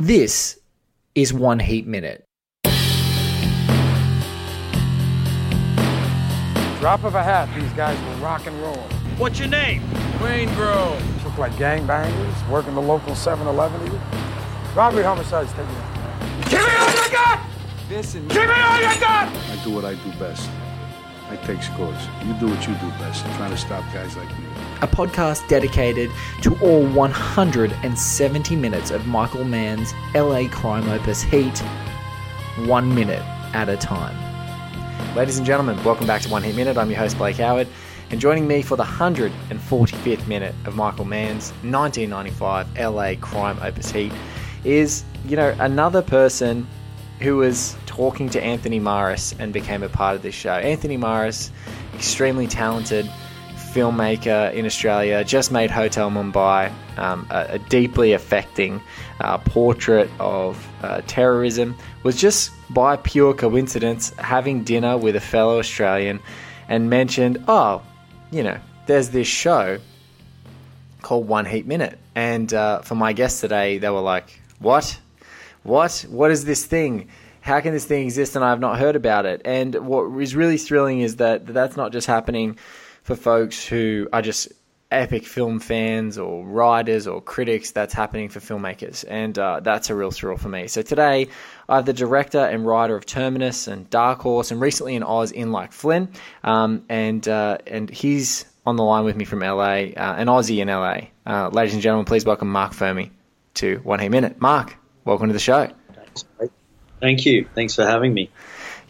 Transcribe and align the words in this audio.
This 0.00 0.58
is 1.14 1.30
One 1.30 1.58
Heat 1.58 1.86
Minute. 1.86 2.24
Drop 6.80 7.04
of 7.04 7.14
a 7.14 7.22
hat, 7.22 7.54
these 7.54 7.70
guys 7.74 8.00
will 8.06 8.24
rock 8.24 8.46
and 8.46 8.58
roll. 8.62 8.78
What's 9.18 9.38
your 9.38 9.48
name? 9.48 9.82
Wayne 10.22 10.48
Grove. 10.54 11.22
Look 11.22 11.36
like 11.36 11.52
gangbangers, 11.52 12.48
working 12.48 12.74
the 12.74 12.80
local 12.80 13.12
7-Eleven 13.12 13.90
here. 13.90 14.00
Robbery, 14.74 15.02
homicides, 15.02 15.52
take 15.52 15.66
it. 15.68 16.48
Give 16.48 16.62
me 16.62 16.76
all 16.78 17.04
you 17.04 17.12
got! 17.12 17.46
This 17.90 18.14
and 18.14 18.26
Give 18.30 18.48
me 18.48 18.54
all 18.54 18.78
you 18.80 19.00
got! 19.00 19.28
I 19.28 19.60
do 19.62 19.70
what 19.70 19.84
I 19.84 19.96
do 19.96 20.12
best. 20.18 20.48
I 21.28 21.36
take 21.44 21.62
scores. 21.62 22.08
You 22.24 22.32
do 22.40 22.48
what 22.48 22.66
you 22.66 22.72
do 22.72 22.88
best. 22.98 23.22
Trying 23.36 23.50
to 23.50 23.58
stop 23.58 23.84
guys 23.92 24.16
like 24.16 24.30
me. 24.38 24.49
A 24.82 24.88
podcast 24.88 25.46
dedicated 25.46 26.10
to 26.40 26.58
all 26.60 26.86
170 26.86 28.56
minutes 28.56 28.90
of 28.90 29.06
Michael 29.06 29.44
Mann's 29.44 29.92
LA 30.14 30.48
crime 30.48 30.88
opus 30.88 31.20
Heat, 31.20 31.58
one 32.64 32.94
minute 32.94 33.22
at 33.52 33.68
a 33.68 33.76
time. 33.76 34.16
Ladies 35.14 35.36
and 35.36 35.46
gentlemen, 35.46 35.76
welcome 35.84 36.06
back 36.06 36.22
to 36.22 36.30
One 36.30 36.42
Heat 36.42 36.56
Minute. 36.56 36.78
I'm 36.78 36.88
your 36.88 36.98
host, 36.98 37.18
Blake 37.18 37.36
Howard, 37.36 37.68
and 38.08 38.18
joining 38.18 38.48
me 38.48 38.62
for 38.62 38.76
the 38.76 38.84
145th 38.84 40.26
minute 40.26 40.54
of 40.64 40.76
Michael 40.76 41.04
Mann's 41.04 41.50
1995 41.62 42.78
LA 42.78 43.16
crime 43.20 43.58
opus 43.60 43.90
Heat 43.90 44.14
is, 44.64 45.04
you 45.26 45.36
know, 45.36 45.54
another 45.60 46.00
person 46.00 46.66
who 47.18 47.36
was 47.36 47.76
talking 47.84 48.30
to 48.30 48.42
Anthony 48.42 48.78
Maras 48.78 49.34
and 49.38 49.52
became 49.52 49.82
a 49.82 49.90
part 49.90 50.16
of 50.16 50.22
this 50.22 50.34
show. 50.34 50.54
Anthony 50.54 50.96
Maras, 50.96 51.52
extremely 51.94 52.46
talented 52.46 53.10
filmmaker 53.70 54.52
in 54.52 54.66
Australia, 54.66 55.24
just 55.24 55.52
made 55.52 55.70
Hotel 55.70 56.10
Mumbai, 56.10 56.72
um, 56.98 57.26
a, 57.30 57.46
a 57.50 57.58
deeply 57.58 58.12
affecting 58.12 58.80
uh, 59.20 59.38
portrait 59.38 60.10
of 60.18 60.66
uh, 60.82 61.00
terrorism, 61.06 61.76
was 62.02 62.16
just 62.16 62.50
by 62.70 62.96
pure 62.96 63.34
coincidence 63.34 64.10
having 64.18 64.64
dinner 64.64 64.96
with 64.96 65.16
a 65.16 65.20
fellow 65.20 65.58
Australian 65.58 66.20
and 66.68 66.90
mentioned, 66.90 67.42
oh, 67.48 67.82
you 68.30 68.42
know, 68.42 68.58
there's 68.86 69.10
this 69.10 69.26
show 69.26 69.78
called 71.02 71.28
One 71.28 71.46
Heat 71.46 71.66
Minute. 71.66 71.98
And 72.14 72.52
uh, 72.52 72.80
for 72.82 72.94
my 72.94 73.12
guests 73.12 73.40
today, 73.40 73.78
they 73.78 73.90
were 73.90 74.00
like, 74.00 74.40
what? 74.58 74.98
What? 75.62 76.06
What 76.08 76.30
is 76.30 76.44
this 76.44 76.64
thing? 76.64 77.08
How 77.40 77.60
can 77.60 77.72
this 77.72 77.84
thing 77.84 78.04
exist 78.04 78.36
and 78.36 78.44
I 78.44 78.50
have 78.50 78.60
not 78.60 78.78
heard 78.78 78.96
about 78.96 79.26
it? 79.26 79.42
And 79.44 79.74
what 79.74 80.04
is 80.20 80.36
really 80.36 80.58
thrilling 80.58 81.00
is 81.00 81.16
that 81.16 81.46
that's 81.46 81.76
not 81.76 81.92
just 81.92 82.06
happening 82.06 82.58
for 83.02 83.16
folks 83.16 83.66
who 83.66 84.08
are 84.12 84.22
just 84.22 84.52
epic 84.90 85.24
film 85.24 85.60
fans 85.60 86.18
or 86.18 86.44
writers 86.44 87.06
or 87.06 87.20
critics, 87.20 87.70
that's 87.70 87.94
happening 87.94 88.28
for 88.28 88.40
filmmakers. 88.40 89.04
And 89.08 89.38
uh, 89.38 89.60
that's 89.60 89.90
a 89.90 89.94
real 89.94 90.10
thrill 90.10 90.36
for 90.36 90.48
me. 90.48 90.66
So 90.66 90.82
today, 90.82 91.28
I 91.68 91.76
have 91.76 91.86
the 91.86 91.92
director 91.92 92.40
and 92.40 92.66
writer 92.66 92.96
of 92.96 93.06
Terminus 93.06 93.68
and 93.68 93.88
Dark 93.88 94.20
Horse, 94.20 94.50
and 94.50 94.60
recently 94.60 94.96
in 94.96 95.02
Oz 95.02 95.30
in 95.32 95.52
Like 95.52 95.72
Flynn. 95.72 96.08
Um, 96.42 96.84
and, 96.88 97.26
uh, 97.28 97.58
and 97.66 97.88
he's 97.88 98.46
on 98.66 98.76
the 98.76 98.84
line 98.84 99.04
with 99.04 99.16
me 99.16 99.24
from 99.24 99.40
LA, 99.40 99.92
uh, 99.96 100.14
an 100.18 100.26
Aussie 100.26 100.58
in 100.58 100.68
LA. 100.68 101.08
Uh, 101.26 101.48
ladies 101.48 101.74
and 101.74 101.82
gentlemen, 101.82 102.04
please 102.04 102.24
welcome 102.24 102.50
Marc 102.50 102.72
Furmie 102.72 103.10
to 103.54 103.78
One 103.78 104.00
Heat 104.00 104.10
Minute. 104.10 104.40
Marc, 104.40 104.76
welcome 105.04 105.28
to 105.28 105.32
the 105.32 105.38
show. 105.38 105.70
Thank 107.00 107.24
you. 107.24 107.48
Thanks 107.54 107.74
for 107.74 107.86
having 107.86 108.12
me. 108.12 108.30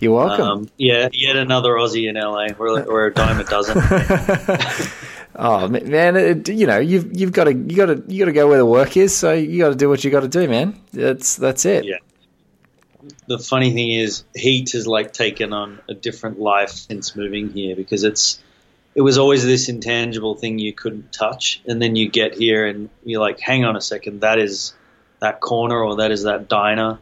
You're 0.01 0.15
welcome. 0.15 0.47
Um, 0.47 0.69
yeah, 0.79 1.09
yet 1.13 1.37
another 1.37 1.73
Aussie 1.75 2.09
in 2.09 2.17
LA. 2.17 2.49
We're, 2.59 2.85
we're 2.85 3.07
a 3.07 3.15
dime 3.15 3.39
a 3.39 3.45
dozen. 3.45 3.81
Oh 5.43 5.69
man, 5.69 6.17
it, 6.17 6.49
you 6.49 6.67
know 6.67 6.79
you've 6.79 7.19
you've 7.19 7.33
got 7.33 7.45
to 7.45 7.55
you 7.55 7.77
got 7.77 7.87
to 7.87 8.03
you 8.09 8.19
got 8.19 8.27
to 8.27 8.33
go 8.33 8.49
where 8.49 8.59
the 8.59 8.67
work 8.67 8.97
is. 8.97 9.17
So 9.17 9.33
you 9.33 9.59
got 9.59 9.71
to 9.71 9.75
do 9.75 9.89
what 9.89 10.03
you 10.05 10.11
got 10.11 10.21
to 10.21 10.29
do, 10.29 10.47
man. 10.49 10.79
That's 10.93 11.37
that's 11.37 11.65
it. 11.65 11.85
Yeah. 11.85 11.97
the 13.27 13.39
funny 13.39 13.73
thing 13.73 13.91
is, 13.91 14.25
Heat 14.35 14.73
has 14.73 14.87
like 14.87 15.13
taken 15.13 15.53
on 15.53 15.81
a 15.89 15.95
different 15.95 16.41
life 16.41 16.71
since 16.71 17.17
moving 17.17 17.49
here 17.51 17.77
because 17.77 18.05
it's 18.05 18.43
it 18.95 19.03
was 19.03 19.19
always 19.19 19.45
this 19.45 19.69
intangible 19.69 20.35
thing 20.35 20.59
you 20.59 20.73
couldn't 20.73 21.13
touch, 21.13 21.63
and 21.67 21.81
then 21.81 21.97
you 21.97 22.11
get 22.11 22.35
here 22.35 22.67
and 22.67 22.91
you're 23.05 23.21
like, 23.21 23.41
hang 23.41 23.65
on 23.65 23.77
a 23.77 23.81
second, 23.81 24.21
that 24.21 24.39
is 24.39 24.75
that 25.21 25.41
corner 25.41 25.83
or 25.83 25.97
that 25.97 26.11
is 26.11 26.25
that 26.25 26.49
diner 26.49 26.99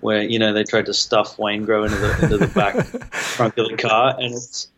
where 0.00 0.22
you 0.22 0.38
know 0.38 0.52
they 0.52 0.64
tried 0.64 0.86
to 0.86 0.94
stuff 0.94 1.36
Waingro 1.36 1.84
into 1.86 1.98
the 1.98 2.22
into 2.24 2.38
the 2.38 2.46
back 2.48 2.74
trunk 3.12 3.56
of 3.58 3.68
the 3.70 3.76
car, 3.76 4.14
and 4.18 4.34
it's 4.34 4.68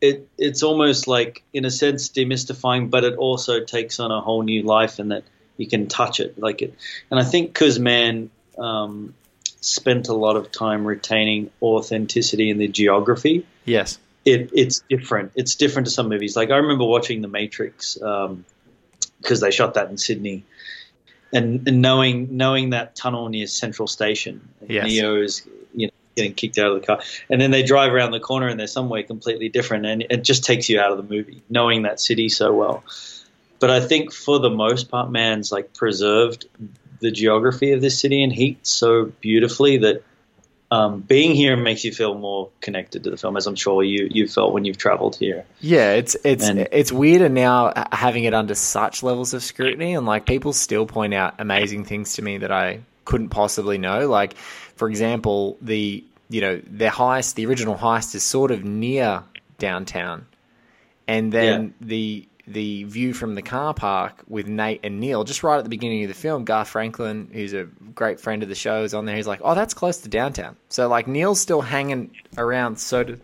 it 0.00 0.28
it's 0.38 0.62
almost 0.62 1.06
like 1.08 1.42
in 1.52 1.64
a 1.64 1.70
sense 1.70 2.08
demystifying, 2.08 2.90
but 2.90 3.04
it 3.04 3.16
also 3.16 3.64
takes 3.64 4.00
on 4.00 4.10
a 4.10 4.20
whole 4.20 4.42
new 4.42 4.62
life, 4.62 4.98
and 4.98 5.10
that 5.10 5.24
you 5.56 5.66
can 5.66 5.88
touch 5.88 6.20
it 6.20 6.38
like 6.38 6.62
it. 6.62 6.74
And 7.10 7.20
I 7.20 7.24
think 7.24 7.48
because 7.52 7.78
Mann 7.78 8.30
um, 8.58 9.14
spent 9.60 10.08
a 10.08 10.14
lot 10.14 10.36
of 10.36 10.50
time 10.50 10.86
retaining 10.86 11.50
authenticity 11.60 12.48
in 12.50 12.58
the 12.58 12.68
geography, 12.68 13.46
Yes. 13.66 13.98
it 14.24 14.50
it's 14.54 14.80
different. 14.88 15.32
It's 15.34 15.54
different 15.56 15.86
to 15.88 15.92
some 15.92 16.08
movies. 16.08 16.34
Like 16.36 16.50
I 16.50 16.56
remember 16.56 16.84
watching 16.84 17.20
The 17.20 17.28
Matrix 17.28 17.94
because 17.94 19.40
they 19.40 19.50
shot 19.50 19.74
that 19.74 19.90
in 19.90 19.98
Sydney, 19.98 20.44
and, 21.32 21.66
and 21.66 21.82
knowing 21.82 22.36
knowing 22.36 22.70
that 22.70 22.96
tunnel 22.96 23.28
near 23.28 23.46
Central 23.46 23.88
Station, 23.88 24.48
Yes. 24.66 24.86
Neo 24.86 25.22
is 25.22 25.46
you 25.74 25.86
know 25.86 25.92
getting 26.16 26.34
kicked 26.34 26.58
out 26.58 26.72
of 26.72 26.80
the 26.80 26.86
car, 26.86 27.00
and 27.28 27.40
then 27.40 27.50
they 27.50 27.62
drive 27.62 27.92
around 27.92 28.10
the 28.10 28.20
corner 28.20 28.48
and 28.48 28.58
they're 28.58 28.66
somewhere 28.66 29.02
completely 29.02 29.48
different, 29.48 29.86
and 29.86 30.04
it 30.10 30.24
just 30.24 30.44
takes 30.44 30.68
you 30.68 30.80
out 30.80 30.90
of 30.92 30.96
the 30.96 31.14
movie 31.14 31.42
knowing 31.48 31.82
that 31.82 32.00
city 32.00 32.28
so 32.28 32.52
well. 32.52 32.84
But 33.58 33.70
I 33.70 33.80
think 33.80 34.12
for 34.12 34.38
the 34.38 34.50
most 34.50 34.88
part, 34.88 35.10
Mann's 35.10 35.52
like 35.52 35.74
preserved 35.74 36.46
the 37.00 37.10
geography 37.10 37.72
of 37.72 37.80
this 37.80 38.00
city 38.00 38.22
and 38.22 38.32
heat 38.32 38.66
so 38.66 39.06
beautifully 39.20 39.78
that 39.78 40.02
um, 40.72 41.00
being 41.00 41.34
here 41.34 41.56
makes 41.56 41.84
you 41.84 41.92
feel 41.92 42.14
more 42.14 42.50
connected 42.60 43.02
to 43.04 43.10
the 43.10 43.16
film, 43.16 43.36
as 43.36 43.46
I'm 43.46 43.56
sure 43.56 43.82
you 43.82 44.08
you 44.10 44.28
felt 44.28 44.52
when 44.52 44.64
you've 44.64 44.78
travelled 44.78 45.16
here. 45.16 45.44
Yeah, 45.60 45.92
it's 45.94 46.16
it's 46.24 46.48
And- 46.48 46.68
it's 46.70 46.92
weirder 46.92 47.28
now 47.28 47.72
having 47.92 48.24
it 48.24 48.34
under 48.34 48.54
such 48.54 49.02
levels 49.02 49.34
of 49.34 49.42
scrutiny, 49.42 49.94
and 49.94 50.06
like 50.06 50.26
people 50.26 50.52
still 50.52 50.86
point 50.86 51.12
out 51.14 51.34
amazing 51.38 51.84
things 51.84 52.14
to 52.14 52.22
me 52.22 52.38
that 52.38 52.52
I 52.52 52.80
couldn't 53.04 53.30
possibly 53.30 53.78
know. 53.78 54.08
Like, 54.08 54.36
for 54.36 54.88
example, 54.88 55.56
the 55.60 56.04
you 56.28 56.40
know 56.40 56.60
their 56.64 56.90
heist, 56.92 57.34
the 57.34 57.46
original 57.46 57.74
heist, 57.74 58.14
is 58.14 58.22
sort 58.22 58.52
of 58.52 58.64
near 58.64 59.24
downtown, 59.58 60.26
and 61.08 61.32
then 61.32 61.74
the 61.80 62.26
the 62.52 62.84
view 62.84 63.12
from 63.12 63.34
the 63.34 63.42
car 63.42 63.74
park 63.74 64.24
with 64.28 64.46
Nate 64.46 64.80
and 64.82 65.00
Neil, 65.00 65.24
just 65.24 65.42
right 65.42 65.58
at 65.58 65.64
the 65.64 65.70
beginning 65.70 66.02
of 66.02 66.08
the 66.08 66.14
film, 66.14 66.44
Garth 66.44 66.68
Franklin, 66.68 67.30
who's 67.32 67.52
a 67.52 67.64
great 67.94 68.20
friend 68.20 68.42
of 68.42 68.48
the 68.48 68.54
show, 68.54 68.82
is 68.84 68.94
on 68.94 69.04
there. 69.04 69.16
He's 69.16 69.26
like, 69.26 69.40
"Oh, 69.42 69.54
that's 69.54 69.74
close 69.74 69.98
to 69.98 70.08
downtown." 70.08 70.56
So 70.68 70.88
like 70.88 71.06
Neil's 71.06 71.40
still 71.40 71.60
hanging 71.60 72.10
around, 72.36 72.78
so 72.78 73.04
to 73.04 73.18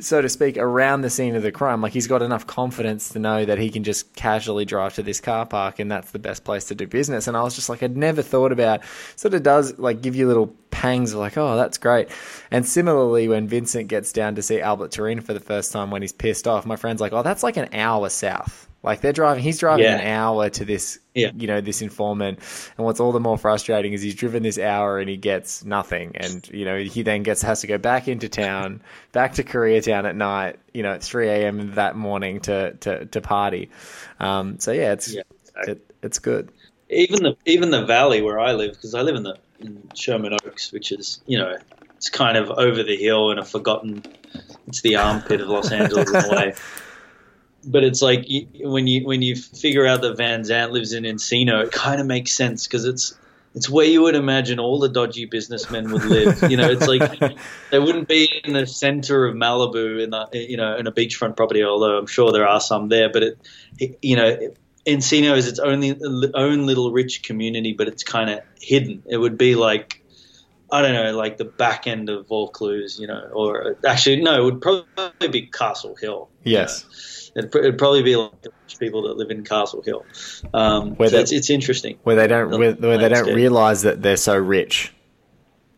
so 0.00 0.22
to 0.22 0.28
speak, 0.28 0.56
around 0.56 1.02
the 1.02 1.10
scene 1.10 1.34
of 1.34 1.42
the 1.42 1.52
crime. 1.52 1.80
Like 1.80 1.92
he's 1.92 2.06
got 2.06 2.22
enough 2.22 2.46
confidence 2.46 3.10
to 3.10 3.18
know 3.18 3.44
that 3.44 3.58
he 3.58 3.70
can 3.70 3.84
just 3.84 4.14
casually 4.14 4.64
drive 4.64 4.94
to 4.94 5.02
this 5.02 5.20
car 5.20 5.46
park 5.46 5.78
and 5.78 5.90
that's 5.90 6.10
the 6.10 6.18
best 6.18 6.44
place 6.44 6.64
to 6.66 6.74
do 6.74 6.86
business. 6.86 7.26
And 7.26 7.36
I 7.36 7.42
was 7.42 7.54
just 7.54 7.68
like, 7.68 7.82
I'd 7.82 7.96
never 7.96 8.22
thought 8.22 8.52
about. 8.52 8.82
Sort 9.16 9.34
of 9.34 9.42
does 9.42 9.78
like 9.78 10.00
give 10.00 10.14
you 10.14 10.26
little 10.26 10.54
pangs 10.70 11.12
of 11.12 11.18
like, 11.18 11.36
oh, 11.36 11.56
that's 11.56 11.78
great. 11.78 12.08
And 12.50 12.66
similarly, 12.66 13.28
when 13.28 13.48
Vincent 13.48 13.88
gets 13.88 14.12
down 14.12 14.34
to 14.36 14.42
see 14.42 14.60
Albert 14.60 14.90
Torena 14.92 15.22
for 15.22 15.34
the 15.34 15.40
first 15.40 15.72
time 15.72 15.90
when 15.90 16.02
he's 16.02 16.12
pissed 16.12 16.46
off, 16.46 16.66
my 16.66 16.76
friend's 16.76 17.00
like, 17.00 17.12
oh, 17.12 17.22
that's 17.22 17.42
like 17.42 17.56
an 17.56 17.68
hour 17.74 18.08
south. 18.08 18.66
Like 18.82 19.00
they're 19.00 19.12
driving, 19.12 19.42
he's 19.42 19.58
driving 19.58 19.84
Yeah. 19.86 19.98
an 19.98 20.06
hour 20.06 20.48
to 20.50 20.64
this, 20.64 21.00
Yeah. 21.12 21.32
you 21.34 21.48
know, 21.48 21.60
this 21.60 21.82
informant. 21.82 22.38
And 22.78 22.86
what's 22.86 23.00
all 23.00 23.10
the 23.10 23.18
more 23.18 23.36
frustrating 23.36 23.92
is 23.92 24.02
he's 24.02 24.14
driven 24.14 24.44
this 24.44 24.56
hour 24.56 25.00
and 25.00 25.10
he 25.10 25.16
gets 25.16 25.64
nothing. 25.64 26.12
And, 26.14 26.48
you 26.48 26.64
know, 26.64 26.78
he 26.78 27.02
then 27.02 27.24
gets, 27.24 27.42
has 27.42 27.62
to 27.62 27.66
go 27.66 27.76
back 27.76 28.06
into 28.06 28.28
town, 28.28 28.80
back 29.12 29.34
to 29.34 29.42
Koreatown 29.42 30.04
at 30.08 30.14
night, 30.14 30.60
you 30.72 30.84
know, 30.84 30.92
at 30.92 31.02
3 31.02 31.28
a.m. 31.28 31.74
that 31.74 31.96
morning 31.96 32.38
to, 32.42 32.74
to, 32.74 33.06
to 33.06 33.20
party. 33.20 33.70
Um, 34.20 34.60
so 34.60 34.70
yeah, 34.70 34.92
it's, 34.92 35.12
Yeah, 35.12 35.22
exactly. 35.40 35.72
it, 35.72 35.94
it's 36.04 36.18
good. 36.20 36.52
Even 36.88 37.22
the 37.22 37.36
even 37.44 37.70
the 37.70 37.84
valley 37.84 38.22
where 38.22 38.38
I 38.38 38.52
live, 38.52 38.72
because 38.74 38.94
I 38.94 39.02
live 39.02 39.16
in 39.16 39.22
the 39.24 39.36
in 39.60 39.82
Sherman 39.94 40.34
Oaks, 40.34 40.72
which 40.72 40.92
is 40.92 41.20
you 41.26 41.38
know 41.38 41.56
it's 41.96 42.08
kind 42.08 42.36
of 42.36 42.50
over 42.50 42.82
the 42.82 42.96
hill 42.96 43.30
and 43.30 43.40
a 43.40 43.44
forgotten. 43.44 44.04
It's 44.66 44.82
the 44.82 44.96
armpit 44.96 45.40
of 45.40 45.48
Los 45.48 45.72
Angeles 45.72 46.10
in 46.10 46.24
a 46.24 46.28
way. 46.28 46.54
But 47.64 47.82
it's 47.82 48.00
like 48.00 48.30
you, 48.30 48.46
when 48.70 48.86
you 48.86 49.04
when 49.04 49.20
you 49.20 49.34
figure 49.34 49.84
out 49.84 50.00
that 50.02 50.16
Van 50.16 50.42
Zant 50.42 50.70
lives 50.70 50.92
in 50.92 51.02
Encino, 51.02 51.64
it 51.64 51.72
kind 51.72 52.00
of 52.00 52.06
makes 52.06 52.32
sense 52.32 52.66
because 52.66 52.84
it's 52.84 53.18
it's 53.54 53.68
where 53.68 53.84
you 53.84 54.02
would 54.02 54.14
imagine 54.14 54.60
all 54.60 54.78
the 54.78 54.88
dodgy 54.88 55.24
businessmen 55.24 55.90
would 55.90 56.04
live. 56.04 56.48
You 56.48 56.56
know, 56.56 56.70
it's 56.70 56.86
like 56.86 57.20
they 57.70 57.78
wouldn't 57.80 58.06
be 58.06 58.30
in 58.44 58.52
the 58.52 58.64
center 58.64 59.26
of 59.26 59.34
Malibu 59.34 60.02
in 60.02 60.10
the 60.10 60.28
you 60.32 60.56
know 60.56 60.76
in 60.76 60.86
a 60.86 60.92
beachfront 60.92 61.36
property. 61.36 61.64
Although 61.64 61.98
I'm 61.98 62.06
sure 62.06 62.30
there 62.30 62.46
are 62.46 62.60
some 62.60 62.88
there, 62.88 63.10
but 63.10 63.22
it, 63.24 63.38
it 63.78 63.98
you 64.02 64.16
know. 64.16 64.38
Encino 64.88 65.36
is 65.36 65.46
its 65.46 65.58
only 65.58 65.98
own 66.34 66.66
little 66.66 66.90
rich 66.92 67.22
community, 67.22 67.74
but 67.74 67.88
it's 67.88 68.02
kind 68.02 68.30
of 68.30 68.40
hidden. 68.60 69.02
It 69.06 69.18
would 69.18 69.36
be 69.38 69.54
like 69.54 70.02
I 70.70 70.82
don't 70.82 70.92
know, 70.92 71.16
like 71.16 71.38
the 71.38 71.44
back 71.46 71.86
end 71.86 72.10
of 72.10 72.26
Vaucluse, 72.28 72.98
you 72.98 73.06
know, 73.06 73.30
or 73.32 73.76
actually 73.86 74.20
no, 74.20 74.40
it 74.40 74.44
would 74.44 74.60
probably 74.60 75.28
be 75.28 75.42
Castle 75.46 75.94
Hill. 75.96 76.28
you 76.44 76.52
Yes. 76.52 76.84
know. 76.84 77.42
It'd, 77.42 77.54
it'd 77.56 77.78
probably 77.78 78.02
be 78.02 78.16
like 78.16 78.42
the 78.42 78.50
rich 78.64 78.78
people 78.78 79.02
that 79.02 79.16
live 79.16 79.30
in 79.30 79.44
Castle 79.44 79.82
Hill. 79.82 80.04
Um, 80.52 80.94
Where 80.96 81.08
so 81.08 81.16
they- 81.16 81.22
it's, 81.22 81.32
it's 81.32 81.50
interesting. 81.50 81.98
where 82.02 82.16
they 82.16 82.26
don't 82.26 82.50
The 82.50 82.58
where, 82.58 82.72
where 82.74 82.98
they 82.98 83.08
don't 83.08 83.34
realize 83.34 83.82
that 83.82 84.02
they're 84.02 84.16
so 84.16 84.36
rich. 84.36 84.92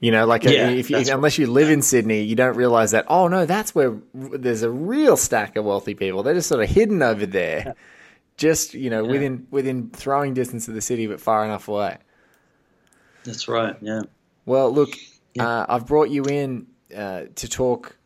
You 0.01 0.11
know, 0.13 0.25
like 0.27 0.45
Yeah, 0.45 0.71
if 0.71 0.89
you, 0.89 0.97
unless 1.13 1.37
you 1.39 1.47
live 1.47 1.69
in 1.71 1.83
Sydney, 1.83 2.23
you 2.23 2.35
don't 2.35 2.57
realize 2.57 2.93
that. 2.93 3.05
Oh 3.09 3.29
no, 3.29 3.45
that's 3.47 3.75
where 3.75 3.91
r- 3.91 4.39
there's 4.39 4.63
a 4.63 4.71
real 4.71 5.17
stack 5.17 5.57
of 5.57 5.65
wealthy 5.67 5.95
people. 5.95 6.23
They're 6.23 6.35
just 6.35 6.49
sort 6.49 6.63
of 6.65 6.71
hidden 6.71 7.03
over 7.03 7.27
there, 7.27 7.75
just 8.41 8.73
you 8.75 8.91
know, 8.91 9.05
within 9.05 9.47
within 9.51 9.91
throwing 9.91 10.35
distance 10.35 10.67
of 10.67 10.75
the 10.75 10.81
city, 10.81 11.07
but 11.07 11.21
far 11.21 11.45
enough 11.45 11.69
away. 11.69 11.99
That's 13.23 13.47
right. 13.47 13.77
Yeah. 13.83 14.03
Well, 14.47 14.73
look, 14.73 14.91
uh, 15.39 15.67
I've 15.69 15.87
brought 15.87 16.09
you 16.09 16.25
in 16.25 16.67
uh, 16.97 17.25
to 17.37 17.49
talk. 17.49 17.97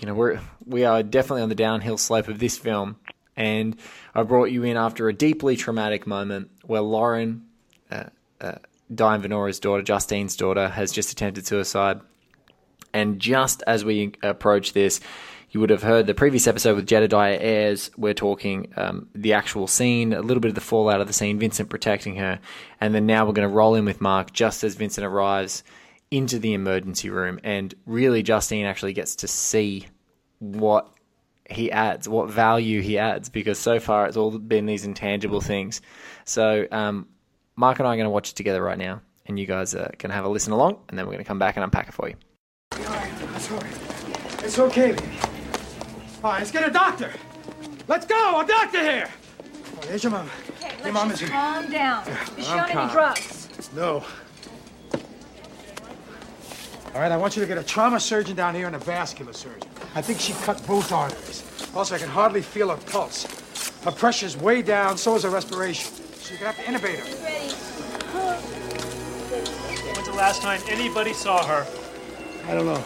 You 0.00 0.06
know, 0.06 0.14
we're 0.14 0.40
we 0.64 0.84
are 0.84 1.02
definitely 1.02 1.42
on 1.42 1.48
the 1.48 1.56
downhill 1.56 1.98
slope 1.98 2.28
of 2.28 2.38
this 2.38 2.56
film, 2.56 2.96
and 3.36 3.76
I 4.14 4.22
brought 4.22 4.52
you 4.52 4.62
in 4.62 4.76
after 4.76 5.08
a 5.08 5.12
deeply 5.12 5.56
traumatic 5.56 6.06
moment 6.06 6.50
where 6.64 6.80
Lauren, 6.80 7.46
uh, 7.90 8.04
uh, 8.40 8.54
Diane 8.94 9.22
Venora's 9.22 9.58
daughter, 9.58 9.82
Justine's 9.82 10.36
daughter, 10.36 10.68
has 10.68 10.92
just 10.92 11.10
attempted 11.10 11.46
suicide. 11.46 12.00
And 12.94 13.18
just 13.18 13.62
as 13.66 13.84
we 13.84 14.12
approach 14.22 14.72
this, 14.72 15.00
you 15.50 15.60
would 15.60 15.70
have 15.70 15.82
heard 15.82 16.06
the 16.06 16.14
previous 16.14 16.46
episode 16.46 16.76
with 16.76 16.86
Jedediah 16.86 17.38
Ayres. 17.40 17.90
We're 17.96 18.14
talking 18.14 18.72
um, 18.76 19.08
the 19.14 19.32
actual 19.32 19.66
scene, 19.66 20.12
a 20.12 20.20
little 20.20 20.40
bit 20.40 20.48
of 20.48 20.54
the 20.54 20.60
fallout 20.60 21.00
of 21.00 21.06
the 21.06 21.12
scene, 21.12 21.38
Vincent 21.38 21.70
protecting 21.70 22.16
her. 22.16 22.40
And 22.80 22.94
then 22.94 23.06
now 23.06 23.24
we're 23.24 23.32
going 23.32 23.48
to 23.48 23.54
roll 23.54 23.74
in 23.74 23.84
with 23.84 24.00
Marc 24.00 24.32
just 24.32 24.64
as 24.64 24.74
Vincent 24.74 25.06
arrives 25.06 25.62
into 26.10 26.38
the 26.38 26.52
emergency 26.52 27.10
room. 27.10 27.38
And 27.44 27.74
really, 27.86 28.22
Justine 28.22 28.66
actually 28.66 28.92
gets 28.92 29.16
to 29.16 29.28
see 29.28 29.86
what 30.40 30.88
he 31.48 31.70
adds, 31.70 32.08
what 32.08 32.28
value 32.28 32.82
he 32.82 32.98
adds, 32.98 33.28
because 33.28 33.58
so 33.58 33.78
far 33.78 34.06
it's 34.06 34.16
all 34.16 34.36
been 34.36 34.66
these 34.66 34.84
intangible 34.84 35.40
things. 35.40 35.80
So, 36.24 36.66
um, 36.72 37.06
Marc 37.54 37.78
and 37.78 37.86
I 37.86 37.92
are 37.92 37.96
going 37.96 38.04
to 38.04 38.10
watch 38.10 38.30
it 38.30 38.36
together 38.36 38.62
right 38.62 38.78
now. 38.78 39.00
And 39.26 39.38
you 39.38 39.46
guys 39.46 39.74
are 39.74 39.92
going 39.98 40.10
to 40.10 40.14
have 40.14 40.24
a 40.24 40.28
listen 40.28 40.52
along, 40.52 40.78
and 40.88 40.96
then 40.96 41.06
we're 41.06 41.12
going 41.12 41.24
to 41.24 41.28
come 41.28 41.38
back 41.38 41.56
and 41.56 41.64
unpack 41.64 41.88
it 41.88 41.94
for 41.94 42.08
you. 42.08 42.14
It's 44.44 44.58
okay. 44.60 44.92
Baby. 44.92 45.35
All 46.24 46.32
right, 46.32 46.38
let's 46.38 46.50
get 46.50 46.68
a 46.68 46.72
doctor. 46.72 47.10
Let's 47.88 48.06
go, 48.06 48.40
a 48.40 48.46
doctor 48.46 48.80
here. 48.82 49.08
Oh, 49.76 49.80
there's 49.86 50.02
your 50.02 50.12
mom. 50.12 50.28
Okay, 50.60 50.74
Your 50.76 50.84
let's 50.84 50.94
mom 50.94 51.10
just 51.10 51.22
is- 51.22 51.30
calm 51.30 51.70
down. 51.70 52.08
Is 52.36 52.44
she 52.46 52.50
I'm 52.52 52.60
on 52.60 52.68
calm. 52.70 52.78
any 52.84 52.92
drugs? 52.92 53.48
No. 53.74 54.04
All 56.94 57.02
right, 57.02 57.12
I 57.12 57.16
want 57.16 57.36
you 57.36 57.42
to 57.42 57.48
get 57.48 57.58
a 57.58 57.62
trauma 57.62 58.00
surgeon 58.00 58.34
down 58.34 58.54
here 58.54 58.66
and 58.66 58.74
a 58.74 58.78
vascular 58.78 59.32
surgeon. 59.34 59.68
I 59.94 60.00
think 60.02 60.18
she 60.18 60.32
cut 60.44 60.66
both 60.66 60.90
arteries. 60.92 61.44
Also, 61.74 61.94
I 61.94 61.98
can 61.98 62.08
hardly 62.08 62.40
feel 62.42 62.70
her 62.70 62.76
pulse. 62.90 63.24
Her 63.84 63.90
pressure's 63.92 64.36
way 64.36 64.62
down, 64.62 64.96
so 64.96 65.14
is 65.14 65.22
her 65.22 65.30
respiration. 65.30 65.92
So 65.92 66.30
you're 66.34 66.40
gonna 66.40 66.52
have 66.52 66.64
to 66.64 66.70
intubate 66.72 66.98
her. 66.98 67.24
Ready. 67.24 67.52
When's 69.92 70.08
the 70.08 70.14
last 70.14 70.40
time 70.42 70.60
anybody 70.68 71.12
saw 71.12 71.44
her? 71.46 71.66
I 72.48 72.54
don't 72.54 72.64
know. 72.66 72.80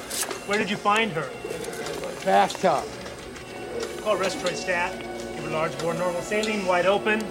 Where 0.46 0.58
did 0.58 0.68
you 0.68 0.76
find 0.76 1.12
her? 1.12 1.30
Bathtub. 2.24 2.84
Call 4.02 4.16
respiratory 4.16 4.56
stat. 4.56 4.98
Give 5.36 5.46
a 5.46 5.50
large 5.50 5.78
bore 5.78 5.92
normal 5.94 6.22
saline 6.22 6.64
wide 6.66 6.86
open. 6.86 7.22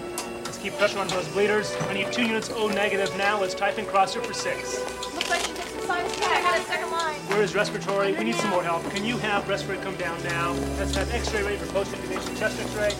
Let's 0.43 0.59
keep 0.59 0.73
pressure 0.73 0.99
on 0.99 1.07
those 1.07 1.27
bleeders. 1.29 1.75
I 1.89 1.93
need 1.93 2.11
two 2.13 2.21
units 2.21 2.51
O 2.51 2.67
negative 2.67 3.15
now. 3.17 3.41
Let's 3.41 3.55
type 3.55 3.79
in 3.79 3.85
crosser 3.87 4.21
for 4.21 4.33
six. 4.33 4.79
Looks 5.15 5.29
like 5.29 5.41
she 5.41 5.53
took 5.53 5.65
some 5.65 5.81
sinus 5.81 6.15
care. 6.17 6.29
I 6.29 6.41
got 6.41 6.59
a 6.59 6.61
second 6.61 6.91
line. 6.91 7.15
Where 7.21 7.41
is 7.41 7.55
respiratory? 7.55 8.13
We 8.13 8.23
need 8.23 8.35
some 8.35 8.51
more 8.51 8.61
help. 8.61 8.83
Can 8.91 9.03
you 9.03 9.17
have 9.17 9.49
respiratory 9.49 9.83
come 9.83 9.95
down 9.95 10.21
now? 10.23 10.51
Let's 10.77 10.95
have 10.95 11.11
x-ray 11.11 11.41
ready 11.41 11.57
for 11.57 11.65
post-intubation 11.73 12.37
chest 12.37 12.61
x-ray. 12.61 12.93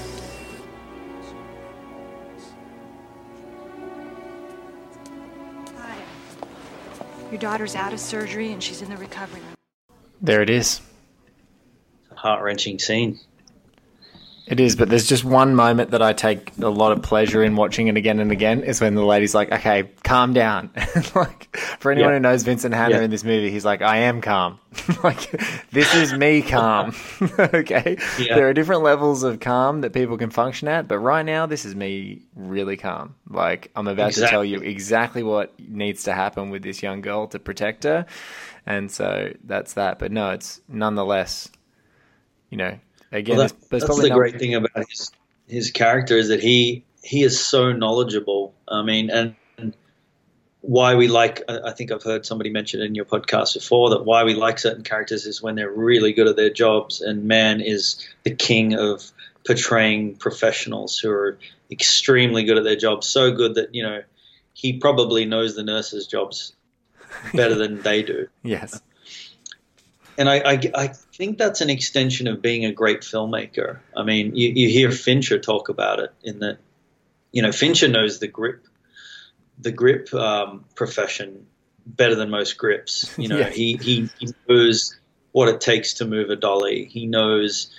Hi. 5.77 5.95
Your 7.30 7.39
daughter's 7.39 7.75
out 7.75 7.94
of 7.94 8.00
surgery 8.00 8.51
and 8.51 8.63
she's 8.63 8.81
in 8.81 8.89
the 8.89 8.98
recovery 8.98 9.42
room. 9.42 9.56
There 10.22 10.42
it 10.42 10.50
is. 10.50 10.81
It's 12.01 12.12
a 12.12 12.15
heart 12.15 12.42
wrenching 12.42 12.80
scene. 12.80 13.19
It 14.50 14.60
is, 14.60 14.75
but 14.75 14.90
there's 14.90 15.07
just 15.07 15.24
one 15.24 15.54
moment 15.54 15.92
that 15.92 16.01
I 16.01 16.12
take 16.13 16.57
a 16.57 16.69
lot 16.69 16.92
of 16.92 17.04
pleasure 17.04 17.44
in 17.44 17.56
watching 17.56 17.88
it 17.88 17.98
again 17.98 18.19
and 18.19 18.31
again 18.31 18.63
is 18.63 18.81
when 18.81 18.96
the 18.96 19.06
lady's 19.06 19.36
like, 19.36 19.51
"Okay, 19.51 19.92
calm 20.04 20.34
down." 20.34 20.72
like 21.16 21.56
for 21.80 21.92
anyone 21.92 22.10
Yeah. 22.10 22.16
who 22.16 22.19
knows 22.22 22.42
Vincent 22.42 22.74
Hanna 22.74 22.96
Yeah. 22.96 23.01
in 23.04 23.12
this 23.12 23.24
movie, 23.24 23.51
he's 23.51 23.63
like, 23.63 23.84
"I 23.84 23.98
am 23.98 24.22
calm." 24.22 24.57
like 25.04 25.30
this 25.72 25.94
is 25.94 26.13
me 26.13 26.42
calm. 26.42 26.96
okay, 27.40 27.98
Yeah. 28.19 28.36
there 28.36 28.48
are 28.50 28.54
different 28.54 28.81
levels 28.81 29.22
of 29.22 29.40
calm 29.40 29.81
that 29.81 29.94
people 29.94 30.18
can 30.18 30.31
function 30.31 30.68
at, 30.68 30.88
but 30.88 30.98
right 30.98 31.25
now 31.25 31.46
this 31.46 31.63
is 31.63 31.75
me 31.75 32.24
really 32.36 32.75
calm. 32.75 33.13
Like 33.30 33.69
I'm 33.75 33.88
about 33.88 34.13
to 34.13 34.25
tell 34.28 34.44
you 34.44 34.56
Exactly. 34.62 34.72
exactly 34.72 35.24
what 35.24 35.60
needs 35.60 36.04
to 36.06 36.13
happen 36.13 36.50
with 36.50 36.63
this 36.63 36.81
young 36.81 37.01
girl 37.01 37.28
to 37.28 37.38
protect 37.38 37.84
her, 37.84 38.07
and 38.66 38.90
so 38.90 39.31
that's 39.44 39.74
that. 39.74 40.00
But 40.00 40.12
no, 40.12 40.31
it's 40.31 40.60
nonetheless, 40.68 41.50
you 42.50 42.57
know. 42.57 42.80
Again, 43.11 43.38
Well, 43.38 43.47
that- 43.47 43.69
that's 43.69 44.01
the 44.01 44.09
great 44.09 44.39
thing 44.39 44.56
about 44.56 44.88
his 44.89 45.11
his 45.47 45.71
character 45.71 46.15
is 46.17 46.27
that 46.27 46.41
he 46.41 46.83
he 47.03 47.23
is 47.23 47.39
so 47.39 47.71
knowledgeable. 47.71 48.53
I 48.67 48.83
mean, 48.83 49.09
and 49.09 49.35
and 49.57 49.73
why 50.61 50.95
we 50.95 51.07
like 51.07 51.41
I 51.50 51.71
think 51.71 51.91
I've 51.91 52.03
heard 52.03 52.25
somebody 52.25 52.50
mention 52.50 52.81
in 52.81 52.94
your 52.94 53.06
podcast 53.06 53.53
before 53.56 53.91
that 53.91 54.06
why 54.06 54.23
we 54.23 54.35
like 54.35 54.59
certain 54.59 54.83
characters 54.83 55.25
is 55.25 55.41
when 55.41 55.56
they're 55.56 55.71
really 55.71 56.13
good 56.13 56.27
at 56.27 56.35
their 56.35 56.50
jobs. 56.51 57.01
And 57.01 57.25
Mann 57.25 57.61
is 57.61 58.07
the 58.23 58.31
king 58.35 58.75
of 58.75 59.12
portraying 59.45 60.15
professionals 60.17 61.00
who 61.00 61.09
are 61.09 61.39
extremely 61.71 62.44
good 62.44 62.57
at 62.57 62.63
their 62.63 62.75
jobs, 62.75 63.07
so 63.07 63.31
good 63.31 63.55
that 63.55 63.73
you 63.73 63.83
know 63.83 64.01
he 64.53 64.73
probably 64.77 65.25
knows 65.25 65.55
the 65.55 65.63
nurses' 65.63 66.05
jobs 66.07 66.53
better 67.33 67.55
than 67.55 67.81
they 67.81 68.03
do 68.03 68.27
Yes. 68.44 68.81
And 70.19 70.30
I, 70.30 70.39
I, 70.39 70.60
I 70.75 70.88
think 70.88 71.38
that's 71.38 71.62
an 71.62 71.69
extension 71.69 72.27
of 72.27 72.42
being 72.42 72.66
a 72.66 72.74
great 72.74 73.01
filmmaker. 73.01 73.80
I 73.95 74.04
mean, 74.04 74.36
you, 74.36 74.50
you 74.50 74.68
hear 74.69 74.92
Fincher 74.92 75.39
talk 75.39 75.69
about 75.69 76.00
it 76.00 76.13
in 76.21 76.39
that, 76.39 76.57
you 77.31 77.42
know, 77.42 77.54
Fincher 77.54 77.88
knows 77.88 78.19
the 78.19 78.27
grip, 78.27 78.68
the 79.57 79.71
grip 79.71 80.13
um, 80.13 80.66
profession 80.75 81.48
better 81.86 82.16
than 82.16 82.30
most 82.30 82.57
grips. 82.57 83.13
You 83.18 83.30
know, 83.30 83.38
Yeah. 83.39 83.50
he, 83.50 83.77
he 83.77 84.10
he 84.19 84.33
knows 84.48 85.00
what 85.31 85.48
it 85.48 85.62
takes 85.62 85.95
to 85.95 86.06
move 86.06 86.30
a 86.30 86.36
dolly. 86.36 86.83
He 86.83 87.06
knows 87.06 87.74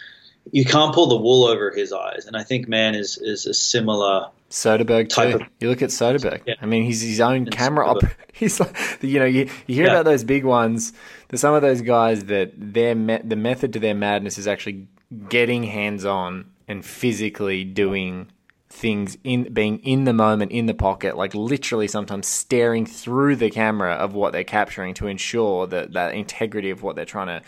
you 0.53 0.65
can't 0.65 0.95
pull 0.95 1.07
the 1.09 1.17
wool 1.17 1.45
over 1.47 1.71
his 1.71 1.93
eyes, 1.93 2.27
and 2.27 2.37
I 2.37 2.43
think 2.43 2.69
Mann 2.69 2.95
is 2.95 3.19
is 3.19 3.47
a 3.47 3.55
similar. 3.55 4.29
Soderbergh 4.51 5.09
type 5.09 5.31
too. 5.31 5.37
of- 5.45 5.49
you 5.61 5.69
look 5.69 5.81
at 5.81 5.91
Soderbergh. 5.91 6.41
Yeah. 6.45 6.55
I 6.61 6.67
mean, 6.67 6.83
he's 6.83 7.01
his 7.03 7.21
own 7.21 7.37
And 7.37 7.51
camera 7.53 7.87
op. 7.89 7.99
He's 8.33 8.59
like, 8.59 8.75
you 9.01 9.21
know, 9.21 9.25
you, 9.27 9.49
you 9.69 9.75
hear 9.77 9.85
Yeah. 9.87 9.93
about 9.93 10.07
those 10.07 10.25
big 10.25 10.45
ones. 10.45 10.93
There's 11.29 11.41
some 11.41 11.55
of 11.55 11.63
those 11.63 11.83
guys 11.83 12.25
that 12.25 12.51
their 12.57 12.97
me- 12.97 13.21
the 13.23 13.37
method 13.37 13.75
to 13.75 13.79
their 13.79 13.95
madness 13.95 14.39
is 14.39 14.49
actually 14.49 14.89
getting 15.29 15.63
hands 15.63 16.05
on 16.05 16.47
and 16.67 16.85
physically 16.85 17.63
doing 17.63 18.27
things 18.71 19.19
in 19.25 19.53
being 19.53 19.81
in 19.81 20.05
the 20.05 20.13
moment 20.13 20.53
in 20.53 20.67
the 20.67 20.75
pocket 20.75 21.17
like 21.17 21.35
literally 21.35 21.89
sometimes 21.89 22.29
staring 22.29 22.87
through 22.87 23.35
the 23.35 23.51
camera 23.51 23.95
of 23.95 24.15
what 24.15 24.33
they're 24.33 24.45
capturing 24.45 24.95
to 24.95 25.09
ensure 25.09 25.67
that 25.67 25.93
that 25.93 26.15
integrity 26.15 26.71
of 26.71 26.81
what 26.81 26.95
they're 26.95 27.05
trying 27.05 27.27
to 27.27 27.43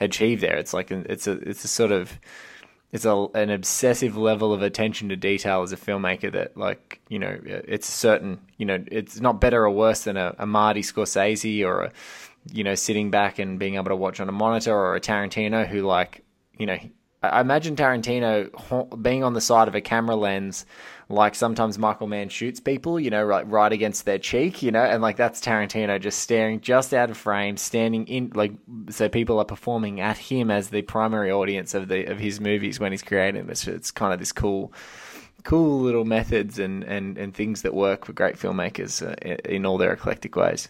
achieve 0.00 0.40
there. 0.40 0.56
It's 0.56 0.74
like 0.74 0.90
it's 0.90 1.26
a 1.26 1.32
it's 1.32 1.64
a 1.64 1.68
sort 1.68 1.92
of 1.92 2.20
it's 2.92 3.04
a, 3.04 3.26
an 3.34 3.50
obsessive 3.50 4.16
level 4.16 4.52
of 4.52 4.62
attention 4.62 5.08
to 5.08 5.16
detail 5.16 5.62
as 5.62 5.72
a 5.72 5.76
filmmaker 5.76 6.30
that 6.32 6.56
like 6.56 7.00
you 7.08 7.18
know 7.18 7.38
it's 7.44 7.88
certain 7.88 8.40
you 8.58 8.66
know 8.66 8.82
it's 8.86 9.20
not 9.20 9.40
better 9.40 9.64
or 9.64 9.70
worse 9.70 10.04
than 10.04 10.16
a, 10.16 10.34
a 10.38 10.46
Marty 10.46 10.82
Scorsese 10.82 11.64
or 11.64 11.82
a 11.82 11.92
you 12.52 12.64
know 12.64 12.74
sitting 12.74 13.10
back 13.10 13.38
and 13.38 13.58
being 13.58 13.76
able 13.76 13.88
to 13.88 13.96
watch 13.96 14.20
on 14.20 14.28
a 14.28 14.32
monitor 14.32 14.74
or 14.74 14.94
a 14.94 15.00
Tarantino 15.00 15.66
who 15.66 15.82
like 15.82 16.22
you 16.58 16.66
know 16.66 16.78
I 17.32 17.40
imagine 17.40 17.76
Tarantino 17.76 19.02
being 19.02 19.24
on 19.24 19.32
the 19.32 19.40
side 19.40 19.68
of 19.68 19.74
a 19.74 19.80
camera 19.80 20.16
lens 20.16 20.66
like 21.08 21.34
sometimes 21.34 21.78
Michael 21.78 22.08
Mann 22.08 22.28
shoots 22.28 22.58
people 22.58 22.98
you 22.98 23.10
know 23.10 23.22
right 23.22 23.46
right 23.48 23.72
against 23.72 24.04
their 24.04 24.18
cheek 24.18 24.62
you 24.62 24.72
know 24.72 24.82
and 24.82 25.02
like 25.02 25.16
that's 25.16 25.40
Tarantino 25.40 26.00
just 26.00 26.18
staring 26.18 26.60
just 26.60 26.92
out 26.92 27.10
of 27.10 27.16
frame 27.16 27.56
standing 27.56 28.06
in 28.08 28.32
like 28.34 28.52
so 28.90 29.08
people 29.08 29.38
are 29.38 29.44
performing 29.44 30.00
at 30.00 30.18
him 30.18 30.50
as 30.50 30.70
the 30.70 30.82
primary 30.82 31.30
audience 31.30 31.74
of 31.74 31.88
the 31.88 32.06
of 32.06 32.18
his 32.18 32.40
movies 32.40 32.80
when 32.80 32.92
he's 32.92 33.02
creating 33.02 33.46
this 33.46 33.66
it's 33.68 33.90
kind 33.90 34.12
of 34.12 34.18
this 34.18 34.32
cool 34.32 34.72
cool 35.44 35.80
little 35.80 36.04
methods 36.04 36.58
and 36.58 36.82
and 36.82 37.18
and 37.18 37.34
things 37.34 37.62
that 37.62 37.72
work 37.72 38.04
for 38.04 38.12
great 38.12 38.36
filmmakers 38.36 39.06
uh, 39.06 39.14
in, 39.48 39.64
all 39.64 39.78
their 39.78 39.92
eclectic 39.92 40.34
ways 40.34 40.68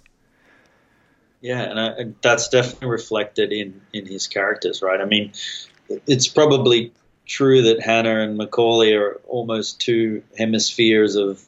Yeah, 1.43 1.61
and, 1.61 1.79
I, 1.79 1.87
and 1.89 2.17
that's 2.23 2.49
definitely 2.49 2.89
reflected 2.89 3.53
in 3.53 3.81
in 3.93 4.07
his 4.07 4.27
characters, 4.27 4.83
right? 4.83 5.01
I 5.01 5.05
mean, 5.05 5.33
it's 6.07 6.29
probably 6.29 6.93
true 7.27 7.63
that 7.63 7.81
Hannah 7.81 8.21
and 8.21 8.39
McCauley 8.39 8.99
are 8.99 9.21
almost 9.29 9.81
two 9.81 10.23
hemispheres 10.37 11.17
of 11.17 11.43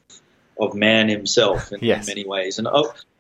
of 0.61 0.75
Mann 0.75 1.09
himself 1.09 1.73
in, 1.73 1.79
Yes. 1.83 2.09
in 2.09 2.11
many 2.17 2.27
ways, 2.29 2.59
and 2.59 2.67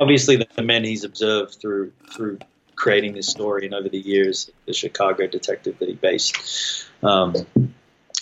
obviously 0.00 0.36
the 0.36 0.62
men 0.62 0.82
he's 0.82 1.04
observed 1.04 1.54
through 1.60 1.92
through 2.12 2.38
creating 2.74 3.12
this 3.12 3.28
story 3.28 3.64
and 3.64 3.74
over 3.74 3.88
the 3.88 3.98
years, 3.98 4.50
the 4.66 4.72
Chicago 4.72 5.26
detective 5.26 5.78
that 5.80 5.88
he 5.88 5.94
based 5.94 6.86
um, 7.02 7.34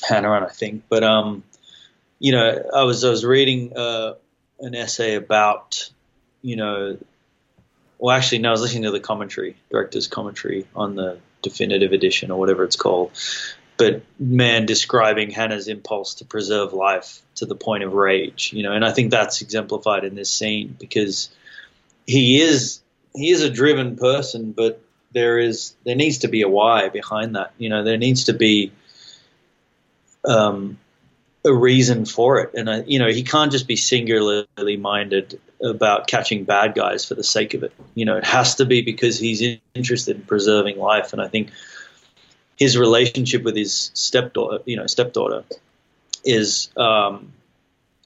Hannah 0.08 0.30
on, 0.30 0.44
I 0.44 0.48
think. 0.48 0.84
But 0.88 1.02
um, 1.04 1.44
you 2.18 2.32
know, 2.32 2.62
I 2.74 2.84
was 2.84 3.04
I 3.04 3.10
was 3.10 3.24
reading 3.24 3.76
uh, 3.76 4.14
an 4.60 4.74
essay 4.74 5.14
about 5.14 5.90
you 6.42 6.56
know, 6.56 6.98
well, 7.98 8.14
actually, 8.16 8.38
no, 8.38 8.50
I 8.50 8.52
was 8.52 8.60
listening 8.60 8.84
to 8.84 8.90
the 8.90 9.00
commentary, 9.00 9.56
director's 9.70 10.06
commentary 10.08 10.66
on 10.74 10.94
the 10.94 11.18
definitive 11.42 11.92
edition 11.92 12.30
or 12.30 12.38
whatever 12.38 12.64
it's 12.64 12.76
called. 12.76 13.12
But 13.76 14.02
Mann, 14.18 14.64
describing 14.64 15.30
Hannah's 15.30 15.68
impulse 15.68 16.14
to 16.14 16.24
preserve 16.24 16.72
life 16.72 17.20
to 17.36 17.46
the 17.46 17.54
point 17.54 17.84
of 17.84 17.92
rage, 17.92 18.52
you 18.52 18.62
know, 18.62 18.72
and 18.72 18.84
I 18.84 18.92
think 18.92 19.10
that's 19.10 19.42
exemplified 19.42 20.04
in 20.04 20.14
this 20.14 20.30
scene 20.30 20.74
because 20.78 21.28
he 22.06 22.40
is 22.40 22.80
he 23.14 23.30
is 23.30 23.42
a 23.42 23.50
driven 23.50 23.96
person, 23.96 24.52
but 24.52 24.80
there 25.12 25.38
is 25.38 25.74
there 25.84 25.94
needs 25.94 26.18
to 26.18 26.28
be 26.28 26.42
a 26.42 26.48
why 26.48 26.88
behind 26.88 27.36
that. 27.36 27.52
You 27.58 27.68
know, 27.68 27.84
there 27.84 27.98
needs 27.98 28.24
to 28.24 28.32
be 28.32 28.72
um, 30.24 30.78
a 31.46 31.54
reason 31.54 32.04
for 32.04 32.40
it, 32.40 32.54
and 32.54 32.68
I, 32.68 32.82
you 32.82 32.98
know, 32.98 33.08
he 33.08 33.22
can't 33.22 33.52
just 33.52 33.68
be 33.68 33.76
singularly 33.76 34.76
minded 34.76 35.40
about 35.62 36.06
catching 36.06 36.44
bad 36.44 36.74
guys 36.74 37.04
for 37.04 37.14
the 37.14 37.24
sake 37.24 37.54
of 37.54 37.62
it. 37.62 37.72
You 37.94 38.04
know, 38.04 38.16
it 38.16 38.24
has 38.24 38.56
to 38.56 38.66
be 38.66 38.82
because 38.82 39.18
he's 39.18 39.58
interested 39.74 40.16
in 40.16 40.22
preserving 40.22 40.78
life, 40.78 41.12
and 41.12 41.22
I 41.22 41.28
think 41.28 41.50
his 42.56 42.76
relationship 42.76 43.42
with 43.42 43.56
his 43.56 43.90
stepdaughter, 43.94 44.62
you 44.66 44.76
know, 44.76 44.86
stepdaughter, 44.86 45.44
is 46.24 46.70
um, 46.76 47.32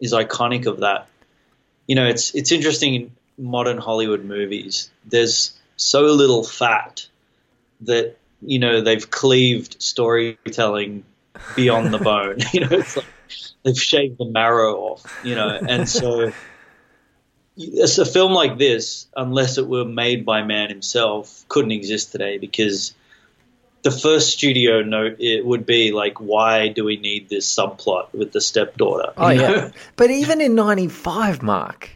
is 0.01 0.13
iconic 0.13 0.67
of 0.67 0.81
that. 0.81 1.09
You 1.87 1.95
know, 1.95 2.07
it's 2.07 2.35
it's 2.35 2.53
interesting 2.53 2.95
in 2.95 3.13
modern 3.39 3.79
Hollywood 3.79 4.25
movies. 4.25 4.91
There's 5.07 5.59
so 5.77 6.03
little 6.03 6.45
fat 6.45 7.07
that 7.83 8.17
you 8.43 8.59
know 8.59 8.83
they've 8.83 9.11
cleaved 9.11 9.81
storytelling 9.83 11.05
beyond 11.57 11.93
the 11.93 11.99
bone. 12.11 12.39
you 12.53 12.61
know, 12.61 12.69
it's 12.71 12.97
like 12.97 13.07
they've 13.63 13.77
shaved 13.77 14.19
the 14.19 14.25
marrow 14.27 14.77
off. 14.77 15.21
You 15.25 15.35
know, 15.35 15.49
and 15.49 15.89
so 15.89 16.33
it's 17.57 17.99
a 17.99 18.05
film 18.07 18.33
like 18.33 18.59
this, 18.59 19.07
unless 19.17 19.59
it 19.59 19.67
were 19.67 19.85
made 19.85 20.25
by 20.25 20.43
Mann 20.43 20.69
himself, 20.69 21.45
couldn't 21.49 21.73
exist 21.73 22.13
today 22.13 22.39
because 22.39 22.95
the 23.83 23.91
first 23.91 24.31
studio 24.31 24.83
note 24.83 25.17
it 25.21 25.45
would 25.45 25.65
be 25.67 25.91
like, 25.93 26.21
why 26.21 26.69
do 26.69 26.85
we 26.85 26.97
need 26.97 27.29
this 27.29 27.55
subplot 27.55 28.13
with 28.13 28.31
the 28.33 28.41
stepdaughter? 28.41 29.13
Oh 29.17 29.31
You 29.31 29.39
know? 29.41 29.55
yeah, 29.55 29.71
but 29.97 30.11
even 30.11 30.41
in 30.41 30.55
'95, 30.55 31.43
Marc, 31.43 31.91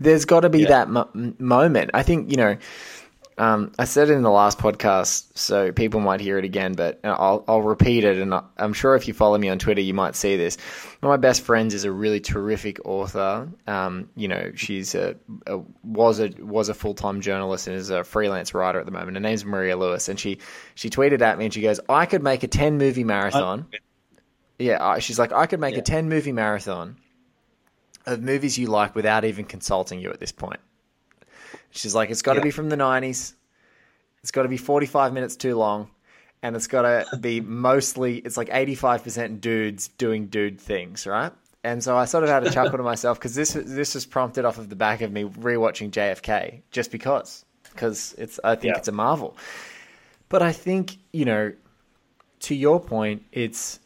there's 0.00 0.24
got 0.24 0.40
to 0.40 0.48
be 0.48 0.60
Yeah. 0.60 0.68
that 0.68 0.88
mo- 0.88 1.08
moment. 1.38 1.90
I 1.94 2.02
think 2.02 2.30
you 2.30 2.36
know. 2.36 2.56
Um, 3.38 3.72
I 3.78 3.84
said 3.86 4.10
it 4.10 4.12
in 4.12 4.22
the 4.22 4.30
last 4.30 4.58
podcast, 4.58 5.36
so 5.36 5.72
people 5.72 6.00
might 6.00 6.20
hear 6.20 6.38
it 6.38 6.44
again, 6.44 6.74
but 6.74 7.00
I'll, 7.02 7.44
I'll 7.48 7.62
repeat 7.62 8.04
it. 8.04 8.18
And 8.18 8.34
I'm 8.56 8.72
sure 8.72 8.94
if 8.94 9.08
you 9.08 9.14
follow 9.14 9.38
me 9.38 9.48
on 9.48 9.58
Twitter, 9.58 9.80
you 9.80 9.94
might 9.94 10.14
see 10.14 10.36
this. 10.36 10.56
One 11.00 11.12
of 11.12 11.20
my 11.20 11.20
best 11.20 11.42
friends 11.42 11.72
is 11.74 11.84
a 11.84 11.90
really 11.90 12.20
terrific 12.20 12.80
author. 12.84 13.48
Um, 13.66 14.10
you 14.16 14.28
know, 14.28 14.52
she's 14.54 14.94
a, 14.94 15.16
a 15.46 15.60
was 15.82 16.20
a 16.20 16.28
was 16.38 16.68
a 16.68 16.74
full 16.74 16.94
time 16.94 17.20
journalist 17.20 17.66
and 17.66 17.76
is 17.76 17.90
a 17.90 18.04
freelance 18.04 18.54
writer 18.54 18.78
at 18.78 18.86
the 18.86 18.92
moment. 18.92 19.16
Her 19.16 19.20
name's 19.20 19.44
Maria 19.44 19.76
Lewis, 19.76 20.08
and 20.08 20.20
she 20.20 20.38
she 20.74 20.90
tweeted 20.90 21.22
at 21.22 21.38
me 21.38 21.46
and 21.46 21.54
she 21.54 21.62
goes, 21.62 21.80
"I 21.88 22.06
could 22.06 22.22
make 22.22 22.42
a 22.42 22.48
ten 22.48 22.78
movie 22.78 23.04
marathon." 23.04 23.66
Yeah, 24.62 24.98
she's 25.00 25.18
like, 25.18 25.32
I 25.32 25.46
could 25.46 25.60
make 25.60 25.76
a 25.76 25.82
10 25.82 26.08
movie 26.08 26.32
marathon 26.32 26.96
of 28.06 28.22
movies 28.22 28.56
you 28.58 28.68
like 28.68 28.94
without 28.94 29.24
even 29.24 29.44
consulting 29.44 30.00
you 30.00 30.10
at 30.10 30.20
this 30.20 30.32
point. 30.32 30.60
She's 31.72 31.94
like, 31.94 32.10
it's 32.10 32.22
got 32.22 32.34
to 32.34 32.40
Yeah. 32.40 32.44
be 32.44 32.50
from 32.50 32.68
the 32.68 32.76
90s. 32.76 33.32
It's 34.22 34.30
got 34.30 34.42
to 34.42 34.48
be 34.48 34.56
45 34.56 35.12
minutes 35.12 35.36
too 35.36 35.56
long. 35.56 35.90
And 36.44 36.54
it's 36.56 36.66
got 36.66 36.82
to 36.82 37.16
be 37.16 37.40
mostly, 37.40 38.18
it's 38.18 38.36
like 38.36 38.48
85% 38.48 39.40
dudes 39.40 39.88
doing 39.88 40.26
dude 40.26 40.60
things, 40.60 41.06
right? 41.06 41.32
And 41.64 41.82
so 41.82 41.96
I 41.96 42.04
sort 42.06 42.24
of 42.24 42.30
had 42.30 42.44
a 42.44 42.50
chuckle 42.50 42.76
to 42.78 42.82
myself 42.82 43.18
because 43.18 43.36
this 43.36 43.52
this 43.52 43.94
was 43.94 44.04
prompted 44.04 44.44
off 44.44 44.58
of 44.58 44.68
the 44.68 44.74
back 44.74 45.00
of 45.00 45.12
me 45.12 45.22
rewatching 45.22 45.90
JFK 45.92 46.62
just 46.72 46.90
because 46.90 47.44
because 47.72 48.16
it's 48.18 48.40
I 48.42 48.56
think 48.56 48.72
Yeah. 48.74 48.78
it's 48.78 48.88
a 48.88 48.92
marvel. 48.92 49.36
But 50.28 50.42
I 50.42 50.50
think 50.50 50.96
you 51.12 51.24
know, 51.24 51.52
to 52.40 52.54
your 52.56 52.80
point, 52.80 53.22
it's 53.30 53.78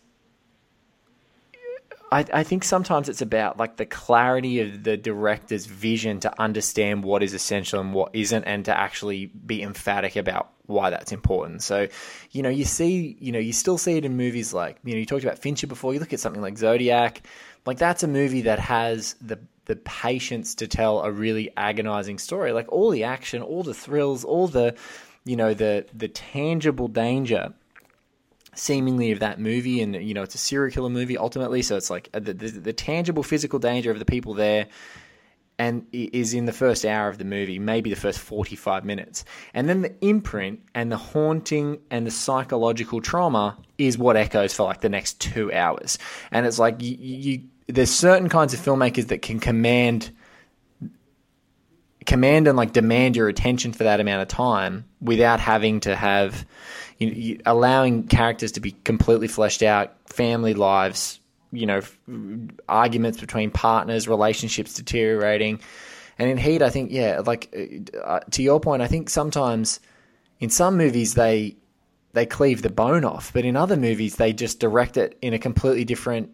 I, 2.12 2.24
I 2.32 2.42
think 2.44 2.62
sometimes 2.62 3.08
it's 3.08 3.22
about 3.22 3.58
like 3.58 3.76
the 3.76 3.86
clarity 3.86 4.60
of 4.60 4.84
the 4.84 4.96
director's 4.96 5.66
vision 5.66 6.20
to 6.20 6.40
understand 6.40 7.02
what 7.02 7.22
is 7.22 7.34
essential 7.34 7.80
and 7.80 7.92
what 7.92 8.14
isn't, 8.14 8.44
and 8.44 8.64
to 8.66 8.78
actually 8.78 9.26
be 9.26 9.62
emphatic 9.62 10.14
about 10.14 10.52
why 10.66 10.90
that's 10.90 11.12
important. 11.12 11.62
So, 11.62 11.88
you 12.30 12.42
know, 12.42 12.48
you 12.48 12.64
see, 12.64 13.16
you 13.20 13.32
know, 13.32 13.38
you 13.38 13.52
still 13.52 13.78
see 13.78 13.96
it 13.96 14.04
in 14.04 14.16
movies 14.16 14.52
like, 14.52 14.78
you 14.84 14.92
know, 14.92 14.98
you 14.98 15.06
talked 15.06 15.24
about 15.24 15.38
Fincher 15.38 15.66
before. 15.66 15.94
You 15.94 16.00
look 16.00 16.12
at 16.12 16.20
something 16.20 16.42
like 16.42 16.58
Zodiac, 16.58 17.22
like 17.64 17.78
that's 17.78 18.02
a 18.02 18.08
movie 18.08 18.42
that 18.42 18.60
has 18.60 19.14
the 19.20 19.38
the 19.64 19.76
patience 19.76 20.54
to 20.54 20.68
tell 20.68 21.00
a 21.00 21.10
really 21.10 21.50
agonizing 21.56 22.18
story. 22.18 22.52
Like 22.52 22.70
all 22.70 22.90
the 22.90 23.02
action, 23.02 23.42
all 23.42 23.64
the 23.64 23.74
thrills, 23.74 24.24
all 24.24 24.46
the, 24.46 24.76
you 25.24 25.34
know, 25.34 25.54
the 25.54 25.86
the 25.92 26.08
tangible 26.08 26.86
danger 26.86 27.52
seemingly 28.58 29.12
of 29.12 29.20
that 29.20 29.38
movie 29.38 29.80
and 29.82 29.94
you 29.96 30.14
know 30.14 30.22
it's 30.22 30.34
a 30.34 30.38
serial 30.38 30.72
killer 30.72 30.88
movie 30.88 31.18
ultimately 31.18 31.62
so 31.62 31.76
it's 31.76 31.90
like 31.90 32.08
uh, 32.14 32.20
the, 32.20 32.32
the, 32.32 32.48
the 32.48 32.72
tangible 32.72 33.22
physical 33.22 33.58
danger 33.58 33.90
of 33.90 33.98
the 33.98 34.04
people 34.04 34.34
there 34.34 34.66
and 35.58 35.86
is 35.92 36.34
in 36.34 36.44
the 36.44 36.52
first 36.52 36.84
hour 36.84 37.08
of 37.08 37.18
the 37.18 37.24
movie 37.24 37.58
maybe 37.58 37.90
the 37.90 37.96
first 37.96 38.18
45 38.18 38.84
minutes. 38.84 39.24
And 39.54 39.68
then 39.68 39.82
the 39.82 39.94
imprint 40.04 40.60
and 40.74 40.92
the 40.92 40.96
haunting 40.96 41.78
and 41.90 42.06
the 42.06 42.10
psychological 42.10 43.00
trauma 43.00 43.56
is 43.78 43.96
what 43.96 44.16
echoes 44.16 44.54
for 44.54 44.64
like 44.64 44.80
the 44.80 44.88
next 44.88 45.20
two 45.20 45.52
hours. 45.52 45.98
And 46.30 46.46
it's 46.46 46.58
like 46.58 46.82
you, 46.82 46.96
you 46.98 47.42
there's 47.68 47.90
certain 47.90 48.28
kinds 48.28 48.54
of 48.54 48.60
filmmakers 48.60 49.08
that 49.08 49.22
can 49.22 49.40
command 49.40 50.10
command 52.06 52.48
and 52.48 52.56
like 52.56 52.72
demand 52.72 53.16
your 53.16 53.28
attention 53.28 53.72
for 53.72 53.84
that 53.84 54.00
amount 54.00 54.22
of 54.22 54.28
time 54.28 54.84
without 55.00 55.40
having 55.40 55.80
to 55.80 55.94
have 55.94 56.46
you, 56.98 57.08
you 57.08 57.40
allowing 57.44 58.06
characters 58.06 58.52
to 58.52 58.60
be 58.60 58.72
completely 58.84 59.28
fleshed 59.28 59.62
out 59.62 59.94
family 60.08 60.54
lives 60.54 61.20
you 61.52 61.66
know 61.66 61.78
f- 61.78 61.98
arguments 62.68 63.20
between 63.20 63.50
partners 63.50 64.08
relationships 64.08 64.74
deteriorating. 64.74 65.60
And 66.18 66.30
in 66.30 66.38
heat 66.38 66.62
i 66.62 66.70
think 66.70 66.90
yeah 66.92 67.20
like 67.26 67.54
uh, 68.02 68.20
to 68.30 68.42
your 68.42 68.58
point 68.58 68.80
i 68.80 68.86
think 68.86 69.10
sometimes 69.10 69.80
in 70.40 70.48
some 70.48 70.78
movies 70.78 71.12
they 71.12 71.56
they 72.14 72.24
cleave 72.24 72.62
the 72.62 72.70
bone 72.70 73.04
off 73.04 73.34
but 73.34 73.44
in 73.44 73.54
other 73.54 73.76
movies 73.76 74.16
they 74.16 74.32
just 74.32 74.58
direct 74.58 74.96
it 74.96 75.18
in 75.20 75.34
a 75.34 75.38
completely 75.38 75.84
different 75.84 76.30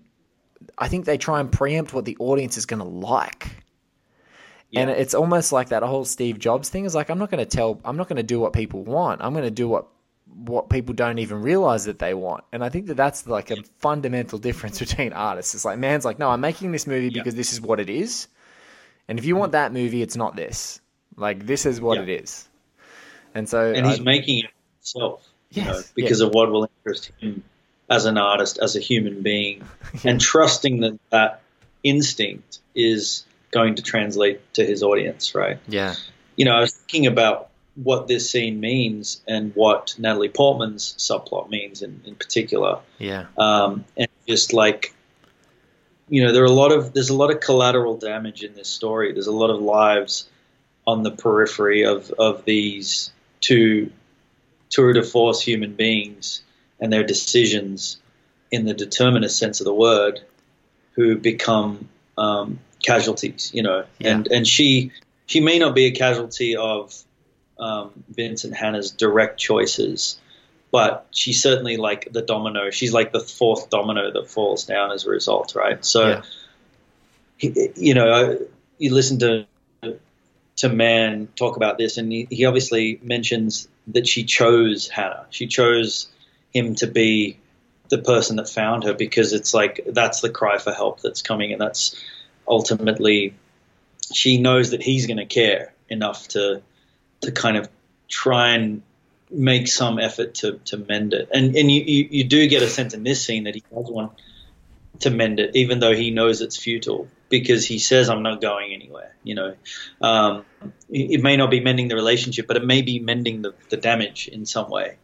i 0.78 0.86
think 0.86 1.04
they 1.04 1.18
try 1.18 1.40
and 1.40 1.50
preempt 1.50 1.92
what 1.92 2.04
the 2.04 2.16
audience 2.20 2.56
is 2.56 2.64
going 2.64 2.78
to 2.78 2.86
like 2.86 3.61
and 4.74 4.90
it's 4.90 5.14
almost 5.14 5.52
like 5.52 5.68
that 5.70 5.82
whole 5.82 6.04
Steve 6.04 6.38
Jobs 6.38 6.68
thing 6.68 6.84
is 6.84 6.94
like 6.94 7.10
I'm 7.10 7.18
not 7.18 7.30
going 7.30 7.44
to 7.44 7.56
tell 7.56 7.80
I'm 7.84 7.96
not 7.96 8.08
going 8.08 8.16
to 8.16 8.22
do 8.22 8.40
what 8.40 8.52
people 8.52 8.82
want. 8.82 9.20
I'm 9.22 9.32
going 9.32 9.44
to 9.44 9.50
do 9.50 9.68
what 9.68 9.86
what 10.34 10.70
people 10.70 10.94
don't 10.94 11.18
even 11.18 11.42
realize 11.42 11.84
that 11.84 11.98
they 11.98 12.14
want. 12.14 12.44
And 12.52 12.64
I 12.64 12.70
think 12.70 12.86
that 12.86 12.94
that's 12.96 13.26
like 13.26 13.50
a 13.50 13.56
fundamental 13.80 14.38
difference 14.38 14.78
between 14.86 15.12
artists. 15.12 15.54
It's 15.54 15.64
like 15.64 15.78
Mann's 15.78 16.04
like, 16.04 16.18
"No, 16.18 16.30
I'm 16.30 16.40
making 16.40 16.72
this 16.72 16.86
movie 16.86 17.10
because 17.10 17.34
this 17.34 17.52
is 17.52 17.60
what 17.60 17.80
it 17.80 17.90
is." 17.90 18.28
And 19.08 19.18
if 19.18 19.24
you 19.24 19.36
want 19.36 19.52
that 19.52 19.72
movie, 19.72 20.00
it's 20.00 20.16
not 20.16 20.36
this. 20.36 20.80
Like 21.16 21.44
this 21.46 21.66
is 21.66 21.80
what 21.80 21.96
Yeah. 21.98 22.04
it 22.04 22.22
is. 22.22 22.48
And 23.34 23.48
so 23.48 23.72
and 23.72 23.86
he's 23.86 24.00
I- 24.00 24.02
making 24.02 24.38
it 24.38 24.50
himself, 24.78 25.26
you 25.50 25.64
know, 25.64 25.72
Yes, 25.74 25.92
because 25.94 26.20
of 26.22 26.32
what 26.32 26.50
will 26.50 26.68
interest 26.78 27.10
him 27.20 27.42
as 27.90 28.06
an 28.06 28.16
artist, 28.16 28.58
as 28.62 28.74
a 28.76 28.80
human 28.80 29.22
being, 29.22 29.62
and 30.04 30.18
trusting 30.20 30.80
that 30.80 30.98
that 31.10 31.42
instinct 31.82 32.60
is 32.74 33.24
going 33.52 33.76
to 33.76 33.82
translate 33.82 34.40
to 34.54 34.64
his 34.66 34.82
audience, 34.82 35.34
right? 35.34 35.58
yeah. 35.68 35.94
You 36.34 36.46
know, 36.46 36.56
I 36.56 36.60
was 36.60 36.72
thinking 36.72 37.06
about 37.06 37.50
what 37.74 38.08
this 38.08 38.30
scene 38.30 38.58
means 38.58 39.22
and 39.28 39.54
what 39.54 39.94
Natalie 39.98 40.28
Portman's 40.30 40.94
subplot 40.98 41.48
means 41.50 41.82
in, 41.82 42.02
in 42.04 42.14
particular, 42.16 42.80
Yeah. 42.98 43.26
um, 43.38 43.84
and 43.96 44.08
just 44.26 44.52
like 44.52 44.94
you 46.08 46.24
know 46.24 46.32
there 46.32 46.42
are 46.42 46.46
a 46.46 46.50
lot 46.50 46.72
of 46.72 46.92
there's 46.92 47.10
a 47.10 47.14
lot 47.14 47.30
of 47.30 47.40
collateral 47.40 47.96
damage 47.96 48.42
in 48.42 48.54
this 48.54 48.68
story 48.68 49.12
there's 49.12 49.28
a 49.28 49.32
lot 49.32 49.50
of 49.50 49.60
lives 49.62 50.28
on 50.86 51.02
the 51.04 51.10
periphery 51.12 51.84
of 51.84 52.10
of 52.18 52.44
these 52.44 53.10
two 53.40 53.90
tour 54.68 54.92
de 54.92 55.02
force 55.02 55.40
human 55.40 55.74
beings 55.74 56.42
and 56.80 56.92
their 56.92 57.04
decisions 57.04 57.98
in 58.50 58.64
the 58.64 58.74
determinist 58.74 59.38
sense 59.38 59.60
of 59.60 59.64
the 59.64 59.72
word 59.74 60.20
who 60.94 61.16
become 61.16 61.88
um, 62.18 62.58
casualties 62.82 63.50
you 63.54 63.62
know 63.62 63.84
Yeah. 63.98 64.14
and 64.14 64.26
and 64.28 64.46
she 64.46 64.92
she 65.26 65.40
may 65.40 65.58
not 65.58 65.74
be 65.74 65.86
a 65.86 65.92
casualty 65.92 66.56
of 66.56 66.94
um, 67.58 67.90
Vincent 68.08 68.54
Hannah's 68.56 68.90
direct 68.90 69.38
choices 69.38 70.18
but 70.72 71.06
she's 71.10 71.40
certainly 71.42 71.76
like 71.76 72.08
the 72.10 72.22
domino. 72.22 72.70
She's 72.70 72.94
like 72.94 73.12
the 73.12 73.20
fourth 73.20 73.68
domino 73.68 74.10
that 74.10 74.30
falls 74.30 74.64
down 74.64 74.90
as 74.90 75.04
a 75.04 75.10
result, 75.10 75.54
right? 75.54 75.84
So 75.84 76.08
Yeah. 76.08 76.22
he, 77.36 77.68
you 77.76 77.92
know, 77.94 78.38
you 78.78 78.94
listen 78.94 79.18
to 79.18 79.46
to 80.56 80.68
Mann 80.68 81.28
talk 81.36 81.56
about 81.56 81.76
this, 81.76 81.98
and 81.98 82.10
he, 82.10 82.26
he 82.30 82.44
obviously 82.46 82.98
mentions 83.02 83.68
that 83.88 84.06
she 84.06 84.24
chose 84.24 84.88
Hannah. 84.88 85.26
She 85.30 85.46
chose 85.46 86.08
him 86.54 86.74
to 86.76 86.86
be 86.86 87.36
the 87.90 87.98
person 87.98 88.36
that 88.36 88.48
found 88.48 88.84
her 88.84 88.94
because 88.94 89.34
it's 89.34 89.52
like 89.52 89.82
that's 89.86 90.20
the 90.22 90.30
cry 90.30 90.56
for 90.58 90.72
help 90.72 91.00
that's 91.02 91.20
coming, 91.20 91.52
and 91.52 91.60
that's 91.60 91.94
ultimately 92.46 93.34
she 94.12 94.38
knows 94.40 94.70
that 94.70 94.82
he's 94.82 95.06
going 95.06 95.18
to 95.18 95.26
care 95.26 95.72
enough 95.88 96.28
to 96.28 96.62
to 97.20 97.32
kind 97.32 97.56
of 97.56 97.68
try 98.08 98.50
and 98.50 98.82
make 99.30 99.66
some 99.66 99.98
effort 99.98 100.34
to, 100.34 100.58
to 100.66 100.76
mend 100.76 101.14
it. 101.14 101.28
And 101.32 101.56
and 101.56 101.70
you, 101.70 101.82
you, 101.82 102.08
you 102.10 102.24
do 102.24 102.46
get 102.48 102.62
a 102.62 102.68
sense 102.68 102.94
in 102.94 103.02
this 103.02 103.24
scene 103.24 103.44
that 103.44 103.54
he 103.54 103.62
does 103.74 103.90
want 103.90 104.12
to 105.00 105.10
mend 105.10 105.40
it, 105.40 105.56
even 105.56 105.80
though 105.80 105.94
he 105.94 106.10
knows 106.10 106.40
it's 106.40 106.56
futile 106.56 107.08
because 107.28 107.66
he 107.66 107.78
says, 107.78 108.08
"I'm 108.08 108.22
not 108.22 108.40
going 108.40 108.72
anywhere." 108.72 109.14
You 109.24 109.34
know, 109.34 109.56
um, 110.00 110.44
it 110.90 111.22
may 111.22 111.36
not 111.36 111.50
be 111.50 111.60
mending 111.60 111.88
the 111.88 111.94
relationship, 111.94 112.46
but 112.46 112.56
it 112.56 112.64
may 112.64 112.82
be 112.82 112.98
mending 112.98 113.42
the, 113.42 113.54
the 113.70 113.76
damage 113.76 114.28
in 114.28 114.46
some 114.46 114.68
way. 114.68 114.98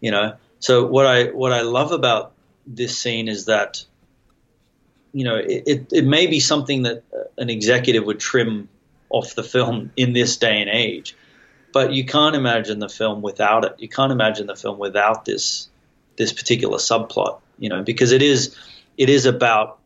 You 0.00 0.10
know, 0.10 0.36
so 0.60 0.86
what 0.86 1.06
I 1.06 1.24
what 1.24 1.52
I 1.52 1.62
love 1.62 1.92
about 1.92 2.32
this 2.66 2.98
scene 2.98 3.28
is 3.28 3.46
that 3.46 3.84
you 5.12 5.24
know 5.24 5.36
it, 5.36 5.62
it, 5.66 5.92
it 5.92 6.04
may 6.04 6.26
be 6.26 6.40
something 6.40 6.82
that 6.82 7.02
an 7.36 7.50
executive 7.50 8.04
would 8.04 8.20
trim 8.20 8.68
off 9.10 9.34
the 9.34 9.42
film 9.42 9.90
in 9.96 10.12
this 10.12 10.36
day 10.36 10.60
and 10.60 10.68
age, 10.68 11.16
but 11.72 11.92
you 11.92 12.04
can't 12.04 12.36
imagine 12.36 12.78
the 12.78 12.88
film 12.88 13.22
without 13.22 13.64
it. 13.64 13.74
You 13.78 13.88
can't 13.88 14.12
imagine 14.12 14.46
the 14.46 14.56
film 14.56 14.78
without 14.78 15.24
this 15.24 15.68
this 16.16 16.32
particular 16.32 16.78
subplot. 16.78 17.40
You 17.58 17.68
know, 17.68 17.82
because 17.82 18.12
it 18.12 18.22
is 18.22 18.56
it 18.96 19.08
is 19.08 19.26
about 19.26 19.78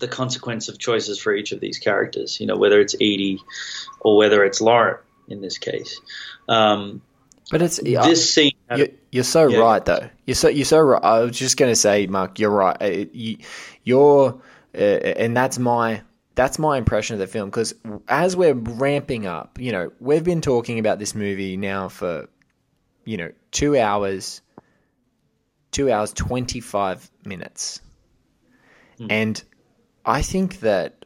the 0.00 0.08
consequence 0.08 0.68
of 0.68 0.78
choices 0.78 1.18
for 1.18 1.34
each 1.34 1.52
of 1.52 1.60
these 1.60 1.78
characters. 1.78 2.40
You 2.40 2.46
know, 2.46 2.56
whether 2.56 2.80
it's 2.80 2.94
Edie 2.94 3.40
or 4.00 4.16
whether 4.16 4.44
it's 4.44 4.60
Lauren 4.60 4.98
in 5.28 5.40
this 5.40 5.58
case. 5.58 6.00
Um, 6.48 7.02
but 7.50 7.62
it's 7.62 7.78
this 7.78 8.32
scene. 8.32 8.52
You're, 8.74 8.88
you're 9.10 9.24
so 9.24 9.48
yeah. 9.48 9.58
right, 9.58 9.84
though. 9.84 10.08
You're 10.26 10.34
so 10.34 10.48
you're 10.48 10.64
so 10.64 10.80
right. 10.80 11.02
I 11.02 11.20
was 11.20 11.36
just 11.36 11.56
going 11.56 11.70
to 11.70 11.76
say, 11.76 12.06
Marc, 12.06 12.38
you're 12.38 12.50
right. 12.50 13.12
You, 13.12 13.38
you're, 13.82 14.40
uh, 14.74 14.78
and 14.78 15.36
that's 15.36 15.58
my 15.58 16.02
that's 16.34 16.58
my 16.58 16.78
impression 16.78 17.14
of 17.14 17.20
the 17.20 17.26
film 17.26 17.50
because 17.50 17.74
as 18.08 18.36
we're 18.36 18.54
ramping 18.54 19.26
up, 19.26 19.58
you 19.60 19.72
know, 19.72 19.92
we've 20.00 20.24
been 20.24 20.40
talking 20.40 20.78
about 20.78 20.98
this 20.98 21.14
movie 21.14 21.56
now 21.56 21.88
for, 21.88 22.28
you 23.04 23.16
know, 23.16 23.30
two 23.50 23.76
hours, 23.76 24.40
two 25.72 25.90
hours 25.90 26.12
twenty 26.12 26.60
five 26.60 27.10
minutes, 27.24 27.80
mm. 28.98 29.06
and 29.10 29.42
I 30.04 30.22
think 30.22 30.60
that, 30.60 31.04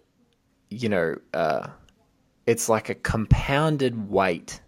you 0.68 0.88
know, 0.88 1.16
uh, 1.32 1.68
it's 2.46 2.68
like 2.68 2.90
a 2.90 2.94
compounded 2.94 4.10
weight, 4.10 4.60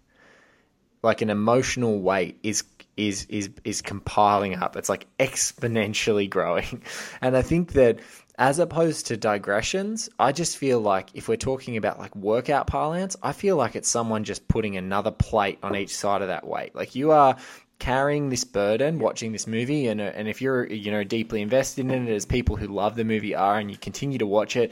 like 1.07 1.21
an 1.21 1.29
emotional 1.29 2.01
weight 2.01 2.37
is 2.43 2.63
is 2.97 3.25
is 3.29 3.49
is 3.63 3.81
compiling 3.81 4.55
up. 4.55 4.75
It's 4.75 4.89
like 4.89 5.07
exponentially 5.19 6.29
growing, 6.29 6.83
and 7.21 7.35
I 7.37 7.41
think 7.41 7.71
that 7.73 7.99
as 8.37 8.59
opposed 8.59 9.07
to 9.07 9.17
digressions, 9.17 10.09
I 10.19 10.31
just 10.31 10.57
feel 10.57 10.79
like 10.79 11.09
if 11.15 11.27
we're 11.27 11.37
talking 11.37 11.77
about 11.77 11.97
like 11.97 12.15
workout 12.15 12.67
parlance, 12.67 13.15
I 13.23 13.31
feel 13.31 13.55
like 13.55 13.75
it's 13.75 13.89
someone 13.89 14.25
just 14.25 14.47
putting 14.47 14.75
another 14.75 15.09
plate 15.09 15.57
on 15.63 15.75
each 15.75 15.95
side 15.95 16.21
of 16.21 16.27
that 16.27 16.45
weight. 16.45 16.75
Like 16.75 16.93
you 16.93 17.11
are 17.11 17.37
carrying 17.79 18.29
this 18.29 18.43
burden 18.43 18.99
watching 18.99 19.31
this 19.31 19.45
movie 19.45 19.87
and 19.87 20.01
uh, 20.01 20.11
and 20.15 20.27
if 20.27 20.41
you're 20.41 20.65
you 20.65 20.91
know 20.91 21.03
deeply 21.03 21.41
invested 21.43 21.91
in 21.91 22.07
it 22.07 22.11
as 22.11 22.25
people 22.25 22.55
who 22.55 22.67
love 22.67 22.95
the 22.95 23.03
movie 23.03 23.35
are 23.35 23.59
and 23.59 23.69
you 23.69 23.77
continue 23.77 24.17
to 24.17 24.25
watch 24.25 24.55
it 24.55 24.71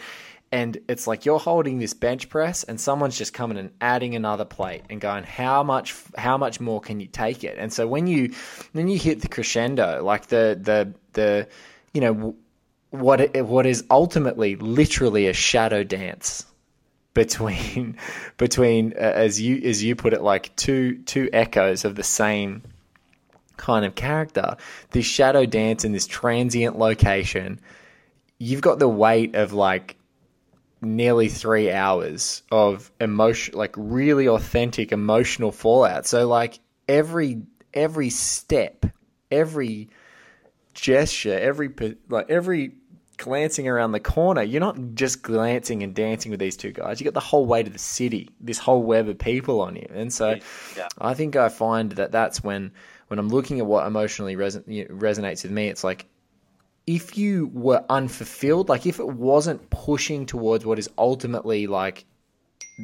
and 0.51 0.77
it's 0.87 1.07
like 1.07 1.25
you're 1.25 1.39
holding 1.39 1.79
this 1.79 1.93
bench 1.93 2.29
press 2.29 2.63
and 2.63 2.79
someone's 2.79 3.17
just 3.17 3.33
coming 3.33 3.57
and 3.57 3.71
adding 3.81 4.15
another 4.15 4.45
plate 4.45 4.83
and 4.89 5.01
going 5.01 5.23
how 5.23 5.63
much 5.63 5.95
how 6.17 6.37
much 6.37 6.59
more 6.59 6.79
can 6.79 6.99
you 6.99 7.07
take 7.07 7.43
it? 7.43 7.57
And 7.57 7.73
so 7.73 7.87
when 7.87 8.07
you 8.07 8.33
when 8.73 8.87
you 8.87 8.97
hit 8.97 9.21
the 9.21 9.27
crescendo 9.27 10.03
like 10.03 10.27
the 10.27 10.57
the 10.61 10.93
the 11.13 11.47
you 11.93 12.01
know 12.01 12.35
what 12.91 13.35
what 13.45 13.65
is 13.65 13.83
ultimately 13.89 14.55
literally 14.55 15.27
a 15.27 15.33
shadow 15.33 15.83
dance 15.83 16.45
between 17.13 17.97
between 18.37 18.93
uh, 18.93 19.01
as 19.01 19.41
you 19.41 19.57
as 19.63 19.83
you 19.83 19.95
put 19.95 20.13
it 20.13 20.21
like 20.21 20.55
two 20.55 20.99
two 21.05 21.29
echoes 21.33 21.85
of 21.85 21.95
the 21.95 22.03
same 22.03 22.61
kind 23.57 23.85
of 23.85 23.95
character 23.95 24.57
this 24.91 25.05
shadow 25.05 25.45
dance 25.45 25.85
in 25.85 25.93
this 25.93 26.05
transient 26.05 26.77
location 26.77 27.59
you've 28.37 28.61
got 28.61 28.79
the 28.79 28.87
weight 28.87 29.33
of 29.35 29.53
like 29.53 29.94
nearly 30.85 31.27
3 31.27 31.71
hours 31.71 32.43
of 32.51 32.91
emotion 33.01 33.55
like 33.55 33.73
really 33.77 34.27
authentic 34.27 34.91
emotional 34.91 35.51
fallout 35.51 36.05
so 36.05 36.27
like 36.27 36.59
every 36.87 37.41
every 37.73 38.09
step 38.09 38.85
every 39.31 39.89
gesture 40.73 41.37
every 41.37 41.69
like 42.09 42.29
every 42.29 42.73
glancing 43.17 43.67
around 43.67 43.91
the 43.91 43.99
corner, 43.99 44.41
you're 44.41 44.59
not 44.59 44.77
just 44.93 45.21
glancing 45.21 45.83
and 45.83 45.93
dancing 45.93 46.31
with 46.31 46.39
these 46.39 46.57
two 46.57 46.71
guys. 46.71 46.99
You 46.99 47.05
got 47.05 47.13
the 47.13 47.19
whole 47.19 47.45
weight 47.45 47.67
of 47.67 47.73
the 47.73 47.79
city, 47.79 48.29
this 48.39 48.57
whole 48.57 48.81
web 48.81 49.07
of 49.07 49.17
people 49.17 49.61
on 49.61 49.75
you, 49.75 49.87
and 49.93 50.11
so 50.11 50.37
yeah. 50.77 50.87
I 50.99 51.13
think 51.13 51.35
I 51.35 51.49
find 51.49 51.91
that 51.93 52.11
that's 52.11 52.43
when 52.43 52.71
when 53.07 53.19
I'm 53.19 53.29
looking 53.29 53.59
at 53.59 53.65
what 53.65 53.85
emotionally 53.87 54.35
reson- 54.35 54.89
resonates 54.89 55.43
with 55.43 55.51
me. 55.51 55.67
It's 55.67 55.83
like 55.83 56.07
if 56.87 57.17
you 57.17 57.49
were 57.53 57.83
unfulfilled, 57.89 58.69
like 58.69 58.85
if 58.85 58.99
it 58.99 59.07
wasn't 59.07 59.69
pushing 59.69 60.25
towards 60.25 60.65
what 60.65 60.79
is 60.79 60.89
ultimately 60.97 61.67
like 61.67 62.05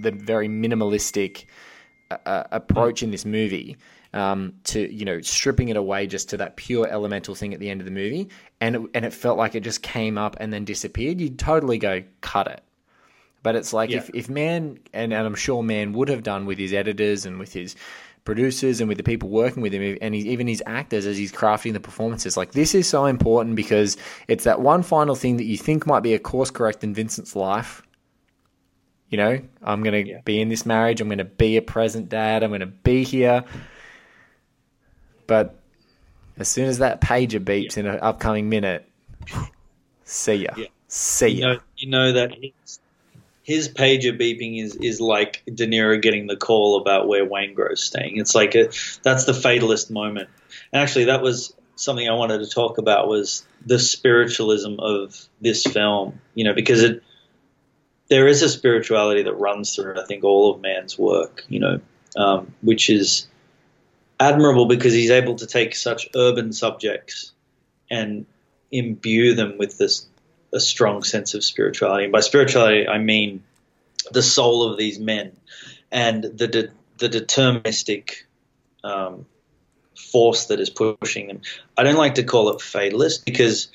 the 0.01 0.11
very 0.11 0.47
minimalistic 0.47 1.45
uh, 2.09 2.17
uh 2.25 2.43
approach 2.51 3.03
in 3.03 3.11
this 3.11 3.25
movie 3.25 3.77
um, 4.13 4.53
to 4.65 4.93
you 4.93 5.05
know 5.05 5.21
stripping 5.21 5.69
it 5.69 5.77
away 5.77 6.07
just 6.07 6.29
to 6.29 6.37
that 6.37 6.55
pure 6.55 6.87
elemental 6.87 7.35
thing 7.35 7.53
at 7.53 7.59
the 7.59 7.69
end 7.69 7.81
of 7.81 7.85
the 7.85 7.91
movie, 7.91 8.29
and 8.59 8.75
it, 8.75 8.81
and 8.93 9.05
it 9.05 9.13
felt 9.13 9.37
like 9.37 9.55
it 9.55 9.61
just 9.61 9.81
came 9.81 10.17
up 10.17 10.35
and 10.39 10.51
then 10.51 10.65
disappeared. 10.65 11.21
You'd 11.21 11.39
totally 11.39 11.77
go 11.77 12.03
cut 12.21 12.47
it. 12.47 12.61
But 13.43 13.55
it's 13.55 13.73
like 13.73 13.89
yeah. 13.89 13.97
if, 13.97 14.11
if 14.13 14.29
Mann 14.29 14.79
and, 14.93 15.13
and 15.13 15.25
I'm 15.25 15.35
sure 15.35 15.63
Mann 15.63 15.93
would 15.93 16.09
have 16.09 16.23
done 16.23 16.45
with 16.45 16.59
his 16.59 16.73
editors 16.73 17.25
and 17.25 17.39
with 17.39 17.53
his 17.53 17.75
producers 18.23 18.79
and 18.79 18.87
with 18.87 18.97
the 18.97 19.03
people 19.03 19.29
working 19.29 19.63
with 19.63 19.73
him 19.73 19.97
and 20.01 20.13
even 20.15 20.47
his 20.47 20.61
actors 20.65 21.05
as 21.05 21.17
he's 21.17 21.31
crafting 21.31 21.73
the 21.73 21.79
performances. 21.79 22.37
Like 22.37 22.51
this 22.51 22.75
is 22.75 22.87
so 22.87 23.05
important 23.05 23.55
because 23.55 23.97
it's 24.27 24.43
that 24.43 24.61
one 24.61 24.83
final 24.83 25.15
thing 25.15 25.37
that 25.37 25.45
you 25.45 25.57
think 25.57 25.87
might 25.87 26.01
be 26.01 26.13
a 26.13 26.19
course 26.19 26.51
correct 26.51 26.83
in 26.83 26.93
Vincent's 26.93 27.35
life. 27.35 27.81
You 29.09 29.17
know, 29.17 29.41
I'm 29.61 29.83
going 29.83 30.05
to 30.05 30.11
yeah. 30.11 30.21
be 30.23 30.39
in 30.39 30.47
this 30.47 30.65
marriage. 30.65 31.01
I'm 31.01 31.09
going 31.09 31.17
to 31.17 31.25
be 31.25 31.57
a 31.57 31.61
present 31.61 32.07
dad. 32.07 32.43
I'm 32.43 32.49
going 32.49 32.61
to 32.61 32.65
be 32.67 33.03
here. 33.03 33.43
But 35.27 35.55
as 36.37 36.47
soon 36.47 36.67
as 36.67 36.77
that 36.77 37.01
pager 37.01 37.43
beeps 37.43 37.77
in 37.77 37.87
an 37.87 37.99
upcoming 38.01 38.47
minute, 38.47 38.87
see 40.05 40.35
ya. 40.35 40.53
Yeah. 40.55 40.65
See 40.87 41.27
ya. 41.27 41.33
You 41.33 41.53
know, 41.53 41.59
you 41.77 41.89
know 41.89 42.11
that 42.13 42.31
his, 43.43 43.69
pager 43.69 44.17
beeping 44.19 44.63
is, 44.63 44.75
is 44.75 45.01
like 45.01 45.43
De 45.45 45.67
Niro 45.67 46.01
getting 46.01 46.27
the 46.27 46.35
call 46.35 46.79
about 46.79 47.07
where 47.07 47.25
Waingro's 47.25 47.83
staying. 47.83 48.17
It's 48.17 48.35
like 48.35 48.55
a, 48.55 48.69
that's 49.03 49.25
the 49.25 49.33
fatalist 49.33 49.89
moment. 49.89 50.29
And 50.71 50.81
actually, 50.81 51.05
that 51.05 51.21
was 51.21 51.53
something 51.75 52.07
I 52.07 52.13
wanted 52.13 52.39
to 52.39 52.49
talk 52.49 52.77
about 52.77 53.07
was 53.07 53.45
the 53.65 53.79
spiritualism 53.79 54.79
of 54.79 55.27
this 55.39 55.63
film. 55.63 56.19
You 56.35 56.45
know, 56.45 56.53
because 56.53 56.83
it 56.83 57.03
there 58.09 58.27
is 58.27 58.41
a 58.41 58.49
spirituality 58.49 59.23
that 59.23 59.33
runs 59.33 59.75
through, 59.75 59.99
I 59.99 60.05
think, 60.05 60.23
all 60.23 60.53
of 60.53 60.61
Mann's 60.61 60.97
work. 60.97 61.45
You 61.49 61.59
know, 61.59 61.81
um, 62.15 62.53
which 62.61 62.89
is 62.89 63.27
admirable 64.19 64.67
because 64.67 64.93
he's 64.93 65.09
able 65.09 65.35
to 65.37 65.47
take 65.47 65.75
such 65.75 66.09
urban 66.15 66.53
subjects 66.53 67.31
and 67.89 68.25
imbue 68.71 69.33
them 69.33 69.57
with 69.57 69.77
this 69.77 70.05
a 70.53 70.59
strong 70.59 71.03
sense 71.03 71.33
of 71.33 71.43
spirituality. 71.43 72.05
And 72.05 72.11
by 72.11 72.19
spirituality, 72.19 72.87
I 72.87 72.97
mean 72.97 73.43
the 74.11 74.21
soul 74.21 74.69
of 74.69 74.77
these 74.77 74.99
men 74.99 75.33
and 75.91 76.23
the 76.23 76.47
de- 76.47 76.71
the 76.97 77.09
deterministic 77.09 78.23
um, 78.83 79.25
force 80.11 80.45
that 80.45 80.59
is 80.59 80.69
pushing 80.69 81.27
them. 81.27 81.41
I 81.77 81.83
don't 81.83 81.95
like 81.95 82.15
to 82.15 82.23
call 82.23 82.49
it 82.49 82.61
fatalist 82.61 83.25
because 83.25 83.69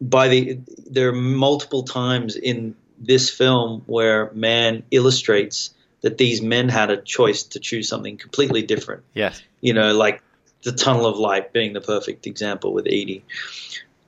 by 0.00 0.28
the 0.28 0.58
there 0.90 1.08
are 1.08 1.12
multiple 1.12 1.82
times 1.82 2.36
in 2.36 2.76
this 2.98 3.30
film 3.30 3.82
where 3.86 4.30
Mann 4.32 4.84
illustrates 4.90 5.74
that 6.00 6.18
these 6.18 6.42
men 6.42 6.68
had 6.68 6.90
a 6.90 7.00
choice 7.00 7.44
to 7.44 7.60
choose 7.60 7.88
something 7.88 8.16
completely 8.18 8.62
different. 8.62 9.04
Yes. 9.14 9.40
You 9.60 9.72
know, 9.72 9.94
like 9.94 10.22
the 10.62 10.72
tunnel 10.72 11.06
of 11.06 11.18
light 11.18 11.52
being 11.52 11.72
the 11.72 11.80
perfect 11.80 12.26
example 12.26 12.72
with 12.72 12.86
Edie. 12.86 13.24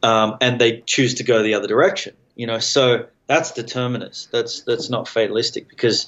Um, 0.02 0.36
and 0.40 0.60
they 0.60 0.82
choose 0.82 1.14
to 1.14 1.24
go 1.24 1.42
the 1.42 1.54
other 1.54 1.68
direction. 1.68 2.14
You 2.34 2.46
know, 2.46 2.58
so 2.58 3.06
that's 3.26 3.52
determinist. 3.52 4.30
That's 4.30 4.60
that's 4.62 4.90
not 4.90 5.08
fatalistic 5.08 5.68
because 5.68 6.06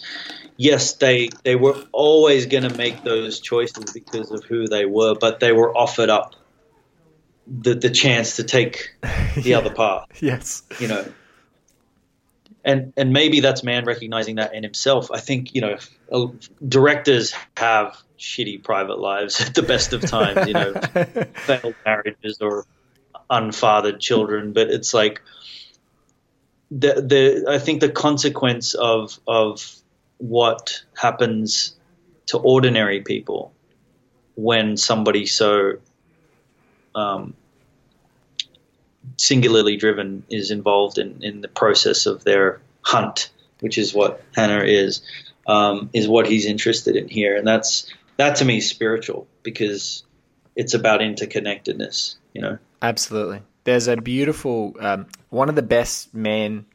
yes, 0.56 0.94
they 0.94 1.30
they 1.42 1.56
were 1.56 1.76
always 1.92 2.46
going 2.46 2.64
to 2.64 2.76
make 2.76 3.02
those 3.02 3.40
choices 3.40 3.92
because 3.92 4.30
of 4.30 4.44
who 4.44 4.66
they 4.66 4.84
were, 4.84 5.14
but 5.14 5.40
they 5.40 5.52
were 5.52 5.76
offered 5.76 6.10
up 6.10 6.34
the 7.46 7.74
the 7.74 7.90
chance 7.90 8.36
to 8.36 8.44
take 8.44 8.94
the 9.02 9.42
yeah. 9.42 9.58
other 9.58 9.72
path. 9.72 10.06
Yes, 10.20 10.62
you 10.78 10.88
know. 10.88 11.04
and 12.64 12.92
and 12.96 13.12
maybe 13.12 13.40
that's 13.40 13.64
Mann 13.64 13.84
recognizing 13.84 14.36
that 14.36 14.54
in 14.54 14.62
himself. 14.62 15.10
I 15.10 15.18
think 15.18 15.54
you 15.54 15.62
know 15.62 15.78
uh, 16.12 16.26
directors 16.66 17.34
have 17.56 17.96
shitty 18.18 18.62
private 18.62 18.98
lives 18.98 19.40
at 19.46 19.54
the 19.54 19.62
best 19.62 19.92
of 19.92 20.02
times, 20.02 20.46
you 20.46 20.54
know, 20.54 20.74
failed 21.34 21.74
marriages 21.84 22.38
or 22.40 22.64
unfathered 23.30 24.00
children, 24.00 24.52
but 24.52 24.68
it's 24.68 24.94
like 24.94 25.22
the 26.70 26.94
the 27.00 27.44
I 27.48 27.58
think 27.58 27.80
the 27.80 27.88
consequence 27.88 28.74
of 28.74 29.18
of 29.26 29.74
what 30.18 30.82
happens 30.96 31.76
to 32.26 32.38
ordinary 32.38 33.00
people 33.00 33.52
when 34.34 34.76
somebody 34.76 35.26
so 35.26 35.78
um, 36.94 37.34
singularly 39.16 39.76
driven 39.76 40.24
is 40.28 40.50
involved 40.50 40.98
in, 40.98 41.22
in 41.22 41.40
the 41.40 41.48
process 41.48 42.06
of 42.06 42.24
their 42.24 42.60
hunt, 42.82 43.30
which 43.60 43.78
is 43.78 43.94
what 43.94 44.22
Hannah 44.34 44.64
is, 44.64 45.00
um, 45.46 45.90
is 45.92 46.06
what 46.06 46.26
he's 46.26 46.46
interested 46.46 46.96
in 46.96 47.08
here, 47.08 47.36
and 47.36 47.46
that's 47.46 47.92
that 48.16 48.36
to 48.36 48.44
me 48.44 48.58
is 48.58 48.68
spiritual 48.68 49.26
because 49.42 50.04
it's 50.54 50.74
about 50.74 51.00
interconnectedness, 51.00 52.16
you 52.34 52.42
know. 52.42 52.58
Absolutely. 52.80 53.42
There's 53.64 53.88
a 53.88 53.96
beautiful 53.96 54.74
um, 54.80 55.06
one 55.30 55.48
of 55.48 55.54
the 55.54 55.62
best 55.62 56.14
man 56.14 56.66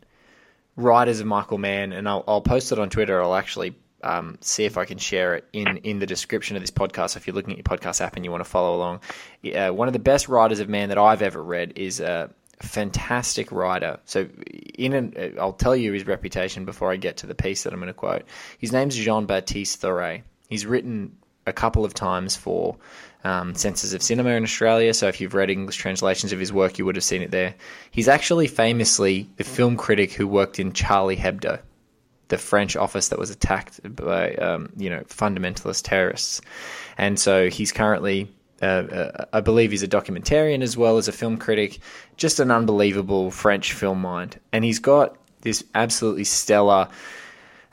writers 0.76 1.20
of 1.20 1.28
Michael 1.28 1.58
Mann, 1.58 1.94
and 1.94 2.08
I'll, 2.08 2.24
I'll 2.28 2.42
post 2.42 2.72
it 2.72 2.80
on 2.80 2.90
Twitter. 2.90 3.22
I'll 3.22 3.36
actually 3.36 3.76
um, 4.04 4.38
see 4.42 4.66
if 4.66 4.78
I 4.78 4.86
can 4.86 4.98
share 4.98 5.36
it 5.36 5.46
in, 5.54 5.78
in 5.78 6.00
the 6.00 6.06
description 6.06 6.56
of 6.56 6.62
this 6.62 6.72
podcast. 6.72 7.16
If 7.16 7.26
you're 7.26 7.36
looking 7.36 7.52
at 7.54 7.58
your 7.58 7.78
podcast 7.78 8.02
app 8.02 8.16
and 8.16 8.26
you 8.26 8.32
want 8.32 8.44
to 8.44 8.50
follow 8.50 8.76
along, 8.76 9.02
uh, 9.56 9.70
one 9.70 9.88
of 9.88 9.94
the 9.94 10.00
best 10.00 10.28
writers 10.28 10.60
of 10.60 10.70
Mann 10.70 10.90
that 10.90 10.98
I've 10.98 11.22
ever 11.22 11.42
read 11.42 11.74
is 11.78 12.00
a 12.00 12.30
fantastic 12.60 13.52
writer. 13.52 14.00
So, 14.06 14.28
in 14.76 14.94
an, 14.94 15.14
uh, 15.18 15.42
I'll 15.42 15.54
tell 15.54 15.76
you 15.76 15.94
his 15.94 16.06
reputation 16.06 16.66
before 16.66 16.92
I 16.92 16.98
get 16.98 17.18
to 17.18 17.28
the 17.28 17.36
piece 17.36 17.64
that 17.64 17.74
I'm 17.74 17.80
going 17.80 17.88
to 17.88 17.94
quote. 17.94 18.24
His 18.58 18.72
name's 18.72 18.96
Jean 18.96 19.26
Baptiste 19.26 19.82
Thoret. 19.82 20.24
He's 20.50 20.66
written 20.66 21.18
a 21.46 21.54
couple 21.54 21.86
of 21.86 21.94
times 21.94 22.36
for 22.36 22.78
um, 23.24 23.56
Senses 23.56 23.94
of 23.94 24.02
Cinema 24.02 24.32
in 24.32 24.44
Australia. 24.44 24.94
So 24.94 25.08
if 25.08 25.22
you've 25.22 25.34
read 25.34 25.50
English 25.50 25.78
translations 25.78 26.34
of 26.34 26.40
his 26.40 26.52
work, 26.52 26.78
you 26.78 26.86
would 26.86 26.96
have 26.96 27.04
seen 27.04 27.22
it 27.22 27.32
there. 27.32 27.56
He's 27.92 28.08
actually 28.08 28.48
famously 28.48 29.30
the 29.38 29.44
film 29.44 29.78
critic 29.78 30.12
who 30.14 30.28
worked 30.28 30.60
in 30.60 30.74
Charlie 30.74 31.18
Hebdo, 31.18 31.60
the 32.28 32.38
French 32.38 32.76
office 32.76 33.10
that 33.10 33.20
was 33.20 33.30
attacked 33.30 33.80
by 33.96 34.36
um, 34.36 34.70
you 34.78 34.90
know 34.90 35.02
fundamentalist 35.02 35.84
terrorists, 35.84 36.42
and 36.98 37.20
so 37.20 37.50
he's 37.50 37.72
currently. 37.72 38.30
Uh, 38.62 38.66
uh, 38.66 39.26
I 39.34 39.42
believe 39.42 39.72
he's 39.72 39.84
a 39.84 39.90
documentarian 39.90 40.62
as 40.62 40.78
well 40.78 40.98
as 40.98 41.10
a 41.10 41.12
film 41.12 41.36
critic, 41.36 41.80
just 42.16 42.40
an 42.40 42.50
unbelievable 42.50 43.30
French 43.30 43.74
film 43.74 44.00
mind. 44.00 44.40
And 44.54 44.64
he's 44.64 44.80
got 44.80 45.18
this 45.42 45.66
absolutely 45.76 46.24
stellar 46.24 46.88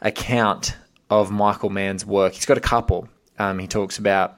account 0.00 0.76
of 1.08 1.30
Michael 1.30 1.70
Mann's 1.70 2.04
work. 2.04 2.32
He's 2.32 2.46
got 2.46 2.58
a 2.58 2.62
couple. 2.62 3.08
Um, 3.40 3.58
he 3.58 3.66
talks 3.66 3.96
about 3.96 4.36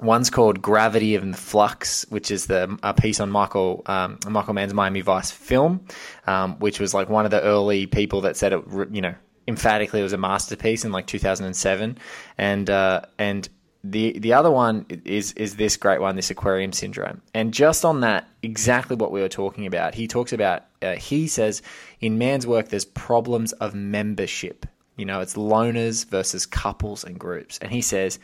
One's 0.00 0.28
called 0.30 0.60
Gravity 0.60 1.16
the 1.16 1.32
Flux, 1.32 2.04
which 2.10 2.30
is 2.30 2.46
the 2.46 2.78
a 2.82 2.92
piece 2.92 3.18
on 3.18 3.30
Michael 3.30 3.82
um, 3.86 4.18
Michael 4.28 4.52
Mann's 4.54 4.74
Miami 4.74 5.00
Vice 5.00 5.30
film, 5.30 5.80
um, 6.26 6.56
which 6.58 6.78
was 6.78 6.92
like 6.92 7.08
one 7.08 7.24
of 7.24 7.30
the 7.30 7.42
early 7.42 7.86
people 7.86 8.20
that 8.20 8.36
said 8.36 8.52
it, 8.52 8.62
you 8.92 9.00
know, 9.00 9.14
emphatically 9.48 10.00
it 10.00 10.02
was 10.04 10.12
a 10.12 10.18
masterpiece 10.18 10.84
in 10.84 10.92
like 10.92 11.06
2007, 11.06 11.98
and 12.36 12.70
uh, 12.70 13.00
and 13.18 13.48
the 13.82 14.18
the 14.18 14.34
other 14.34 14.50
one 14.50 14.84
is 15.06 15.32
is 15.32 15.56
this 15.56 15.76
great 15.76 16.00
one, 16.00 16.14
this 16.14 16.30
Aquarium 16.30 16.72
Syndrome, 16.72 17.22
and 17.32 17.54
just 17.54 17.86
on 17.86 18.00
that, 18.02 18.28
exactly 18.42 18.96
what 18.96 19.10
we 19.12 19.20
were 19.22 19.28
talking 19.30 19.66
about. 19.66 19.94
He 19.94 20.06
talks 20.06 20.32
about 20.34 20.64
uh, 20.82 20.96
he 20.96 21.26
says 21.26 21.62
in 22.00 22.18
Mann's 22.18 22.46
work 22.46 22.68
there's 22.68 22.84
problems 22.84 23.52
of 23.54 23.74
membership. 23.74 24.66
You 24.98 25.06
know, 25.06 25.20
it's 25.20 25.34
loners 25.34 26.04
versus 26.04 26.44
couples 26.44 27.04
and 27.04 27.18
groups, 27.18 27.58
and 27.62 27.72
he 27.72 27.80
says 27.80 28.18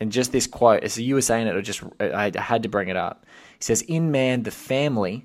and 0.00 0.10
just 0.10 0.32
this 0.32 0.46
quote, 0.46 0.82
as 0.82 0.98
you 0.98 1.14
were 1.14 1.20
saying 1.20 1.46
it, 1.46 1.56
I 1.56 1.60
just 1.60 1.82
I 2.00 2.32
had 2.36 2.62
to 2.64 2.68
bring 2.68 2.88
it 2.88 2.96
up. 2.96 3.26
He 3.58 3.64
says, 3.64 3.82
"In 3.82 4.10
Mann, 4.10 4.42
the 4.42 4.50
family, 4.50 5.24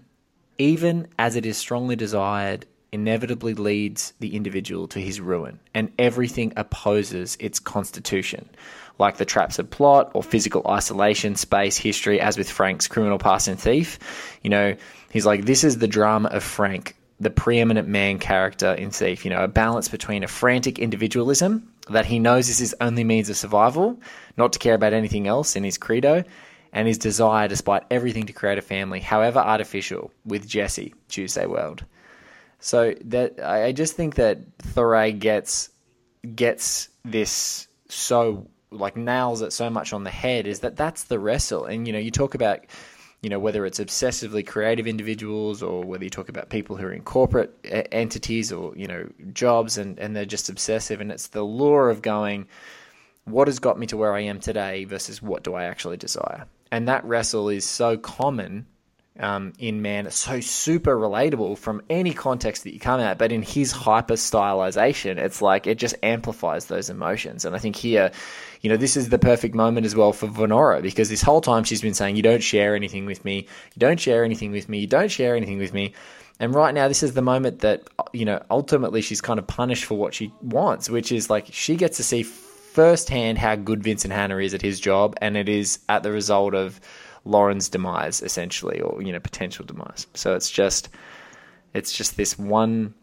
even 0.57 1.07
as 1.17 1.35
it 1.35 1.45
is 1.45 1.57
strongly 1.57 1.95
desired, 1.95 2.65
inevitably 2.91 3.53
leads 3.53 4.13
the 4.19 4.35
individual 4.35 4.87
to 4.89 4.99
his 4.99 5.19
ruin, 5.19 5.59
and 5.73 5.91
everything 5.97 6.53
opposes 6.55 7.35
its 7.39 7.59
constitution." 7.59 8.49
Like 8.99 9.15
the 9.15 9.25
traps 9.25 9.59
of 9.59 9.69
plot 9.69 10.11
or 10.13 10.21
physical 10.21 10.61
isolation, 10.67 11.35
space, 11.35 11.77
history, 11.77 12.19
as 12.19 12.37
with 12.37 12.51
Frank's 12.51 12.87
criminal 12.87 13.17
past 13.17 13.47
and 13.47 13.57
thief. 13.57 13.97
You 14.43 14.49
know, 14.49 14.75
he's 15.09 15.25
like, 15.25 15.45
this 15.45 15.63
is 15.63 15.77
the 15.77 15.87
drama 15.87 16.27
of 16.27 16.43
Frank, 16.43 16.97
the 17.19 17.29
preeminent 17.29 17.87
Mann 17.87 18.19
character 18.19 18.73
in 18.73 18.91
Thief. 18.91 19.25
You 19.25 19.31
know, 19.31 19.43
a 19.43 19.47
balance 19.47 19.89
between 19.89 20.23
a 20.23 20.27
frantic 20.27 20.79
individualism 20.79 21.71
that 21.89 22.05
he 22.05 22.19
knows 22.19 22.49
is 22.49 22.59
his 22.59 22.75
only 22.79 23.03
means 23.03 23.29
of 23.29 23.37
survival, 23.37 23.99
not 24.37 24.53
to 24.53 24.59
care 24.59 24.75
about 24.75 24.93
anything 24.93 25.27
else 25.27 25.55
in 25.55 25.63
his 25.63 25.77
credo, 25.77 26.23
and 26.71 26.87
his 26.87 26.97
desire, 26.97 27.47
despite 27.47 27.83
everything, 27.89 28.27
to 28.27 28.33
create 28.33 28.57
a 28.57 28.61
family, 28.61 28.99
however 28.99 29.39
artificial, 29.39 30.11
with 30.25 30.47
Jesse, 30.47 30.93
Tuesday 31.07 31.45
Weld. 31.45 31.83
So 32.59 32.93
that 33.05 33.43
I 33.43 33.71
just 33.71 33.95
think 33.95 34.15
that 34.15 34.57
Thoret 34.59 35.19
gets 35.19 35.69
gets 36.35 36.89
this 37.05 37.67
so 37.87 38.47
like 38.71 38.97
nails 38.97 39.41
it 39.41 39.53
so 39.53 39.69
much 39.69 39.93
on 39.93 40.03
the 40.03 40.09
head 40.09 40.45
is 40.45 40.59
that 40.59 40.75
that's 40.75 41.05
the 41.05 41.19
wrestle, 41.19 41.65
and 41.65 41.87
you 41.87 41.93
know 41.93 41.99
you 41.99 42.11
talk 42.11 42.35
about 42.35 42.59
you 43.21 43.29
know, 43.29 43.39
whether 43.39 43.65
it's 43.65 43.79
obsessively 43.79 44.45
creative 44.45 44.87
individuals 44.87 45.61
or 45.61 45.83
whether 45.83 46.03
you 46.03 46.09
talk 46.09 46.29
about 46.29 46.49
people 46.49 46.77
who 46.77 46.85
are 46.85 46.93
in 46.93 47.01
corporate 47.01 47.53
entities 47.91 48.51
or, 48.51 48.73
you 48.77 48.87
know, 48.87 49.09
jobs 49.33 49.77
and, 49.77 49.99
and 49.99 50.15
they're 50.15 50.25
just 50.25 50.49
obsessive. 50.49 51.01
And 51.01 51.11
it's 51.11 51.27
the 51.27 51.43
lure 51.43 51.89
of 51.89 52.01
going, 52.01 52.47
what 53.25 53.47
has 53.47 53.59
got 53.59 53.77
me 53.77 53.87
to 53.87 53.97
where 53.97 54.13
I 54.13 54.21
am 54.21 54.39
today 54.39 54.85
versus 54.85 55.21
what 55.21 55.43
do 55.43 55.53
I 55.53 55.65
actually 55.65 55.97
desire? 55.97 56.45
And 56.71 56.87
that 56.87 57.03
wrestle 57.03 57.49
is 57.49 57.65
so 57.65 57.97
common 57.97 58.65
um, 59.19 59.53
in 59.59 59.81
Mann. 59.81 60.09
So 60.11 60.39
super 60.39 60.95
relatable 60.95 61.57
from 61.57 61.81
any 61.89 62.13
context 62.13 62.63
that 62.63 62.73
you 62.73 62.79
come 62.79 62.99
at, 62.99 63.17
but 63.17 63.31
in 63.31 63.41
his 63.41 63.71
hyper 63.71 64.15
stylization, 64.15 65.17
it's 65.17 65.41
like 65.41 65.67
it 65.67 65.77
just 65.77 65.95
amplifies 66.01 66.65
those 66.65 66.89
emotions. 66.89 67.45
And 67.45 67.55
I 67.55 67.59
think 67.59 67.75
here, 67.75 68.11
you 68.61 68.69
know, 68.69 68.77
this 68.77 68.97
is 68.97 69.09
the 69.09 69.19
perfect 69.19 69.55
moment 69.55 69.85
as 69.85 69.95
well 69.95 70.13
for 70.13 70.27
Venora 70.27 70.81
because 70.81 71.09
this 71.09 71.21
whole 71.21 71.41
time 71.41 71.63
she's 71.63 71.81
been 71.81 71.93
saying, 71.93 72.15
You 72.15 72.23
don't 72.23 72.43
share 72.43 72.75
anything 72.75 73.05
with 73.05 73.23
me, 73.25 73.47
you 73.75 73.79
don't 73.79 73.99
share 73.99 74.23
anything 74.23 74.51
with 74.51 74.69
me, 74.69 74.79
you 74.79 74.87
don't 74.87 75.11
share 75.11 75.35
anything 75.35 75.57
with 75.57 75.73
me. 75.73 75.93
And 76.41 76.55
right 76.55 76.73
now, 76.73 76.87
this 76.87 77.03
is 77.03 77.13
the 77.13 77.21
moment 77.21 77.59
that, 77.59 77.89
you 78.13 78.23
know, 78.23 78.41
ultimately 78.49 79.01
she's 79.01 79.19
kind 79.19 79.39
of 79.39 79.47
punished 79.47 79.83
for 79.83 79.97
what 79.97 80.13
she 80.13 80.33
wants, 80.41 80.89
which 80.89 81.11
is 81.11 81.29
like 81.29 81.47
she 81.51 81.75
gets 81.75 81.97
to 81.97 82.03
see 82.03 82.23
firsthand 82.23 83.37
how 83.37 83.55
good 83.55 83.83
Vincent 83.83 84.13
Hanna 84.13 84.37
is 84.37 84.53
at 84.53 84.61
his 84.61 84.79
job, 84.79 85.15
and 85.21 85.35
it 85.35 85.49
is 85.49 85.79
at 85.89 86.03
the 86.03 86.11
result 86.11 86.55
of 86.55 86.79
Lauren's 87.29 87.69
demise, 87.69 88.21
essentially, 88.21 88.81
or 88.81 89.01
you 89.01 89.11
know, 89.11 89.19
potential 89.19 89.65
demise. 89.65 90.07
So 90.13 90.35
it's 90.35 90.49
just, 90.49 90.89
it's 91.73 91.91
just 91.91 92.17
this 92.17 92.37
one, 92.37 92.93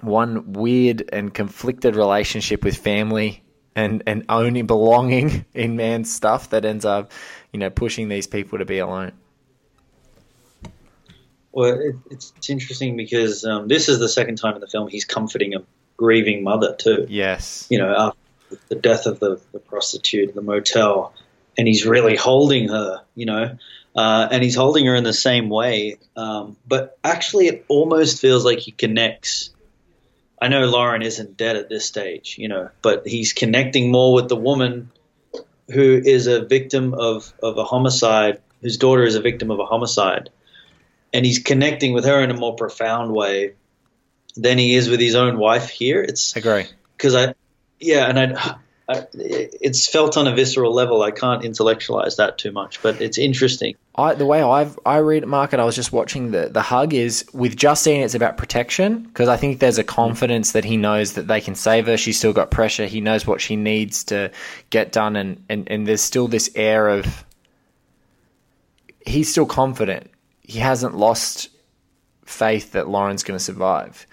one 0.00 0.52
weird 0.52 1.08
and 1.12 1.32
conflicted 1.32 1.96
relationship 1.96 2.64
with 2.64 2.76
family 2.76 3.42
and 3.76 4.02
and 4.06 4.24
owning 4.28 4.66
belonging 4.66 5.44
in 5.54 5.76
Mann's 5.76 6.12
stuff 6.12 6.50
that 6.50 6.64
ends 6.64 6.84
up, 6.84 7.12
you 7.52 7.58
know, 7.58 7.70
pushing 7.70 8.08
these 8.08 8.26
people 8.26 8.58
to 8.58 8.64
be 8.64 8.78
alone. 8.78 9.12
Well, 11.52 11.78
it, 11.78 11.94
it's, 12.10 12.32
it's 12.36 12.50
interesting 12.50 12.96
because 12.96 13.44
um, 13.44 13.68
this 13.68 13.88
is 13.88 14.00
the 14.00 14.08
second 14.08 14.36
time 14.36 14.54
in 14.54 14.60
the 14.60 14.66
film 14.66 14.88
he's 14.88 15.04
comforting 15.04 15.54
a 15.54 15.62
grieving 15.96 16.42
mother 16.42 16.74
too. 16.74 17.06
Yes, 17.08 17.66
you 17.70 17.78
know, 17.78 17.94
after 17.96 18.18
the 18.68 18.74
death 18.74 19.06
of 19.06 19.20
the, 19.20 19.40
the 19.52 19.58
prostitute, 19.58 20.34
the 20.34 20.42
motel, 20.42 21.14
and 21.56 21.66
he's 21.66 21.86
really 21.86 22.16
holding 22.16 22.68
her, 22.68 23.02
you 23.14 23.26
know, 23.26 23.56
uh, 23.94 24.28
and 24.30 24.42
he's 24.42 24.56
holding 24.56 24.86
her 24.86 24.94
in 24.94 25.04
the 25.04 25.12
same 25.12 25.48
way. 25.48 25.96
Um, 26.16 26.56
but 26.66 26.98
actually, 27.04 27.46
it 27.46 27.64
almost 27.68 28.20
feels 28.20 28.44
like 28.44 28.58
he 28.58 28.72
connects. 28.72 29.50
I 30.40 30.48
know 30.48 30.66
Lauren 30.66 31.02
isn't 31.02 31.36
dead 31.36 31.56
at 31.56 31.68
this 31.68 31.84
stage, 31.84 32.36
you 32.38 32.48
know, 32.48 32.70
but 32.82 33.06
he's 33.06 33.32
connecting 33.32 33.90
more 33.90 34.14
with 34.14 34.28
the 34.28 34.36
woman 34.36 34.90
who 35.72 36.00
is 36.04 36.26
a 36.26 36.44
victim 36.44 36.92
of, 36.92 37.32
of 37.42 37.56
a 37.56 37.64
homicide, 37.64 38.40
whose 38.60 38.76
daughter 38.76 39.04
is 39.04 39.14
a 39.14 39.20
victim 39.20 39.50
of 39.50 39.60
a 39.60 39.64
homicide. 39.64 40.30
And 41.12 41.24
he's 41.24 41.38
connecting 41.38 41.92
with 41.92 42.04
her 42.04 42.20
in 42.22 42.30
a 42.30 42.34
more 42.34 42.56
profound 42.56 43.12
way 43.12 43.54
than 44.36 44.58
he 44.58 44.74
is 44.74 44.88
with 44.88 45.00
his 45.00 45.14
own 45.14 45.38
wife 45.38 45.68
here. 45.68 46.02
It's 46.02 46.36
I 46.36 46.40
agree 46.40 46.66
because 46.96 47.14
I, 47.14 47.34
yeah, 47.78 48.06
and 48.06 48.18
I, 48.18 48.56
Uh, 48.86 49.02
it's 49.14 49.86
felt 49.86 50.18
on 50.18 50.26
a 50.26 50.34
visceral 50.34 50.74
level. 50.74 51.02
I 51.02 51.10
can't 51.10 51.42
intellectualize 51.42 52.16
that 52.16 52.36
too 52.36 52.52
much, 52.52 52.82
but 52.82 53.00
it's 53.00 53.16
interesting. 53.16 53.76
I, 53.94 54.14
the 54.14 54.26
way 54.26 54.42
I've, 54.42 54.78
I 54.84 54.98
read 54.98 55.22
it, 55.22 55.26
Marc, 55.26 55.54
and 55.54 55.62
I 55.62 55.64
was 55.64 55.74
just 55.74 55.92
watching 55.92 56.32
the, 56.32 56.50
the 56.50 56.60
hug 56.60 56.92
is 56.92 57.24
with 57.32 57.56
Justine, 57.56 58.02
it's 58.02 58.14
about 58.14 58.36
protection 58.36 59.04
because 59.04 59.28
I 59.28 59.38
think 59.38 59.60
there's 59.60 59.78
a 59.78 59.84
confidence 59.84 60.52
that 60.52 60.64
he 60.64 60.76
knows 60.76 61.14
that 61.14 61.28
they 61.28 61.40
can 61.40 61.54
save 61.54 61.86
her. 61.86 61.96
She's 61.96 62.18
still 62.18 62.34
got 62.34 62.50
pressure. 62.50 62.86
He 62.86 63.00
knows 63.00 63.26
what 63.26 63.40
she 63.40 63.56
needs 63.56 64.04
to 64.04 64.30
get 64.68 64.92
done, 64.92 65.16
and, 65.16 65.42
and, 65.48 65.70
and 65.70 65.86
there's 65.86 66.02
still 66.02 66.28
this 66.28 66.50
air 66.54 66.88
of 66.88 67.24
he's 69.06 69.30
still 69.30 69.46
confident. 69.46 70.10
He 70.42 70.58
hasn't 70.58 70.94
lost 70.94 71.48
faith 72.26 72.72
that 72.72 72.88
Lauren's 72.88 73.22
going 73.22 73.38
to 73.38 73.44
survive. 73.44 74.06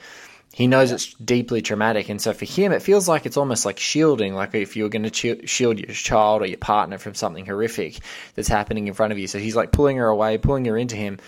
He 0.53 0.67
knows 0.67 0.91
it's 0.91 1.13
deeply 1.13 1.61
traumatic, 1.61 2.09
and 2.09 2.21
so 2.21 2.33
for 2.33 2.43
him, 2.43 2.73
it 2.73 2.81
feels 2.81 3.07
like 3.07 3.25
it's 3.25 3.37
almost 3.37 3.65
like 3.65 3.79
shielding, 3.79 4.35
like 4.35 4.53
if 4.53 4.75
you're 4.75 4.89
going 4.89 5.09
to 5.09 5.47
shield 5.47 5.79
your 5.79 5.87
child 5.87 6.41
or 6.41 6.45
your 6.45 6.57
partner 6.57 6.97
from 6.97 7.13
something 7.13 7.45
horrific 7.45 7.99
that's 8.35 8.49
happening 8.49 8.87
in 8.89 8.93
front 8.93 9.13
of 9.13 9.19
you. 9.19 9.27
So 9.27 9.39
he's 9.39 9.55
like 9.55 9.71
pulling 9.71 9.95
her 9.95 10.07
away, 10.07 10.37
pulling 10.37 10.65
her 10.65 10.77
into 10.77 10.97
him. 10.97 11.19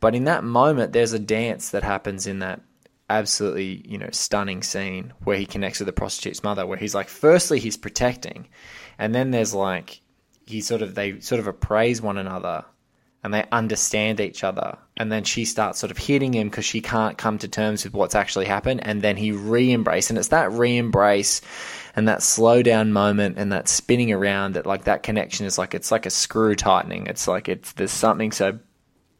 But 0.00 0.16
in 0.16 0.24
that 0.24 0.42
moment, 0.42 0.92
there's 0.92 1.12
a 1.12 1.20
dance 1.20 1.70
that 1.70 1.84
happens 1.84 2.26
in 2.26 2.40
that 2.40 2.60
absolutely, 3.08 3.82
you 3.86 3.98
know, 3.98 4.08
stunning 4.10 4.64
scene 4.64 5.12
where 5.22 5.36
he 5.36 5.46
connects 5.46 5.78
with 5.78 5.86
the 5.86 5.92
prostitute's 5.92 6.42
mother, 6.42 6.66
where 6.66 6.78
he's 6.78 6.94
like, 6.94 7.08
firstly, 7.08 7.60
he's 7.60 7.76
protecting, 7.76 8.48
and 8.98 9.14
then 9.14 9.30
there's 9.30 9.54
like, 9.54 10.00
he 10.44 10.60
sort 10.60 10.82
of, 10.82 10.96
they 10.96 11.20
sort 11.20 11.38
of 11.38 11.46
appraise 11.46 12.02
one 12.02 12.18
another 12.18 12.64
and 13.22 13.32
they 13.32 13.44
understand 13.52 14.20
each 14.20 14.42
other. 14.42 14.76
And 14.96 15.10
then 15.10 15.24
she 15.24 15.44
starts 15.44 15.78
sort 15.78 15.90
of 15.90 15.98
hitting 15.98 16.32
him 16.34 16.48
because 16.48 16.64
she 16.64 16.80
can't 16.80 17.16
come 17.16 17.38
to 17.38 17.48
terms 17.48 17.84
with 17.84 17.94
what's 17.94 18.14
actually 18.14 18.46
happened. 18.46 18.84
And 18.84 19.00
then 19.00 19.16
he 19.16 19.32
re 19.32 19.70
embrace. 19.70 20.10
And 20.10 20.18
it's 20.18 20.28
that 20.28 20.50
re 20.52 20.76
embrace 20.76 21.40
and 21.94 22.08
that 22.08 22.22
slow 22.22 22.62
down 22.62 22.92
moment 22.92 23.38
and 23.38 23.52
that 23.52 23.68
spinning 23.68 24.12
around 24.12 24.54
that, 24.54 24.66
like, 24.66 24.84
that 24.84 25.02
connection 25.02 25.46
is 25.46 25.56
like, 25.56 25.74
it's 25.74 25.92
like 25.92 26.06
a 26.06 26.10
screw 26.10 26.56
tightening. 26.56 27.06
It's 27.06 27.28
like, 27.28 27.48
it's, 27.48 27.72
there's 27.72 27.92
something 27.92 28.32
so 28.32 28.58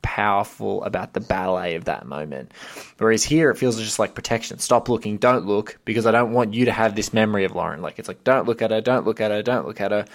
powerful 0.02 0.82
about 0.82 1.12
the 1.12 1.20
ballet 1.20 1.76
of 1.76 1.84
that 1.84 2.04
moment. 2.04 2.50
Whereas 2.98 3.22
here, 3.22 3.50
it 3.50 3.56
feels 3.56 3.78
just 3.78 4.00
like 4.00 4.16
protection. 4.16 4.58
Stop 4.58 4.88
looking, 4.88 5.18
don't 5.18 5.46
look, 5.46 5.78
because 5.84 6.06
I 6.06 6.10
don't 6.10 6.32
want 6.32 6.54
you 6.54 6.64
to 6.64 6.72
have 6.72 6.96
this 6.96 7.12
memory 7.12 7.44
of 7.44 7.54
Lauren. 7.54 7.82
Like, 7.82 8.00
it's 8.00 8.08
like, 8.08 8.24
don't 8.24 8.48
look 8.48 8.62
at 8.62 8.72
her, 8.72 8.80
don't 8.80 9.06
look 9.06 9.20
at 9.20 9.30
her, 9.30 9.42
don't 9.42 9.66
look 9.66 9.80
at 9.80 9.92
her. 9.92 10.06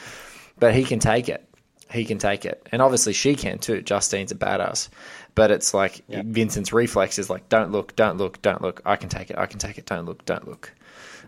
But 0.60 0.74
he 0.74 0.84
can 0.84 1.00
take 1.00 1.30
it 1.30 1.47
he 1.92 2.06
can 2.06 2.18
take 2.18 2.46
it, 2.46 2.68
and 2.72 2.82
obviously 2.82 3.14
she 3.14 3.36
can 3.36 3.60
too. 3.60 3.82
Justine's 3.82 4.32
a 4.32 4.36
badass, 4.36 4.90
but 5.36 5.52
it's 5.52 5.74
like 5.74 6.04
yeah. 6.08 6.24
Vincent's 6.26 6.74
reflex 6.74 7.20
is 7.20 7.30
like, 7.30 7.50
"Don't 7.50 7.72
look, 7.72 7.96
don't 7.96 8.18
look, 8.18 8.42
don't 8.42 8.62
look. 8.62 8.82
I 8.86 8.96
can 8.96 9.10
take 9.10 9.30
it. 9.30 9.38
I 9.38 9.46
can 9.46 9.60
take 9.60 9.78
it. 9.78 9.86
Don't 9.86 10.06
look, 10.06 10.26
don't 10.26 10.48
look." 10.48 10.74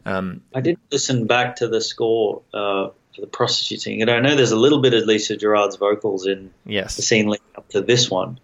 Um, 0.05 0.41
I 0.53 0.61
did 0.61 0.77
listen 0.91 1.27
back 1.27 1.57
to 1.57 1.67
the 1.67 1.81
score 1.81 2.41
uh, 2.53 2.89
for 3.15 3.21
the 3.21 3.27
prostituting, 3.27 4.01
and 4.01 4.09
I 4.09 4.19
know 4.19 4.35
there's 4.35 4.51
a 4.51 4.59
little 4.59 4.81
bit 4.81 4.93
of 4.93 5.05
Lisa 5.05 5.37
Gerrard's 5.37 5.75
vocals 5.77 6.25
in 6.25 6.53
yes. 6.65 6.95
the 6.95 7.01
scene 7.01 7.27
leading 7.27 7.45
up 7.55 7.69
to 7.69 7.81
this 7.81 8.09
one. 8.09 8.39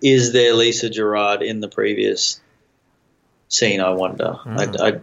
Is 0.00 0.32
there 0.32 0.54
Lisa 0.54 0.90
Gerrard 0.90 1.42
in 1.42 1.60
the 1.60 1.68
previous 1.68 2.40
scene? 3.48 3.80
I 3.80 3.90
wonder. 3.90 4.38
Mm. 4.44 4.80
I, 4.80 4.88
I, 4.88 5.00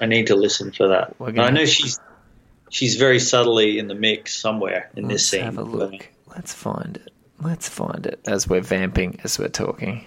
I 0.00 0.06
need 0.06 0.28
to 0.28 0.36
listen 0.36 0.72
for 0.72 0.88
that. 0.88 1.16
I 1.20 1.50
know 1.50 1.64
she's 1.64 1.98
she's 2.70 2.96
very 2.96 3.18
subtly 3.18 3.78
in 3.78 3.88
the 3.88 3.94
mix 3.94 4.34
somewhere 4.34 4.90
in 4.96 5.04
Let's 5.04 5.14
this 5.14 5.28
scene. 5.28 5.42
Have 5.42 5.58
a 5.58 5.62
look. 5.62 6.08
Let's 6.26 6.52
find 6.52 6.96
it. 6.96 7.12
Let's 7.40 7.68
find 7.68 8.06
it 8.06 8.20
as 8.26 8.48
we're 8.48 8.62
vamping, 8.62 9.20
as 9.24 9.38
we're 9.38 9.48
talking. 9.48 10.06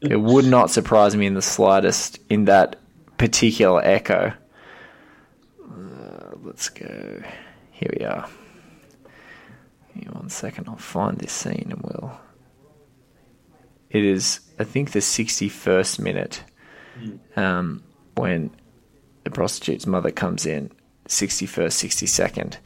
It 0.00 0.20
would 0.20 0.44
not 0.44 0.70
surprise 0.70 1.16
me 1.16 1.26
in 1.26 1.34
the 1.34 1.42
slightest 1.42 2.18
in 2.28 2.44
that 2.46 2.76
particular 3.16 3.80
echo. 3.82 4.34
Uh, 5.62 6.30
let's 6.42 6.68
go. 6.68 7.22
Here 7.70 7.90
we 7.98 8.04
are. 8.04 8.28
One 10.24 10.28
second. 10.30 10.68
I'll 10.68 10.76
find 10.76 11.18
this 11.18 11.32
scene 11.32 11.68
and 11.70 11.82
we'll. 11.82 12.18
It 13.90 14.04
is, 14.04 14.40
I 14.58 14.64
think, 14.64 14.92
the 14.92 15.00
61st 15.00 15.98
minute 16.00 16.42
hmm. 16.98 17.16
um, 17.38 17.84
when 18.16 18.50
the 19.22 19.30
prostitute's 19.30 19.86
mother 19.86 20.10
comes 20.10 20.46
in 20.46 20.70
61st, 21.08 21.88
62nd. 21.88 22.56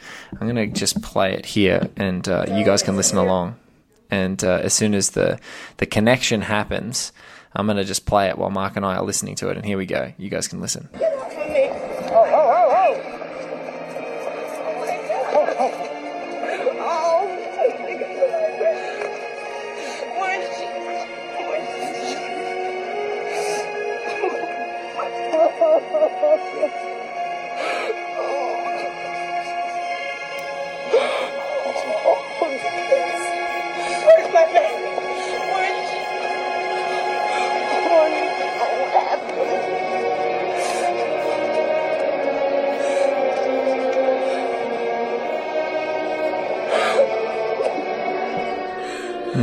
I'm 0.41 0.49
going 0.49 0.57
to 0.57 0.67
just 0.67 1.03
play 1.03 1.33
it 1.35 1.47
here 1.47 1.89
and 1.97 2.29
uh, 2.29 2.47
you 2.49 2.65
guys 2.65 2.83
can 2.83 2.97
listen 2.97 3.19
along. 3.19 3.57
And 4.11 4.43
uh, 4.43 4.61
as 4.63 4.73
soon 4.73 4.95
as 4.95 5.11
the, 5.11 5.39
the 5.79 5.87
connection 5.87 6.43
happens, 6.43 7.13
I'm 7.55 7.67
going 7.67 7.77
to 7.77 7.85
just 7.85 8.07
play 8.07 8.29
it 8.29 8.39
while 8.39 8.51
Marc 8.51 8.77
and 8.77 8.85
I 8.85 8.97
are 8.97 9.05
listening 9.05 9.35
to 9.37 9.49
it. 9.49 9.57
And 9.57 9.67
here 9.67 9.77
we 9.77 9.87
go. 9.87 10.13
You 10.19 10.31
guys 10.31 10.49
can 10.49 10.61
listen. 10.61 10.89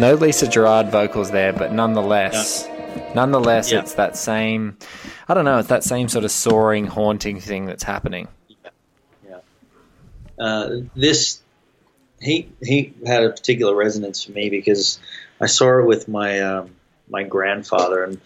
No 0.06 0.13
Lisa 0.13 0.48
Gerrard 0.48 0.89
vocals 0.89 1.32
there, 1.32 1.52
but 1.52 1.72
nonetheless, 1.72 2.70
yeah. 2.70 3.13
nonetheless, 3.15 3.72
yeah. 3.72 3.80
it's 3.80 3.96
that 3.96 4.15
same. 4.15 4.78
I 5.28 5.34
don't 5.34 5.46
know. 5.46 5.58
It's 5.58 5.70
that 5.70 5.84
same 5.84 6.10
sort 6.10 6.26
of 6.26 6.30
soaring, 6.30 6.86
haunting 6.86 7.39
thing 7.39 7.65
that's 7.65 7.82
happening. 7.82 8.28
Yeah. 8.48 8.70
yeah. 9.28 9.39
Uh, 10.38 10.70
this 10.96 11.41
he 12.22 12.48
he 12.62 12.94
had 13.04 13.24
a 13.24 13.32
particular 13.32 13.74
resonance 13.74 14.24
for 14.24 14.32
me 14.34 14.52
because 14.52 15.00
I 15.41 15.48
saw 15.48 15.80
it 15.80 15.88
with 15.88 16.08
my 16.08 16.39
um, 16.39 16.76
my 17.10 17.24
grandfather, 17.24 18.04
and 18.04 18.22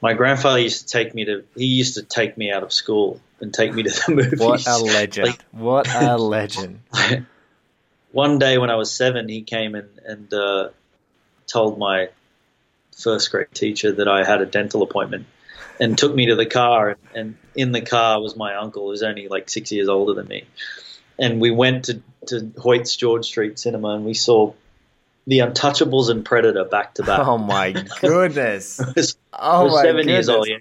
my 0.00 0.14
grandfather 0.14 0.60
used 0.60 0.88
to 0.88 0.90
take 0.90 1.14
me 1.14 1.26
to. 1.26 1.44
He 1.54 1.66
used 1.66 1.96
to 1.96 2.02
take 2.02 2.38
me 2.38 2.50
out 2.50 2.62
of 2.62 2.72
school 2.72 3.20
and 3.40 3.52
take 3.52 3.74
me 3.74 3.82
to 3.82 3.90
the 3.90 4.04
movies. 4.14 4.40
What 4.40 4.66
a 4.66 4.78
legend! 4.78 5.26
like, 5.26 5.44
what 5.50 5.86
a 5.86 6.16
legend! 6.16 6.80
one 8.10 8.38
day 8.38 8.56
when 8.56 8.70
I 8.70 8.76
was 8.76 8.90
seven, 8.90 9.28
he 9.28 9.42
came 9.42 9.74
and 9.74 9.90
and 10.06 10.32
uh, 10.32 10.70
told 11.50 11.78
my 11.78 12.08
first 12.96 13.30
grade 13.30 13.48
teacher 13.52 13.92
that 13.92 14.08
I 14.08 14.24
had 14.24 14.40
a 14.40 14.46
dental 14.46 14.82
appointment 14.82 15.26
and 15.80 15.96
took 15.96 16.14
me 16.14 16.26
to 16.26 16.36
the 16.36 16.46
car. 16.46 16.96
And 17.14 17.36
in 17.54 17.72
the 17.72 17.80
car 17.80 18.20
was 18.20 18.36
my 18.36 18.54
uncle, 18.54 18.88
who's 18.88 19.02
only 19.02 19.28
like 19.28 19.48
six 19.48 19.72
years 19.72 19.88
older 19.88 20.14
than 20.14 20.28
me. 20.28 20.44
And 21.18 21.40
we 21.40 21.50
went 21.50 21.86
to, 21.86 22.02
to 22.26 22.52
Hoyt's 22.58 22.94
George 22.96 23.24
Street 23.24 23.58
Cinema 23.58 23.90
and 23.90 24.04
we 24.04 24.14
saw 24.14 24.52
The 25.26 25.40
Untouchables 25.40 26.10
and 26.10 26.24
Predator 26.24 26.64
back 26.64 26.94
to 26.94 27.02
back. 27.02 27.20
Oh 27.20 27.38
my 27.38 27.72
goodness. 28.00 28.80
was, 28.96 29.16
oh 29.32 29.68
my 29.68 29.82
seven 29.82 29.96
goodness. 29.96 30.12
years 30.12 30.28
old. 30.28 30.48
Yeah. 30.48 30.58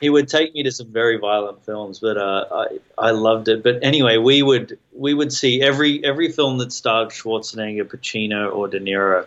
He 0.00 0.10
would 0.10 0.26
take 0.26 0.52
me 0.52 0.64
to 0.64 0.72
some 0.72 0.88
very 0.88 1.18
violent 1.18 1.64
films, 1.64 2.00
but 2.00 2.16
uh, 2.16 2.44
I 2.50 2.78
I 2.98 3.10
loved 3.12 3.46
it. 3.46 3.62
But 3.62 3.84
anyway, 3.84 4.16
we 4.16 4.42
would 4.42 4.76
we 4.92 5.14
would 5.14 5.32
see 5.32 5.62
every 5.62 6.04
every 6.04 6.32
film 6.32 6.58
that 6.58 6.72
starred 6.72 7.10
Schwarzenegger, 7.10 7.84
Pacino, 7.84 8.52
or 8.52 8.66
De 8.66 8.80
Niro 8.80 9.26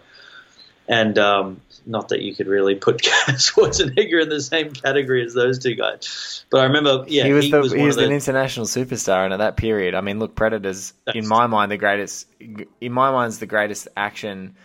and 0.87 1.17
um, 1.17 1.61
not 1.85 2.09
that 2.09 2.21
you 2.21 2.35
could 2.35 2.47
really 2.47 2.75
put 2.75 2.97
Schwarzenegger 3.01 4.21
in 4.21 4.29
the 4.29 4.41
same 4.41 4.71
category 4.71 5.23
as 5.25 5.33
those 5.33 5.59
two 5.59 5.75
guys, 5.75 6.45
but 6.49 6.61
I 6.61 6.63
remember, 6.65 7.05
yeah, 7.07 7.25
he 7.25 7.33
was, 7.33 7.45
he 7.45 7.51
the, 7.51 7.59
was, 7.59 7.71
he 7.71 7.83
was 7.83 7.97
an 7.97 8.11
international 8.11 8.65
superstar, 8.65 9.25
and 9.25 9.33
at 9.33 9.37
that 9.37 9.57
period, 9.57 9.95
I 9.95 10.01
mean, 10.01 10.19
look, 10.19 10.35
Predators, 10.35 10.93
in 11.13 11.27
my 11.27 11.47
mind, 11.47 11.71
the 11.71 11.77
greatest, 11.77 12.27
in 12.39 12.91
my 12.91 13.11
mind, 13.11 13.29
is 13.29 13.39
the 13.39 13.45
greatest 13.45 13.87
action, 13.95 14.55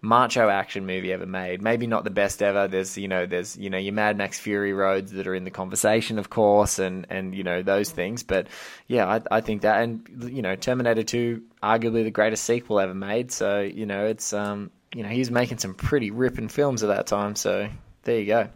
macho 0.00 0.48
action 0.48 0.86
movie 0.86 1.12
ever 1.12 1.26
made. 1.26 1.62
Maybe 1.62 1.86
not 1.86 2.04
the 2.04 2.10
best 2.10 2.42
ever. 2.42 2.68
There's, 2.68 2.96
you 2.98 3.08
know, 3.08 3.26
there's, 3.26 3.56
you 3.56 3.70
know, 3.70 3.78
your 3.78 3.94
Mad 3.94 4.16
Max 4.16 4.38
Fury 4.38 4.72
Roads 4.72 5.12
that 5.12 5.26
are 5.26 5.34
in 5.34 5.44
the 5.44 5.50
conversation, 5.50 6.18
of 6.18 6.30
course, 6.30 6.78
and 6.78 7.06
and 7.10 7.34
you 7.34 7.42
know 7.42 7.62
those 7.62 7.90
things. 7.90 8.22
But 8.22 8.48
yeah, 8.86 9.06
I, 9.06 9.36
I 9.36 9.40
think 9.40 9.62
that, 9.62 9.82
and 9.82 10.30
you 10.30 10.42
know, 10.42 10.56
Terminator 10.56 11.02
Two, 11.02 11.42
arguably 11.62 12.04
the 12.04 12.10
greatest 12.10 12.44
sequel 12.44 12.80
ever 12.80 12.94
made. 12.94 13.32
So 13.32 13.60
you 13.60 13.86
know, 13.86 14.06
it's 14.06 14.32
um 14.32 14.70
you 14.94 15.02
know, 15.02 15.08
he 15.08 15.18
was 15.18 15.30
making 15.30 15.58
some 15.58 15.74
pretty 15.74 16.10
ripping 16.10 16.48
films 16.48 16.82
at 16.82 16.88
that 16.88 17.06
time. 17.06 17.36
So 17.36 17.68
there 18.04 18.18
you 18.20 18.26
go. 18.26 18.48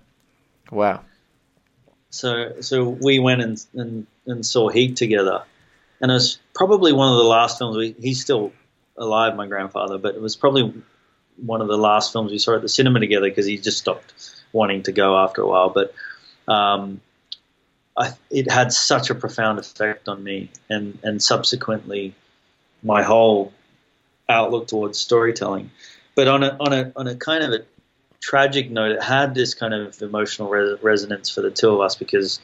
Wow. 0.70 1.05
So 2.11 2.61
so 2.61 2.88
we 2.88 3.18
went 3.18 3.42
and 3.42 3.66
and, 3.74 4.07
and 4.27 4.46
saw 4.46 4.68
Heat 4.68 4.96
together, 4.96 5.42
and 6.01 6.11
it 6.11 6.14
was 6.14 6.38
probably 6.55 6.92
one 6.92 7.12
of 7.12 7.18
the 7.18 7.24
last 7.24 7.59
films. 7.59 7.77
We, 7.77 7.94
he's 7.98 8.20
still 8.20 8.53
alive, 8.96 9.37
my 9.37 9.46
grandfather, 9.46 9.98
but 9.98 10.14
it 10.14 10.20
was 10.20 10.37
probably 10.37 10.72
one 11.37 11.61
of 11.61 11.68
the 11.68 11.77
last 11.77 12.12
films 12.12 12.33
we 12.33 12.38
saw 12.38 12.57
at 12.57 12.62
the 12.62 12.68
cinema 12.68 13.01
together 13.01 13.29
because 13.29 13.46
he 13.46 13.59
just 13.59 13.79
stopped 13.79 14.14
wanting 14.53 14.83
to 14.85 14.92
go 14.92 15.18
after 15.18 15.42
a 15.42 15.46
while. 15.46 15.70
But 15.70 15.94
um, 16.46 17.01
I, 17.96 18.12
it 18.31 18.51
had 18.51 18.72
such 18.72 19.11
a 19.11 19.14
profound 19.14 19.59
effect 19.59 20.09
on 20.09 20.22
me, 20.22 20.51
and 20.70 20.98
and 21.03 21.22
subsequently 21.22 22.14
my 22.83 23.03
whole 23.03 23.53
outlook 24.29 24.68
towards 24.68 24.98
storytelling. 24.98 25.70
But 26.18 26.26
on 26.26 26.42
a 26.42 26.57
on 26.59 26.72
a 26.72 26.92
on 26.96 27.07
a 27.07 27.14
kind 27.14 27.44
of 27.44 27.52
a 27.52 27.64
tragic 28.20 28.72
note, 28.72 28.90
it 28.90 29.00
had 29.00 29.37
this 29.37 29.54
kind 29.54 29.72
of 29.72 30.02
emotional 30.02 30.48
res- 30.48 30.83
resonance 30.83 31.31
for 31.31 31.42
the 31.42 31.50
two 31.52 31.70
of 31.70 31.81
us 31.81 31.94
because 31.94 32.40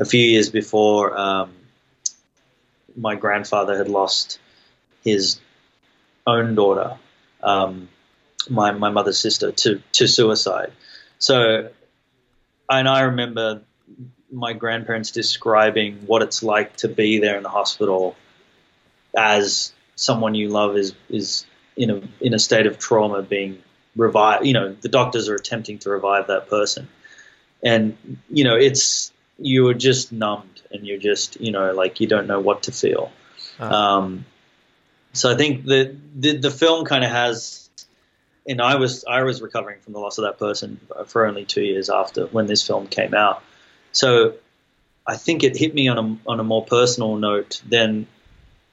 a 0.00 0.04
few 0.04 0.20
years 0.20 0.50
before, 0.50 1.16
um, 1.16 1.52
my 2.96 3.14
grandfather 3.14 3.78
had 3.78 3.88
lost 3.88 4.40
his 5.04 5.38
own 6.26 6.56
daughter, 6.56 6.96
um, 7.40 7.88
my 8.50 8.72
my 8.72 8.90
mother's 8.90 9.20
sister, 9.20 9.52
to 9.52 9.80
to 9.92 10.08
suicide. 10.08 10.72
So 11.20 11.70
and 12.68 12.88
I 12.88 13.02
remember 13.02 13.62
my 14.32 14.54
grandparents 14.54 15.12
describing 15.12 15.98
what 16.06 16.22
it's 16.22 16.42
like 16.42 16.78
to 16.78 16.88
be 16.88 17.20
there 17.20 17.36
in 17.36 17.44
the 17.44 17.48
hospital 17.48 18.16
as 19.16 19.72
someone 19.94 20.34
you 20.34 20.48
love 20.48 20.76
is 20.76 20.94
is 21.08 21.46
in 21.76 21.90
a 21.90 22.02
in 22.20 22.34
a 22.34 22.38
state 22.38 22.66
of 22.66 22.78
trauma 22.78 23.22
being 23.22 23.62
revived. 23.96 24.46
You 24.46 24.52
know, 24.52 24.72
the 24.72 24.88
doctors 24.88 25.28
are 25.28 25.34
attempting 25.34 25.78
to 25.80 25.90
revive 25.90 26.28
that 26.28 26.48
person, 26.48 26.88
and 27.62 28.18
you 28.30 28.44
know, 28.44 28.56
it's 28.56 29.12
you 29.38 29.68
are 29.68 29.74
just 29.74 30.12
numbed 30.12 30.62
and 30.70 30.86
you're 30.86 30.98
just 30.98 31.40
you 31.40 31.50
know 31.50 31.72
like 31.72 32.00
you 32.00 32.06
don't 32.06 32.26
know 32.26 32.40
what 32.40 32.64
to 32.64 32.72
feel. 32.72 33.12
Um, 33.58 34.24
so 35.12 35.30
I 35.30 35.36
think 35.36 35.64
the 35.64 35.96
the, 36.14 36.36
the 36.36 36.50
film 36.50 36.84
kind 36.84 37.04
of 37.04 37.10
has, 37.10 37.68
and 38.48 38.60
I 38.60 38.76
was 38.76 39.04
I 39.04 39.22
was 39.22 39.40
recovering 39.40 39.80
from 39.80 39.92
the 39.92 40.00
loss 40.00 40.18
of 40.18 40.24
that 40.24 40.38
person 40.38 40.80
for 41.06 41.26
only 41.26 41.44
two 41.44 41.62
years 41.62 41.88
after 41.88 42.26
when 42.26 42.46
this 42.46 42.66
film 42.66 42.88
came 42.88 43.14
out. 43.14 43.42
So 43.92 44.34
I 45.06 45.16
think 45.16 45.44
it 45.44 45.56
hit 45.56 45.74
me 45.74 45.88
on 45.88 45.98
a 45.98 46.30
on 46.30 46.40
a 46.40 46.44
more 46.44 46.64
personal 46.64 47.16
note 47.16 47.62
than 47.68 48.06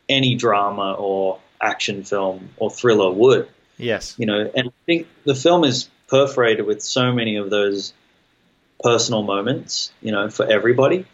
any 0.09 0.35
drama 0.35 0.93
or 0.93 1.39
action 1.61 2.03
film 2.03 2.49
or 2.57 2.69
thriller 2.69 3.11
would. 3.11 3.47
Yes. 3.77 4.15
You 4.17 4.25
know, 4.25 4.49
and 4.55 4.69
I 4.69 4.71
think 4.85 5.07
the 5.23 5.35
film 5.35 5.63
is 5.63 5.89
perforated 6.07 6.65
with 6.65 6.81
so 6.81 7.11
many 7.11 7.37
of 7.37 7.49
those 7.49 7.93
personal 8.83 9.23
moments. 9.23 9.91
You 10.01 10.11
know, 10.11 10.29
for 10.29 10.45
everybody, 10.45 11.05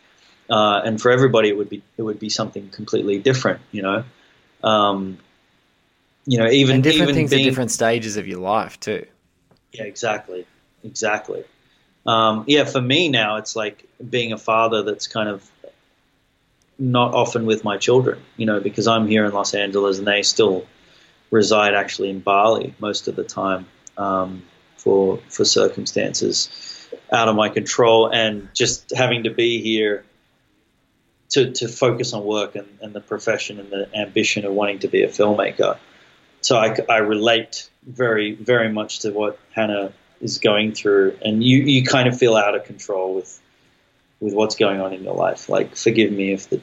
uh, 0.50 0.82
and 0.84 1.00
for 1.02 1.12
everybody, 1.12 1.50
it 1.50 1.58
would 1.58 1.70
be 1.70 1.82
it 1.98 2.02
would 2.02 2.20
be 2.20 2.30
something 2.30 2.70
completely 2.70 3.20
different. 3.20 3.62
You 3.72 3.82
know, 3.84 4.04
um, 4.64 5.18
you 6.26 6.38
know, 6.40 6.50
even 6.50 6.76
and 6.76 6.84
different 6.84 7.04
even 7.04 7.16
things 7.16 7.30
being, 7.32 7.46
at 7.46 7.50
different 7.50 7.72
stages 7.72 8.18
of 8.18 8.28
your 8.28 8.40
life 8.40 8.80
too. 8.80 9.06
yeah, 9.72 9.84
exactly, 9.84 10.46
exactly. 10.84 11.44
Um, 12.06 12.46
yeah, 12.48 12.64
for 12.64 12.82
me 12.82 13.10
now, 13.10 13.36
it's 13.38 13.56
like 13.56 13.86
being 14.10 14.32
a 14.32 14.38
father 14.38 14.84
that's 14.84 15.08
kind 15.08 15.30
of 15.30 15.50
not 16.80 17.14
often 17.14 17.46
with 17.46 17.64
my 17.64 17.78
children, 17.78 18.20
you 18.36 18.46
know, 18.46 18.60
because 18.60 18.88
I'm 18.88 19.08
here 19.08 19.26
in 19.26 19.32
Los 19.32 19.54
Angeles 19.54 19.98
and 19.98 20.08
they 20.08 20.22
still 20.22 20.66
reside 21.32 21.74
actually 21.74 22.10
in 22.10 22.20
Bali 22.20 22.74
most 22.80 23.08
of 23.08 23.16
the 23.16 23.24
time 23.24 23.66
um, 23.98 24.44
for 24.78 25.18
for 25.30 25.46
circumstances 25.46 26.90
out 27.12 27.28
of 27.28 27.36
my 27.36 27.50
control, 27.50 28.10
and 28.14 28.50
just 28.54 28.92
having 28.96 29.24
to 29.24 29.30
be 29.30 29.62
here 29.62 30.06
to 31.30 31.52
to 31.52 31.68
focus 31.68 32.14
on 32.14 32.24
work 32.24 32.56
and, 32.56 32.68
and 32.82 32.94
the 32.94 33.02
profession 33.02 33.60
and 33.60 33.70
the 33.70 33.90
ambition 33.96 34.46
of 34.46 34.54
wanting 34.54 34.80
to 34.80 34.88
be 34.88 35.04
a 35.04 35.08
filmmaker. 35.08 35.78
So 36.42 36.58
I, 36.58 36.76
I 36.90 36.98
relate 36.98 37.70
very 37.86 38.34
very 38.36 38.72
much 38.72 39.00
to 39.00 39.12
what 39.12 39.40
Hannah 39.52 39.92
is 40.22 40.38
going 40.38 40.74
through, 40.74 41.18
and 41.24 41.44
you 41.44 41.60
you 41.60 41.84
kind 41.84 42.08
of 42.08 42.18
feel 42.18 42.36
out 42.36 42.56
of 42.56 42.64
control 42.64 43.16
with 43.16 43.42
with 44.20 44.34
what's 44.34 44.56
going 44.56 44.82
on 44.82 44.94
in 44.94 45.04
your 45.04 45.16
life. 45.16 45.50
Like, 45.50 45.76
forgive 45.76 46.12
me 46.12 46.34
if 46.34 46.50
the 46.50 46.62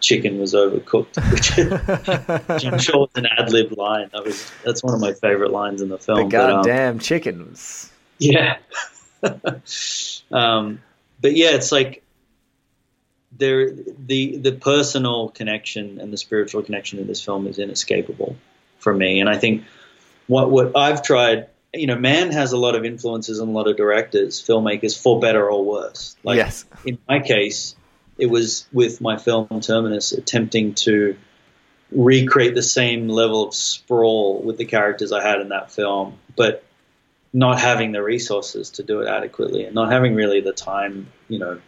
chicken 0.00 0.38
was 0.38 0.54
overcooked, 0.54 1.16
which, 1.32 2.64
I'm 2.64 2.78
sure 2.78 3.00
was 3.00 3.10
an 3.14 3.26
ad 3.26 3.52
lib 3.52 3.76
line. 3.76 4.10
That 4.12 4.24
was 4.24 4.50
that's 4.64 4.82
one 4.82 4.94
of 4.94 5.00
my 5.00 5.12
favorite 5.12 5.50
lines 5.50 5.82
in 5.82 5.88
the 5.88 5.98
film. 5.98 6.28
The 6.28 6.36
but, 6.36 6.50
um, 6.50 6.56
goddamn 6.62 6.98
chickens. 6.98 7.90
yeah. 8.18 8.58
um, 10.30 10.80
but 11.20 11.34
yeah, 11.34 11.50
it's 11.50 11.72
like 11.72 12.02
there 13.36 13.70
the 13.70 14.36
the 14.36 14.52
personal 14.52 15.30
connection 15.30 16.00
and 16.00 16.12
the 16.12 16.16
spiritual 16.16 16.62
connection 16.62 16.98
in 16.98 17.06
this 17.06 17.22
film 17.24 17.46
is 17.46 17.58
inescapable 17.58 18.36
for 18.78 18.94
me. 18.94 19.20
And 19.20 19.28
I 19.28 19.38
think 19.38 19.64
what 20.26 20.50
what 20.50 20.76
I've 20.76 21.02
tried, 21.02 21.48
you 21.74 21.86
know, 21.86 21.96
Mann 21.96 22.30
has 22.30 22.52
a 22.52 22.56
lot 22.56 22.74
of 22.74 22.84
influences 22.84 23.38
and 23.38 23.48
a 23.48 23.52
lot 23.52 23.68
of 23.68 23.76
directors, 23.76 24.42
filmmakers, 24.42 25.00
for 25.00 25.20
better 25.20 25.50
or 25.50 25.64
worse. 25.64 26.16
Like 26.22 26.36
yes. 26.36 26.64
in 26.84 26.98
my 27.08 27.20
case, 27.20 27.76
it 28.18 28.26
was 28.26 28.66
with 28.72 29.00
my 29.00 29.16
film 29.16 29.48
Terminus 29.60 30.12
attempting 30.12 30.74
to 30.74 31.16
recreate 31.90 32.54
the 32.54 32.62
same 32.62 33.08
level 33.08 33.48
of 33.48 33.54
sprawl 33.54 34.40
with 34.42 34.56
the 34.56 34.64
characters 34.64 35.12
I 35.12 35.22
had 35.22 35.40
in 35.40 35.50
that 35.50 35.70
film, 35.70 36.18
but 36.36 36.64
not 37.32 37.60
having 37.60 37.92
the 37.92 38.02
resources 38.02 38.70
to 38.70 38.82
do 38.82 39.00
it 39.00 39.08
adequately 39.08 39.64
and 39.64 39.74
not 39.74 39.90
having 39.90 40.14
really 40.14 40.40
the 40.40 40.52
time, 40.52 41.08
you 41.28 41.38
know, 41.38 41.60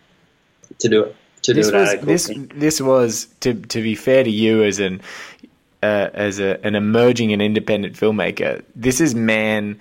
to 0.79 0.88
do 0.88 1.05
it 1.05 1.16
to 1.42 1.55
This 1.55 1.69
do 1.69 1.77
it 1.77 1.81
was 1.81 1.88
adequately. 1.90 2.14
this 2.14 2.49
this 2.55 2.81
was 2.81 3.29
to 3.40 3.55
to 3.55 3.83
be 3.83 3.95
fair 3.95 4.25
to 4.25 4.31
you 4.31 4.62
as 4.64 4.79
an 4.81 5.01
uh, 5.83 6.11
as 6.14 6.40
a, 6.40 6.64
an 6.64 6.75
emerging 6.75 7.33
and 7.33 7.42
independent 7.42 7.95
filmmaker. 7.95 8.64
This 8.75 9.01
is 9.01 9.14
Mann 9.14 9.79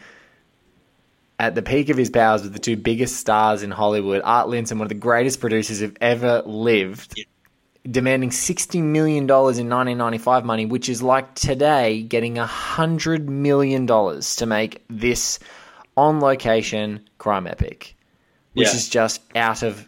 at 1.40 1.56
the 1.56 1.62
peak 1.62 1.90
of 1.90 1.98
his 1.98 2.10
powers 2.10 2.44
with 2.44 2.54
the 2.54 2.60
two 2.60 2.78
biggest 2.78 3.18
stars 3.18 3.64
in 3.64 3.72
Hollywood, 3.72 4.22
Art 4.24 4.48
Linson, 4.48 4.74
one 4.74 4.84
of 4.84 4.90
the 4.90 4.96
greatest 4.96 5.40
producers 5.40 5.80
who've 5.82 5.98
ever 6.00 6.42
lived, 6.46 7.20
demanding 7.90 8.30
$60 8.30 8.82
million 8.82 9.24
in 9.24 9.28
1995 9.30 10.46
money, 10.46 10.66
which 10.66 10.88
is 10.90 11.04
like 11.04 11.36
today 11.36 12.02
getting 12.04 12.36
$100 12.36 13.26
million 13.28 13.86
to 13.86 14.46
make 14.46 14.84
this 14.90 15.40
on 15.98 16.20
location 16.20 17.02
crime 17.18 17.48
epic, 17.48 17.96
which 18.54 18.68
Yeah. 18.68 18.74
is 18.76 18.90
just 18.90 19.22
out 19.36 19.62
of 19.64 19.88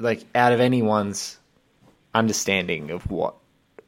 like 0.00 0.24
out 0.34 0.52
of 0.52 0.60
anyone's 0.60 1.38
understanding 2.14 2.90
of 2.90 3.08
what 3.10 3.34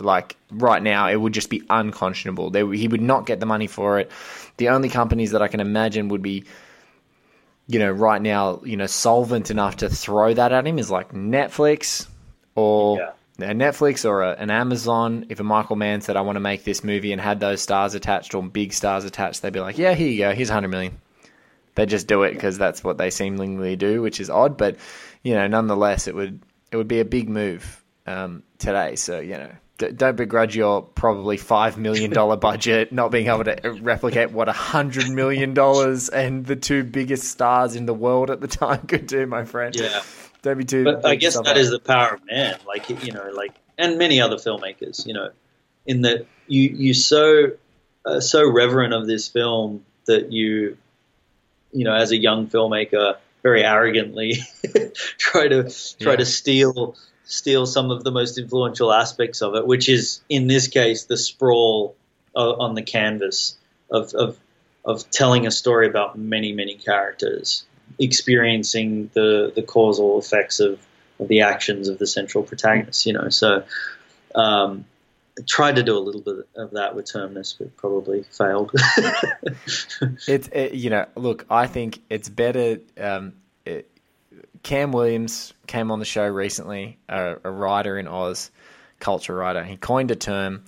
like 0.00 0.36
right 0.50 0.82
now 0.82 1.08
it 1.08 1.16
would 1.16 1.32
just 1.32 1.50
be 1.50 1.62
unconscionable. 1.70 2.50
They, 2.50 2.66
he 2.76 2.88
would 2.88 3.00
not 3.02 3.26
get 3.26 3.38
the 3.40 3.46
money 3.46 3.66
for 3.66 3.98
it. 4.00 4.10
The 4.56 4.70
only 4.70 4.88
companies 4.88 5.32
that 5.32 5.42
I 5.42 5.48
can 5.48 5.60
imagine 5.60 6.08
would 6.08 6.22
be 6.22 6.44
you 7.70 7.78
know, 7.78 7.90
right 7.90 8.20
now, 8.20 8.60
you 8.64 8.76
know, 8.76 8.86
solvent 8.86 9.50
enough 9.50 9.76
to 9.78 9.88
throw 9.88 10.34
that 10.34 10.52
at 10.52 10.66
him 10.66 10.78
is 10.78 10.90
like 10.90 11.12
Netflix 11.12 12.06
or 12.56 12.98
Yeah. 12.98 13.50
a 13.50 13.54
Netflix 13.54 14.04
or 14.04 14.22
a, 14.22 14.32
an 14.32 14.50
Amazon. 14.50 15.26
If 15.28 15.38
a 15.38 15.44
Michael 15.44 15.76
Mann 15.76 16.00
said, 16.00 16.16
I 16.16 16.22
want 16.22 16.36
to 16.36 16.40
make 16.40 16.64
this 16.64 16.82
movie 16.82 17.12
and 17.12 17.20
had 17.20 17.38
those 17.38 17.62
stars 17.62 17.94
attached 17.94 18.34
or 18.34 18.42
big 18.42 18.72
stars 18.72 19.04
attached, 19.04 19.42
they'd 19.42 19.52
be 19.52 19.60
like, 19.60 19.78
yeah, 19.78 19.94
here 19.94 20.08
you 20.08 20.18
go. 20.18 20.34
Here's 20.34 20.48
100 20.50 20.68
million. 20.68 21.00
They 21.76 21.86
just 21.86 22.08
do 22.08 22.24
it 22.24 22.32
because 22.32 22.58
that's 22.58 22.82
what 22.82 22.98
they 22.98 23.10
seemingly 23.10 23.76
do, 23.76 24.02
which 24.02 24.18
is 24.20 24.28
odd. 24.30 24.56
But, 24.56 24.76
you 25.22 25.34
know, 25.34 25.46
nonetheless, 25.46 26.08
it 26.08 26.14
would, 26.14 26.40
it 26.72 26.76
would 26.76 26.88
be 26.88 26.98
a 26.98 27.04
big 27.04 27.28
move 27.28 27.79
um, 28.06 28.42
today. 28.58 28.96
So, 28.96 29.20
you 29.20 29.34
know, 29.34 29.50
d- 29.78 29.92
don't 29.92 30.16
begrudge 30.16 30.56
your 30.56 30.82
probably 30.82 31.36
$5 31.36 31.76
million 31.76 32.12
budget 32.40 32.92
not 32.92 33.10
being 33.10 33.26
able 33.28 33.44
to 33.44 33.78
replicate 33.80 34.30
what 34.32 34.48
a 34.48 34.52
$100 34.52 35.12
million 35.14 35.50
and 36.12 36.46
the 36.46 36.56
two 36.56 36.84
biggest 36.84 37.24
stars 37.28 37.76
in 37.76 37.86
the 37.86 37.94
world 37.94 38.30
at 38.30 38.40
the 38.40 38.48
time 38.48 38.80
could 38.86 39.06
do, 39.06 39.26
my 39.26 39.44
friend. 39.44 39.74
Yeah. 39.76 40.02
Don't 40.42 40.56
be 40.56 40.64
too. 40.64 40.84
But 40.84 41.04
I 41.04 41.16
guess 41.16 41.38
that 41.38 41.58
is 41.58 41.70
the 41.70 41.78
power 41.78 42.14
of 42.14 42.24
Mann, 42.24 42.56
like 42.66 42.88
you 43.04 43.12
know, 43.12 43.30
like 43.34 43.52
and 43.76 43.98
many 43.98 44.22
other 44.22 44.36
filmmakers, 44.36 45.06
you 45.06 45.12
know, 45.12 45.30
in 45.84 46.00
that 46.02 46.26
you 46.46 46.62
you 46.62 46.94
so 46.94 47.50
uh, 48.06 48.20
so 48.20 48.50
reverent 48.50 48.94
of 48.94 49.06
this 49.06 49.28
film 49.28 49.84
that 50.06 50.32
you 50.32 50.78
you 51.72 51.84
know 51.84 51.92
as 51.94 52.10
a 52.10 52.16
young 52.16 52.46
filmmaker 52.46 53.16
very 53.42 53.62
arrogantly 53.62 54.32
try 55.18 55.46
to 55.48 55.64
try 56.00 56.12
Yeah. 56.12 56.16
to 56.16 56.24
steal 56.24 56.96
steal 57.30 57.64
some 57.64 57.90
of 57.90 58.02
the 58.02 58.10
most 58.10 58.38
influential 58.38 58.92
aspects 58.92 59.40
of 59.40 59.54
it, 59.54 59.66
which 59.66 59.88
is 59.88 60.20
in 60.28 60.48
this 60.48 60.66
case 60.66 61.04
the 61.04 61.16
sprawl 61.16 61.94
uh, 62.34 62.52
on 62.52 62.74
the 62.74 62.82
canvas 62.82 63.56
of, 63.90 64.12
of 64.14 64.38
of 64.84 65.08
telling 65.10 65.46
a 65.46 65.50
story 65.50 65.86
about 65.86 66.18
many 66.18 66.52
many 66.52 66.74
characters, 66.74 67.64
experiencing 67.98 69.10
the 69.14 69.52
the 69.54 69.62
causal 69.62 70.18
effects 70.18 70.58
of, 70.60 70.78
of 71.18 71.28
the 71.28 71.42
actions 71.42 71.88
of 71.88 71.98
the 71.98 72.06
central 72.06 72.44
protagonist. 72.44 73.06
You 73.06 73.14
know, 73.14 73.28
so. 73.30 73.64
Um, 74.34 74.84
tried 75.48 75.76
to 75.76 75.82
do 75.82 75.96
a 75.96 75.98
little 75.98 76.20
bit 76.20 76.46
of 76.54 76.72
that 76.72 76.94
with 76.94 77.10
Terminus, 77.10 77.54
but 77.54 77.74
probably 77.76 78.24
failed. 78.24 78.72
It's 80.28 80.48
it, 80.48 80.74
you 80.74 80.90
know, 80.90 81.06
look, 81.16 81.46
I 81.50 81.66
think 81.66 82.00
it's 82.10 82.28
better. 82.28 82.78
Um, 82.98 83.32
Cam 84.62 84.92
Williams 84.92 85.54
came 85.66 85.90
on 85.90 85.98
the 85.98 86.04
show 86.04 86.26
recently, 86.26 86.98
a, 87.08 87.36
a 87.44 87.50
writer 87.50 87.98
in 87.98 88.06
Oz, 88.06 88.50
culture 88.98 89.34
writer. 89.34 89.64
He 89.64 89.76
coined 89.76 90.10
a 90.10 90.16
term, 90.16 90.64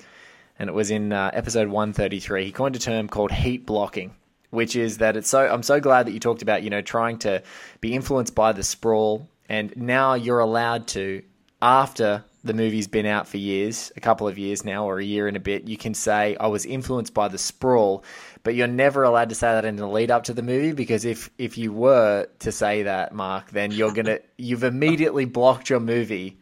and 0.59 0.69
it 0.69 0.73
was 0.73 0.91
in 0.91 1.13
uh, 1.13 1.31
episode 1.35 1.69
one 1.69 1.93
thirty 1.93 2.21
three. 2.21 2.45
He 2.45 2.53
coined 2.53 2.77
a 2.77 2.79
term 2.79 3.09
called 3.09 3.33
heat 3.33 3.67
blocking, 3.67 4.15
which 4.51 4.77
is 4.77 4.99
that 4.99 5.17
it's 5.17 5.29
so. 5.29 5.47
I'm 5.47 5.63
so 5.63 5.81
glad 5.81 6.07
that 6.07 6.13
you 6.13 6.21
talked 6.21 6.43
about 6.43 6.63
you 6.63 6.71
know 6.71 6.83
trying 6.83 7.19
to 7.21 7.43
be 7.81 7.95
influenced 7.95 8.35
by 8.35 8.53
the 8.53 8.63
sprawl, 8.63 9.29
and 9.49 9.73
now 9.77 10.15
you're 10.15 10.41
allowed 10.41 10.87
to 10.89 11.23
after 11.61 12.25
the 12.45 12.55
movie's 12.55 12.89
been 12.89 13.07
out 13.07 13.29
for 13.29 13.37
years, 13.37 13.93
a 13.97 14.01
couple 14.01 14.27
of 14.27 14.37
years 14.37 14.65
now, 14.65 14.89
or 14.89 14.99
a 14.99 15.05
year 15.05 15.29
and 15.29 15.37
a 15.37 15.41
bit, 15.41 15.69
you 15.69 15.77
can 15.77 15.95
say, 15.95 16.37
I 16.41 16.49
was 16.49 16.67
influenced 16.67 17.15
by 17.15 17.29
the 17.29 17.39
sprawl, 17.39 18.03
but 18.43 18.55
you're 18.55 18.67
never 18.67 19.03
allowed 19.03 19.29
to 19.29 19.35
say 19.35 19.53
that 19.53 19.65
in 19.65 19.77
the 19.77 19.87
lead 19.87 20.11
up 20.11 20.25
to 20.25 20.35
the 20.35 20.43
movie 20.43 20.73
because 20.73 21.05
if, 21.05 21.31
if 21.39 21.59
you 21.59 21.73
were 21.73 22.29
to 22.41 22.53
say 22.53 22.85
that, 22.85 23.15
Marc, 23.15 23.51
then 23.51 23.71
you're 23.71 23.93
to, 23.93 24.21
you've 24.37 24.65
immediately 24.65 25.25
blocked 25.25 25.71
your 25.71 25.81
movie 25.81 26.39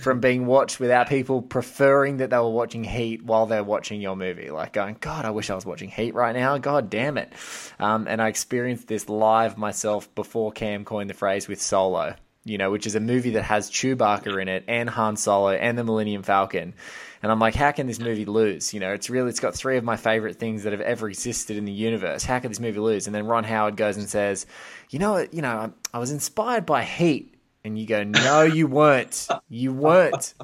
from 0.00 0.20
being 0.20 0.46
watched 0.46 0.80
without 0.80 1.08
people 1.08 1.42
preferring 1.42 2.18
that 2.18 2.30
they 2.30 2.38
were 2.38 2.50
watching 2.50 2.82
Heat 2.82 3.22
while 3.22 3.46
they're 3.46 3.64
watching 3.64 4.00
your 4.00 4.16
movie. 4.16 4.50
Like 4.50 4.72
going, 4.72 4.96
God, 5.00 5.24
I 5.24 5.30
wish 5.30 5.50
I 5.50 5.54
was 5.54 5.66
watching 5.66 5.90
Heat 5.90 6.14
right 6.14 6.34
now. 6.34 6.56
God 6.58 6.88
damn 6.88 7.18
it. 7.18 7.32
Um, 7.78 8.06
and 8.08 8.22
I 8.22 8.28
experienced 8.28 8.88
this 8.88 9.08
live 9.08 9.58
myself 9.58 10.12
before 10.14 10.52
Cam 10.52 10.84
coined 10.84 11.10
the 11.10 11.14
phrase 11.14 11.46
with 11.46 11.60
Solo, 11.60 12.14
you 12.44 12.56
know, 12.56 12.70
which 12.70 12.86
is 12.86 12.94
a 12.94 13.00
movie 13.00 13.30
that 13.30 13.42
has 13.44 13.70
Chewbacca 13.70 14.40
in 14.40 14.48
it 14.48 14.64
and 14.66 14.88
Han 14.88 15.16
Solo 15.16 15.50
and 15.50 15.76
the 15.76 15.84
Millennium 15.84 16.22
Falcon. 16.22 16.74
And 17.22 17.30
I'm 17.30 17.38
like, 17.38 17.54
how 17.54 17.70
can 17.70 17.86
this 17.86 18.00
movie 18.00 18.24
lose? 18.24 18.74
You 18.74 18.80
know, 18.80 18.92
it's 18.92 19.08
really, 19.08 19.28
it's 19.28 19.38
got 19.38 19.54
three 19.54 19.76
of 19.76 19.84
my 19.84 19.96
favorite 19.96 20.36
things 20.36 20.64
that 20.64 20.72
have 20.72 20.80
ever 20.80 21.08
existed 21.08 21.56
in 21.56 21.64
the 21.64 21.72
universe. 21.72 22.24
How 22.24 22.40
could 22.40 22.50
this 22.50 22.58
movie 22.58 22.80
lose? 22.80 23.06
And 23.06 23.14
then 23.14 23.26
Ron 23.26 23.44
Howard 23.44 23.76
goes 23.76 23.96
and 23.96 24.08
says, 24.08 24.44
you 24.90 24.98
know, 24.98 25.12
what, 25.12 25.32
you 25.32 25.40
know, 25.40 25.48
I, 25.92 25.96
I 25.96 25.98
was 26.00 26.10
inspired 26.10 26.66
by 26.66 26.82
Heat. 26.82 27.34
And 27.64 27.78
you 27.78 27.86
go, 27.86 28.02
no, 28.02 28.42
you 28.42 28.66
weren't. 28.66 29.28
You 29.48 29.72
weren't. 29.72 30.34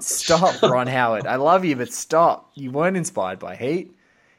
Stop, 0.00 0.62
Ron 0.62 0.86
Howard. 0.86 1.26
I 1.26 1.36
love 1.36 1.64
you, 1.64 1.76
but 1.76 1.90
stop. 1.92 2.50
You 2.54 2.70
weren't 2.70 2.96
inspired 2.98 3.38
by 3.38 3.56
Heat. 3.56 3.94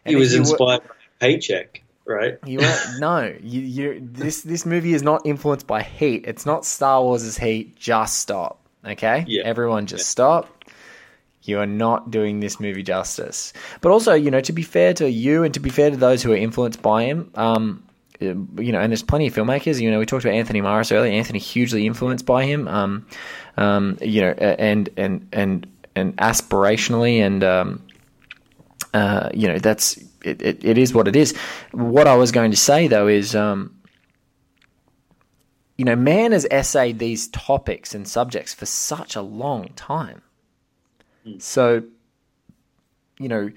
And 0.06 0.14
he 0.14 0.16
was 0.16 0.34
you 0.34 0.42
were- 0.42 0.50
inspired 0.50 0.82
by 0.82 0.96
paycheck, 1.20 1.84
right? 2.06 2.38
you 2.46 2.60
are, 2.60 3.00
no, 3.00 3.36
you, 3.42 3.62
you. 3.62 4.00
This 4.12 4.42
this 4.42 4.66
movie 4.66 4.94
is 4.94 5.02
not 5.02 5.26
influenced 5.26 5.66
by 5.66 5.82
Heat. 5.82 6.26
It's 6.28 6.46
not 6.46 6.66
Star 6.66 7.02
Wars' 7.02 7.38
Heat. 7.38 7.76
Just 7.76 8.20
stop, 8.20 8.60
okay? 8.86 9.24
Yeah. 9.28 9.44
Everyone, 9.46 9.86
just 9.88 10.10
stop. 10.10 10.48
You 11.44 11.60
are 11.60 11.66
not 11.66 12.10
doing 12.10 12.40
this 12.40 12.60
movie 12.60 12.84
justice. 12.84 13.54
But 13.82 13.92
also, 13.92 14.14
you 14.14 14.32
know, 14.32 14.42
to 14.42 14.54
be 14.54 14.64
fair 14.64 14.94
to 14.96 15.10
you 15.10 15.44
and 15.44 15.54
to 15.54 15.60
be 15.60 15.70
fair 15.70 15.92
to 15.92 15.98
those 15.98 16.24
who 16.24 16.32
are 16.32 16.38
influenced 16.38 16.82
by 16.82 17.04
him, 17.04 17.32
um, 17.36 17.84
you 18.20 18.72
know, 18.72 18.80
and 18.80 18.92
there's 18.92 19.04
plenty 19.04 19.28
of 19.28 19.36
filmmakers. 19.36 19.82
You 19.82 19.92
know, 19.92 20.00
we 20.00 20.06
talked 20.06 20.24
about 20.24 20.36
Anthony 20.36 20.62
Maras 20.62 20.92
earlier. 20.92 21.12
Anthony 21.12 21.40
hugely 21.40 21.86
influenced 21.86 22.26
by 22.26 22.46
him. 22.46 22.68
Um, 22.68 23.06
um, 23.58 23.98
you 24.02 24.22
know, 24.22 24.32
and 24.32 24.90
and 24.98 25.28
and 25.32 25.68
and 25.96 26.16
aspirationally 26.18 27.18
and 27.18 27.44
um, 27.44 27.84
uh, 28.94 29.30
you 29.34 29.48
know 29.48 29.60
that's 29.60 29.98
it, 30.24 30.42
it, 30.42 30.64
it 30.64 30.78
is 30.78 30.94
what 30.94 31.08
it 31.08 31.16
is. 31.16 31.36
What 31.72 32.08
I 32.08 32.16
was 32.16 32.32
going 32.32 32.52
to 32.52 32.58
say 32.58 32.88
though 32.88 33.08
is, 33.08 33.36
um, 33.36 33.76
you 35.78 35.86
know, 35.86 35.96
Mann 35.96 36.32
has 36.32 36.46
essayed 36.46 37.00
these 37.00 37.28
topics 37.28 37.94
and 37.94 38.08
subjects 38.08 38.54
for 38.54 38.66
such 38.66 39.16
a 39.16 39.22
long 39.22 39.70
time. 39.76 40.22
So, 41.40 41.84
you 43.20 43.28
know, 43.28 43.52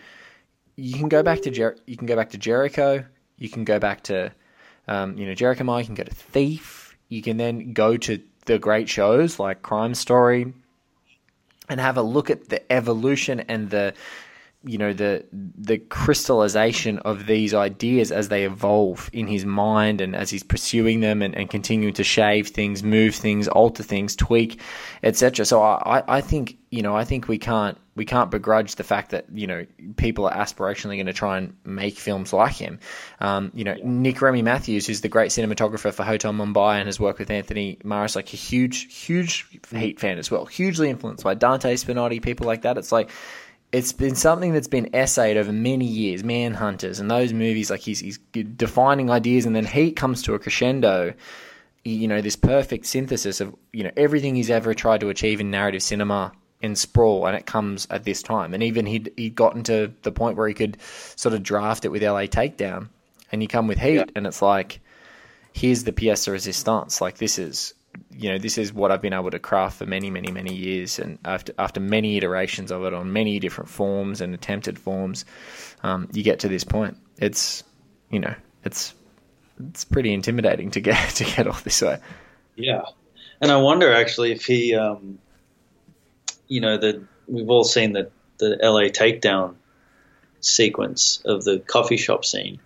you 0.76 0.94
can 0.94 1.08
go 1.08 1.22
back 1.22 1.42
to 1.42 1.50
Jer- 1.50 1.78
you 1.86 1.96
can 1.96 2.06
go 2.06 2.16
back 2.16 2.30
to 2.30 2.38
Jericho. 2.38 3.04
You 3.38 3.48
can 3.48 3.64
go 3.64 3.78
back 3.78 4.02
to, 4.04 4.32
um, 4.88 5.16
you 5.16 5.26
know, 5.26 5.34
Jericho. 5.34 5.78
You 5.78 5.84
can 5.84 5.94
go 5.94 6.04
to 6.04 6.14
Thief. 6.14 6.96
You 7.08 7.22
can 7.22 7.36
then 7.36 7.72
go 7.72 7.96
to 7.96 8.20
the 8.46 8.58
great 8.58 8.88
shows 8.88 9.38
like 9.38 9.62
Crime 9.62 9.94
Story, 9.94 10.52
and 11.68 11.80
have 11.80 11.96
a 11.96 12.02
look 12.02 12.30
at 12.30 12.48
the 12.48 12.72
evolution 12.72 13.40
and 13.40 13.70
the 13.70 13.94
you 14.66 14.78
know 14.78 14.92
the 14.92 15.24
the 15.32 15.78
crystallization 15.78 16.98
of 17.00 17.26
these 17.26 17.54
ideas 17.54 18.10
as 18.10 18.28
they 18.28 18.44
evolve 18.44 19.08
in 19.12 19.26
his 19.28 19.44
mind 19.44 20.00
and 20.00 20.16
as 20.16 20.28
he's 20.28 20.42
pursuing 20.42 21.00
them 21.00 21.22
and, 21.22 21.34
and 21.36 21.48
continuing 21.48 21.94
to 21.94 22.04
shave 22.04 22.48
things, 22.48 22.82
move 22.82 23.14
things, 23.14 23.46
alter 23.48 23.82
things, 23.82 24.16
tweak, 24.16 24.60
etc. 25.02 25.44
So 25.44 25.62
I, 25.62 26.02
I 26.08 26.20
think 26.20 26.58
you 26.70 26.82
know 26.82 26.96
I 26.96 27.04
think 27.04 27.28
we 27.28 27.38
can't 27.38 27.78
we 27.94 28.04
can't 28.04 28.30
begrudge 28.30 28.74
the 28.74 28.84
fact 28.84 29.12
that 29.12 29.26
you 29.32 29.46
know 29.46 29.66
people 29.96 30.26
are 30.26 30.34
aspirationally 30.34 30.96
going 30.96 31.06
to 31.06 31.12
try 31.12 31.38
and 31.38 31.56
make 31.64 31.96
films 31.96 32.32
like 32.32 32.54
him. 32.54 32.80
Um, 33.20 33.52
you 33.54 33.64
know 33.64 33.76
Nick 33.84 34.20
Remy 34.20 34.42
Matthews, 34.42 34.86
who's 34.86 35.00
the 35.00 35.08
great 35.08 35.30
cinematographer 35.30 35.92
for 35.92 36.02
Hotel 36.02 36.32
Mumbai 36.32 36.78
and 36.78 36.86
has 36.86 36.98
worked 36.98 37.20
with 37.20 37.30
Anthony 37.30 37.78
Maras, 37.84 38.16
like 38.16 38.32
a 38.32 38.36
huge 38.36 38.92
huge 38.92 39.46
Heat 39.70 40.00
fan 40.00 40.18
as 40.18 40.30
well, 40.30 40.44
hugely 40.44 40.90
influenced 40.90 41.24
by 41.24 41.34
Dante 41.34 41.74
Spinotti, 41.74 42.20
people 42.20 42.46
like 42.46 42.62
that. 42.62 42.78
It's 42.78 42.92
like 42.92 43.10
it's 43.72 43.92
been 43.92 44.14
something 44.14 44.52
that's 44.52 44.68
been 44.68 44.94
essayed 44.94 45.36
over 45.36 45.52
many 45.52 45.84
years, 45.84 46.22
Manhunters 46.22 47.00
and 47.00 47.10
those 47.10 47.32
movies. 47.32 47.70
Like 47.70 47.80
he's 47.80 48.00
he's 48.00 48.18
defining 48.18 49.10
ideas, 49.10 49.46
and 49.46 49.54
then 49.54 49.66
Heat 49.66 49.96
comes 49.96 50.22
to 50.22 50.34
a 50.34 50.38
crescendo. 50.38 51.14
You 51.84 52.08
know, 52.08 52.20
this 52.20 52.36
perfect 52.36 52.86
synthesis 52.86 53.40
of 53.40 53.54
you 53.72 53.84
know 53.84 53.90
everything 53.96 54.34
he's 54.34 54.50
ever 54.50 54.74
tried 54.74 55.00
to 55.00 55.08
achieve 55.08 55.40
in 55.40 55.50
narrative 55.50 55.82
cinema 55.82 56.32
in 56.60 56.74
sprawl, 56.74 57.26
and 57.26 57.36
it 57.36 57.46
comes 57.46 57.86
at 57.90 58.04
this 58.04 58.22
time. 58.22 58.54
And 58.54 58.62
even 58.62 58.86
he'd 58.86 59.12
he'd 59.16 59.34
gotten 59.34 59.62
to 59.64 59.92
the 60.02 60.12
point 60.12 60.36
where 60.36 60.48
he 60.48 60.54
could 60.54 60.78
sort 61.16 61.34
of 61.34 61.42
draft 61.42 61.84
it 61.84 61.88
with 61.88 62.02
LA 62.02 62.26
Takedown, 62.26 62.88
and 63.32 63.42
you 63.42 63.48
come 63.48 63.66
with 63.66 63.78
Heat, 63.78 64.10
and 64.14 64.26
it's 64.26 64.42
like 64.42 64.80
here's 65.52 65.84
the 65.84 65.92
pièce 65.92 66.24
de 66.24 66.30
résistance. 66.30 67.00
Like 67.00 67.18
this 67.18 67.38
is, 67.38 67.74
you 68.10 68.30
know, 68.30 68.38
this 68.38 68.58
is 68.58 68.72
what 68.72 68.90
I've 68.90 69.02
been 69.02 69.12
able 69.12 69.30
to 69.30 69.38
craft 69.38 69.78
for 69.78 69.86
many, 69.86 70.10
many, 70.10 70.30
many 70.30 70.54
years, 70.54 70.98
and 70.98 71.18
after 71.24 71.52
after 71.58 71.80
many 71.80 72.16
iterations 72.16 72.70
of 72.70 72.84
it 72.84 72.94
on 72.94 73.12
many 73.12 73.38
different 73.38 73.70
forms 73.70 74.20
and 74.20 74.34
attempted 74.34 74.78
forms, 74.78 75.24
um, 75.82 76.08
you 76.12 76.22
get 76.22 76.40
to 76.40 76.48
this 76.48 76.64
point. 76.64 76.96
It's, 77.18 77.62
you 78.10 78.20
know, 78.20 78.34
it's 78.64 78.94
it's 79.68 79.84
pretty 79.84 80.12
intimidating 80.12 80.70
to 80.72 80.80
get 80.80 81.10
to 81.16 81.24
get 81.24 81.46
off 81.46 81.64
this 81.64 81.82
way. 81.82 81.98
Yeah, 82.56 82.82
and 83.40 83.50
I 83.50 83.56
wonder 83.58 83.92
actually 83.92 84.32
if 84.32 84.44
he, 84.44 84.74
um, 84.74 85.18
you 86.48 86.60
know, 86.60 86.76
the 86.78 87.04
we've 87.26 87.50
all 87.50 87.64
seen 87.64 87.92
the 87.92 88.10
the 88.38 88.58
LA 88.62 88.88
takedown 88.88 89.54
sequence 90.40 91.22
of 91.24 91.44
the 91.44 91.58
coffee 91.58 91.96
shop 91.96 92.24
scene. 92.24 92.60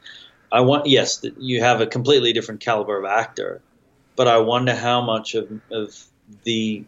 I 0.52 0.62
want 0.62 0.86
yes, 0.86 1.18
that 1.18 1.38
you 1.38 1.60
have 1.60 1.80
a 1.80 1.86
completely 1.86 2.32
different 2.32 2.60
caliber 2.60 2.98
of 2.98 3.04
actor, 3.04 3.62
but 4.20 4.28
I 4.28 4.36
wonder 4.36 4.74
how 4.74 5.00
much 5.00 5.34
of 5.34 5.50
of 5.70 5.98
the 6.44 6.84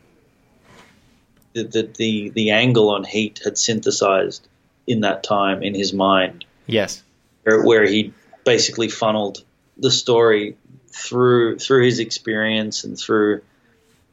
the 1.55 1.62
the 1.62 1.91
the, 1.97 2.28
the 2.28 2.51
angle 2.51 2.91
on 2.91 3.05
Heat 3.05 3.41
had 3.43 3.57
synthesized 3.57 4.47
in 4.87 5.01
that 5.01 5.22
time 5.22 5.62
in 5.62 5.74
his 5.74 5.95
mind, 5.95 6.45
Yes. 6.66 7.03
where, 7.45 7.64
where 7.64 7.87
he 7.87 8.12
basically 8.45 8.89
funneled 8.89 9.43
the 9.78 9.91
story 9.91 10.59
through 10.89 11.59
through 11.59 11.87
his 11.87 12.01
experience 12.01 12.85
and 12.85 12.99
through 12.99 13.41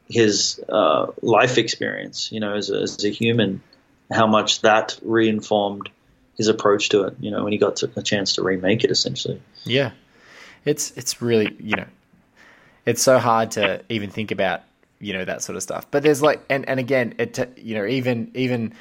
his 0.08 0.64
uh, 0.70 1.08
life 1.22 1.58
experience, 1.58 2.32
you 2.32 2.40
know, 2.40 2.56
as 2.56 2.70
a, 2.70 2.78
as 2.84 3.04
a 3.04 3.10
human, 3.10 3.62
how 4.10 4.28
much 4.28 4.62
that 4.62 4.98
reinformed 5.02 5.90
his 6.38 6.48
approach 6.48 6.88
to 6.88 7.04
it, 7.04 7.18
you 7.20 7.32
know, 7.32 7.44
when 7.44 7.52
he 7.52 7.58
got 7.60 7.76
to, 7.76 7.92
a 7.98 8.02
chance 8.02 8.36
to 8.36 8.44
remake 8.44 8.86
it, 8.86 8.92
essentially. 8.92 9.42
Yeah, 9.66 9.92
it's 10.64 10.92
it's 10.92 11.22
really 11.22 11.54
you 11.60 11.76
know, 11.76 11.88
it's 12.90 13.04
so 13.04 13.20
hard 13.20 13.52
to 13.52 13.84
even 13.90 14.10
think 14.10 14.32
about 14.32 14.64
you 15.00 15.14
know 15.14 15.24
that 15.24 15.44
sort 15.44 15.56
of 15.56 15.64
stuff. 15.64 15.86
But 15.92 16.02
there's 16.04 16.22
like, 16.22 16.44
and 16.50 16.68
and 16.68 16.80
again, 16.80 17.14
it 17.20 17.38
you 17.58 17.76
know 17.76 17.86
even 17.86 18.32
even 18.34 18.74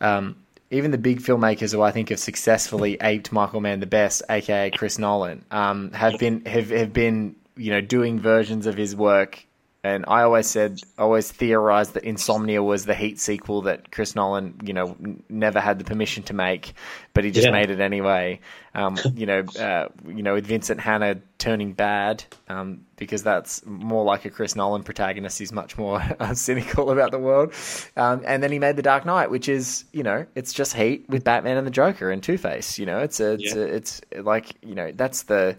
um 0.00 0.36
even 0.72 0.90
the 0.90 0.98
big 0.98 1.20
filmmakers 1.20 1.72
who 1.72 1.82
I 1.82 1.92
think 1.92 2.08
have 2.08 2.18
successfully 2.18 2.96
aped 3.00 3.30
Michael 3.30 3.60
Mann 3.60 3.78
the 3.78 3.86
best, 3.86 4.22
aka 4.28 4.70
Chris 4.70 4.98
Nolan, 4.98 5.44
um, 5.52 5.92
have 5.92 6.18
been 6.18 6.44
have 6.46 6.70
have 6.70 6.92
been 6.92 7.36
you 7.56 7.70
know 7.70 7.80
doing 7.80 8.18
versions 8.18 8.66
of 8.66 8.76
his 8.76 8.96
work. 8.96 9.46
And 9.84 10.04
I 10.06 10.22
always 10.22 10.46
said, 10.46 10.80
always 10.96 11.32
theorized 11.32 11.94
that 11.94 12.04
Insomnia 12.04 12.62
was 12.62 12.84
the 12.84 12.94
Heat 12.94 13.18
sequel 13.18 13.62
that 13.62 13.90
Chris 13.90 14.14
Nolan, 14.14 14.54
you 14.62 14.72
know, 14.72 14.96
n- 15.02 15.24
never 15.28 15.58
had 15.58 15.80
the 15.80 15.84
permission 15.84 16.22
to 16.24 16.34
make, 16.34 16.74
but 17.14 17.24
he 17.24 17.32
just 17.32 17.46
Yeah. 17.48 17.52
made 17.52 17.68
it 17.68 17.80
anyway. 17.80 18.38
Um, 18.76 18.96
you 19.16 19.26
know, 19.26 19.40
uh, 19.58 19.88
you 20.06 20.22
know, 20.22 20.34
with 20.34 20.46
Vincent 20.46 20.78
Hanna 20.78 21.16
turning 21.38 21.72
bad, 21.72 22.22
um, 22.48 22.86
because 22.94 23.24
that's 23.24 23.66
more 23.66 24.04
like 24.04 24.24
a 24.24 24.30
Chris 24.30 24.54
Nolan 24.54 24.84
protagonist. 24.84 25.36
He's 25.40 25.50
much 25.50 25.76
more 25.76 26.00
cynical 26.34 26.92
about 26.92 27.10
the 27.10 27.18
world. 27.18 27.52
Um, 27.96 28.22
and 28.24 28.40
then 28.40 28.52
he 28.52 28.60
made 28.60 28.76
The 28.76 28.82
Dark 28.82 29.04
Knight, 29.04 29.32
which 29.32 29.48
is, 29.48 29.84
you 29.92 30.04
know, 30.04 30.24
it's 30.36 30.52
just 30.52 30.74
Heat 30.74 31.06
with 31.08 31.24
Batman 31.24 31.56
and 31.56 31.66
the 31.66 31.72
Joker 31.72 32.12
and 32.12 32.22
Two 32.22 32.38
Face. 32.38 32.78
You 32.78 32.86
know, 32.86 33.00
it's 33.00 33.18
a, 33.18 33.32
it's, 33.32 33.52
Yeah. 33.56 33.62
a, 33.62 33.64
it's 33.64 34.00
like, 34.20 34.52
you 34.62 34.76
know, 34.76 34.92
that's 34.92 35.24
the, 35.24 35.56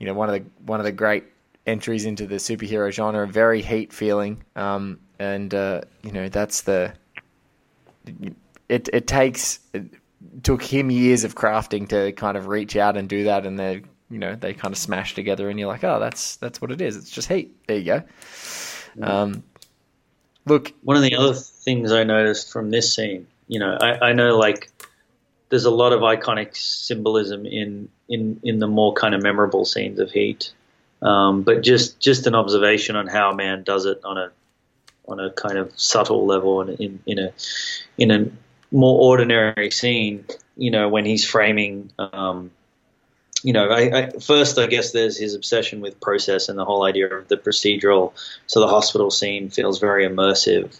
you 0.00 0.06
know, 0.06 0.14
one 0.14 0.28
of 0.28 0.34
the 0.34 0.44
one 0.66 0.80
of 0.80 0.84
the 0.84 0.90
great 0.90 1.22
entries 1.66 2.04
into 2.04 2.26
the 2.26 2.36
superhero 2.36 2.90
genre, 2.90 3.26
very 3.26 3.62
Heat 3.62 3.92
feeling. 3.92 4.42
Um, 4.56 5.00
and 5.18 5.54
uh, 5.54 5.82
you 6.02 6.12
know, 6.12 6.28
that's 6.28 6.62
the 6.62 6.94
it 8.68 8.88
it 8.92 9.06
takes 9.06 9.60
it 9.72 9.84
took 10.42 10.62
him 10.62 10.90
years 10.90 11.24
of 11.24 11.34
crafting 11.34 11.88
to 11.88 12.12
kind 12.12 12.36
of 12.36 12.46
reach 12.48 12.76
out 12.76 12.96
and 12.96 13.08
do 13.08 13.24
that 13.24 13.44
and 13.44 13.58
they 13.58 13.82
you 14.10 14.18
know 14.18 14.34
they 14.34 14.54
kind 14.54 14.72
of 14.72 14.78
smash 14.78 15.14
together 15.14 15.48
and 15.48 15.58
you're 15.58 15.68
like 15.68 15.84
oh 15.84 15.98
that's 16.00 16.36
that's 16.36 16.60
what 16.60 16.72
it 16.72 16.80
is. 16.80 16.96
It's 16.96 17.10
just 17.10 17.28
heat 17.28 17.54
there 17.66 17.78
you 17.78 17.84
go. 17.84 18.02
Um 19.02 19.42
look 20.46 20.72
One 20.82 20.96
of 20.96 21.02
the 21.02 21.16
other 21.16 21.34
things 21.34 21.92
I 21.92 22.04
noticed 22.04 22.52
from 22.52 22.70
this 22.70 22.94
scene, 22.94 23.26
you 23.46 23.58
know, 23.58 23.76
I, 23.80 24.08
I 24.08 24.12
know 24.12 24.36
like 24.38 24.70
there's 25.50 25.66
a 25.66 25.70
lot 25.70 25.92
of 25.92 26.00
iconic 26.00 26.56
symbolism 26.56 27.44
in 27.46 27.88
in 28.08 28.40
in 28.42 28.58
the 28.58 28.66
more 28.66 28.94
kind 28.94 29.14
of 29.14 29.22
memorable 29.22 29.64
scenes 29.64 30.00
of 30.00 30.10
Heat, 30.10 30.52
um, 31.02 31.42
but 31.42 31.62
just 31.62 32.00
just 32.00 32.26
an 32.26 32.34
observation 32.34 32.96
on 32.96 33.06
how 33.06 33.30
a 33.30 33.34
Mann 33.34 33.62
does 33.62 33.86
it 33.86 34.00
on 34.04 34.18
a 34.18 34.30
on 35.06 35.20
a 35.20 35.30
kind 35.30 35.58
of 35.58 35.72
subtle 35.78 36.26
level 36.26 36.60
and 36.60 36.80
in 36.80 37.00
in 37.06 37.18
a 37.18 37.32
in 37.98 38.10
a 38.10 38.26
more 38.70 39.00
ordinary 39.02 39.70
scene, 39.70 40.24
you 40.56 40.70
know, 40.70 40.88
when 40.88 41.04
he's 41.04 41.26
framing 41.26 41.92
um, 41.98 42.50
you 43.42 43.52
know, 43.52 43.68
I, 43.68 43.98
I, 43.98 44.10
first 44.20 44.58
I 44.58 44.66
guess 44.66 44.92
there's 44.92 45.18
his 45.18 45.34
obsession 45.34 45.80
with 45.80 46.00
process 46.00 46.48
and 46.48 46.58
the 46.58 46.64
whole 46.64 46.84
idea 46.84 47.08
of 47.08 47.28
the 47.28 47.36
procedural. 47.36 48.12
So 48.46 48.60
the 48.60 48.68
hospital 48.68 49.10
scene 49.10 49.50
feels 49.50 49.80
very 49.80 50.06
immersive 50.06 50.78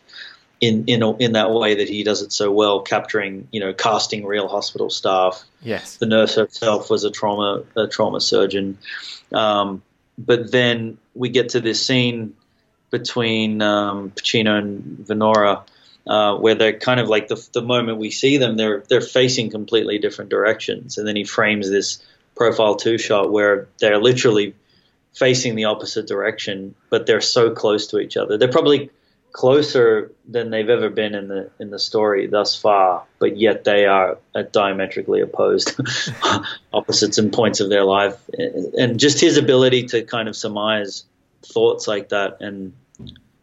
in 0.61 0.85
in 0.87 1.03
in 1.19 1.33
that 1.33 1.51
way 1.51 1.75
that 1.75 1.89
he 1.89 2.05
does 2.05 2.23
it 2.23 2.33
so 2.33 2.51
well, 2.53 2.81
capturing 2.81 3.49
you 3.51 3.61
know 3.61 3.73
casting 3.73 4.25
real 4.25 4.49
hospital 4.49 4.91
staff. 4.91 5.43
Yes. 5.61 5.97
The 5.97 6.07
nurse 6.07 6.37
herself 6.37 6.89
was 6.89 7.05
a 7.05 7.11
trauma 7.11 7.65
a 7.77 7.89
trauma 7.89 8.21
surgeon, 8.21 8.79
um, 9.33 9.83
but 10.19 10.51
then 10.51 10.99
we 11.15 11.29
get 11.29 11.51
to 11.51 11.61
this 11.61 11.85
scene 11.85 12.35
between 12.91 13.63
um, 13.63 14.11
Pacino 14.11 14.59
and 14.59 14.99
Venora. 15.07 15.65
Uh, 16.05 16.37
where 16.37 16.57
they're 16.57 16.77
kind 16.81 16.99
of 16.99 17.09
like 17.09 17.29
the, 17.29 17.49
the 17.53 17.63
moment 17.63 17.97
we 17.97 18.11
see 18.11 18.37
them, 18.37 18.57
they're 18.57 18.83
they're 18.89 19.01
facing 19.01 19.51
completely 19.51 19.99
different 19.99 20.31
directions, 20.31 20.99
and 20.99 21.07
then 21.07 21.15
he 21.15 21.23
frames 21.23 21.71
this 21.71 22.03
profile 22.35 22.75
two 22.75 22.99
shot 22.99 23.31
where 23.31 23.69
they're 23.79 23.99
literally 23.99 24.53
facing 25.15 25.55
the 25.55 25.67
opposite 25.67 26.07
direction, 26.07 26.75
but 26.91 27.07
they're 27.07 27.21
so 27.21 27.51
close 27.51 27.87
to 27.89 28.01
each 28.01 28.17
other. 28.17 28.37
They're 28.37 28.51
probably 28.51 28.91
closer 29.33 30.13
than 30.29 30.51
they've 30.51 30.69
ever 30.69 30.91
been 30.91 31.15
in 31.15 31.29
the 31.29 31.51
in 31.59 31.71
the 31.71 31.79
story 31.79 32.27
thus 32.27 32.55
far, 32.55 33.05
but 33.19 33.37
yet 33.37 33.65
they 33.65 33.87
are 33.87 34.19
at 34.35 34.53
diametrically 34.53 35.21
opposed 35.21 35.81
opposites 36.73 37.19
and 37.19 37.33
points 37.33 37.61
of 37.61 37.71
their 37.71 37.85
life. 37.85 38.19
And 38.39 39.01
just 39.01 39.21
his 39.21 39.39
ability 39.39 39.87
to 39.89 40.03
kind 40.03 40.29
of 40.29 40.37
surmise 40.37 41.05
thoughts 41.43 41.89
like 41.89 42.11
that 42.11 42.41
and 42.41 42.75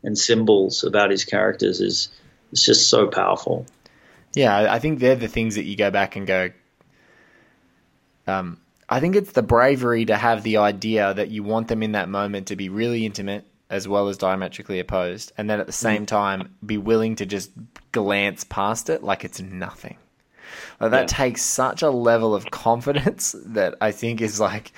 and 0.03 0.17
symbols 0.17 0.83
about 0.83 1.11
his 1.11 1.25
characters 1.25 1.81
is 1.81 2.09
it's 2.51 2.65
just 2.65 2.87
so 2.87 3.07
powerful. 3.07 3.65
Yeah, 4.35 4.71
I 4.71 4.79
think 4.79 4.99
they're 4.99 5.15
the 5.15 5.27
things 5.27 5.55
that 5.55 5.63
you 5.63 5.75
go 5.75 5.89
back 5.89 6.15
and 6.15 6.27
go. 6.27 6.51
Um, 8.27 8.59
I 8.87 8.99
think 8.99 9.15
it's 9.15 9.31
the 9.31 9.41
bravery 9.41 10.05
to 10.05 10.15
have 10.15 10.43
the 10.43 10.57
idea 10.57 11.13
that 11.15 11.29
you 11.29 11.43
want 11.43 11.67
them 11.67 11.81
in 11.81 11.93
that 11.93 12.09
moment 12.09 12.47
to 12.47 12.55
be 12.55 12.69
really 12.69 13.05
intimate 13.05 13.43
as 13.69 13.87
well 13.87 14.07
as 14.07 14.17
diametrically 14.17 14.79
opposed, 14.79 15.31
and 15.37 15.49
then 15.49 15.59
at 15.59 15.67
the 15.67 15.71
mm. 15.71 15.75
same 15.75 16.05
time 16.05 16.55
be 16.65 16.77
willing 16.77 17.15
to 17.17 17.25
just 17.25 17.51
glance 17.91 18.43
past 18.43 18.89
it 18.89 19.03
like 19.03 19.23
it's 19.23 19.41
nothing. 19.41 19.97
Like 20.79 20.91
that 20.91 21.01
yeah. 21.01 21.05
takes 21.07 21.41
such 21.41 21.81
a 21.81 21.89
level 21.89 22.33
of 22.33 22.49
confidence 22.51 23.35
that 23.45 23.75
I 23.81 23.91
think 23.91 24.21
is 24.21 24.39
like, 24.39 24.71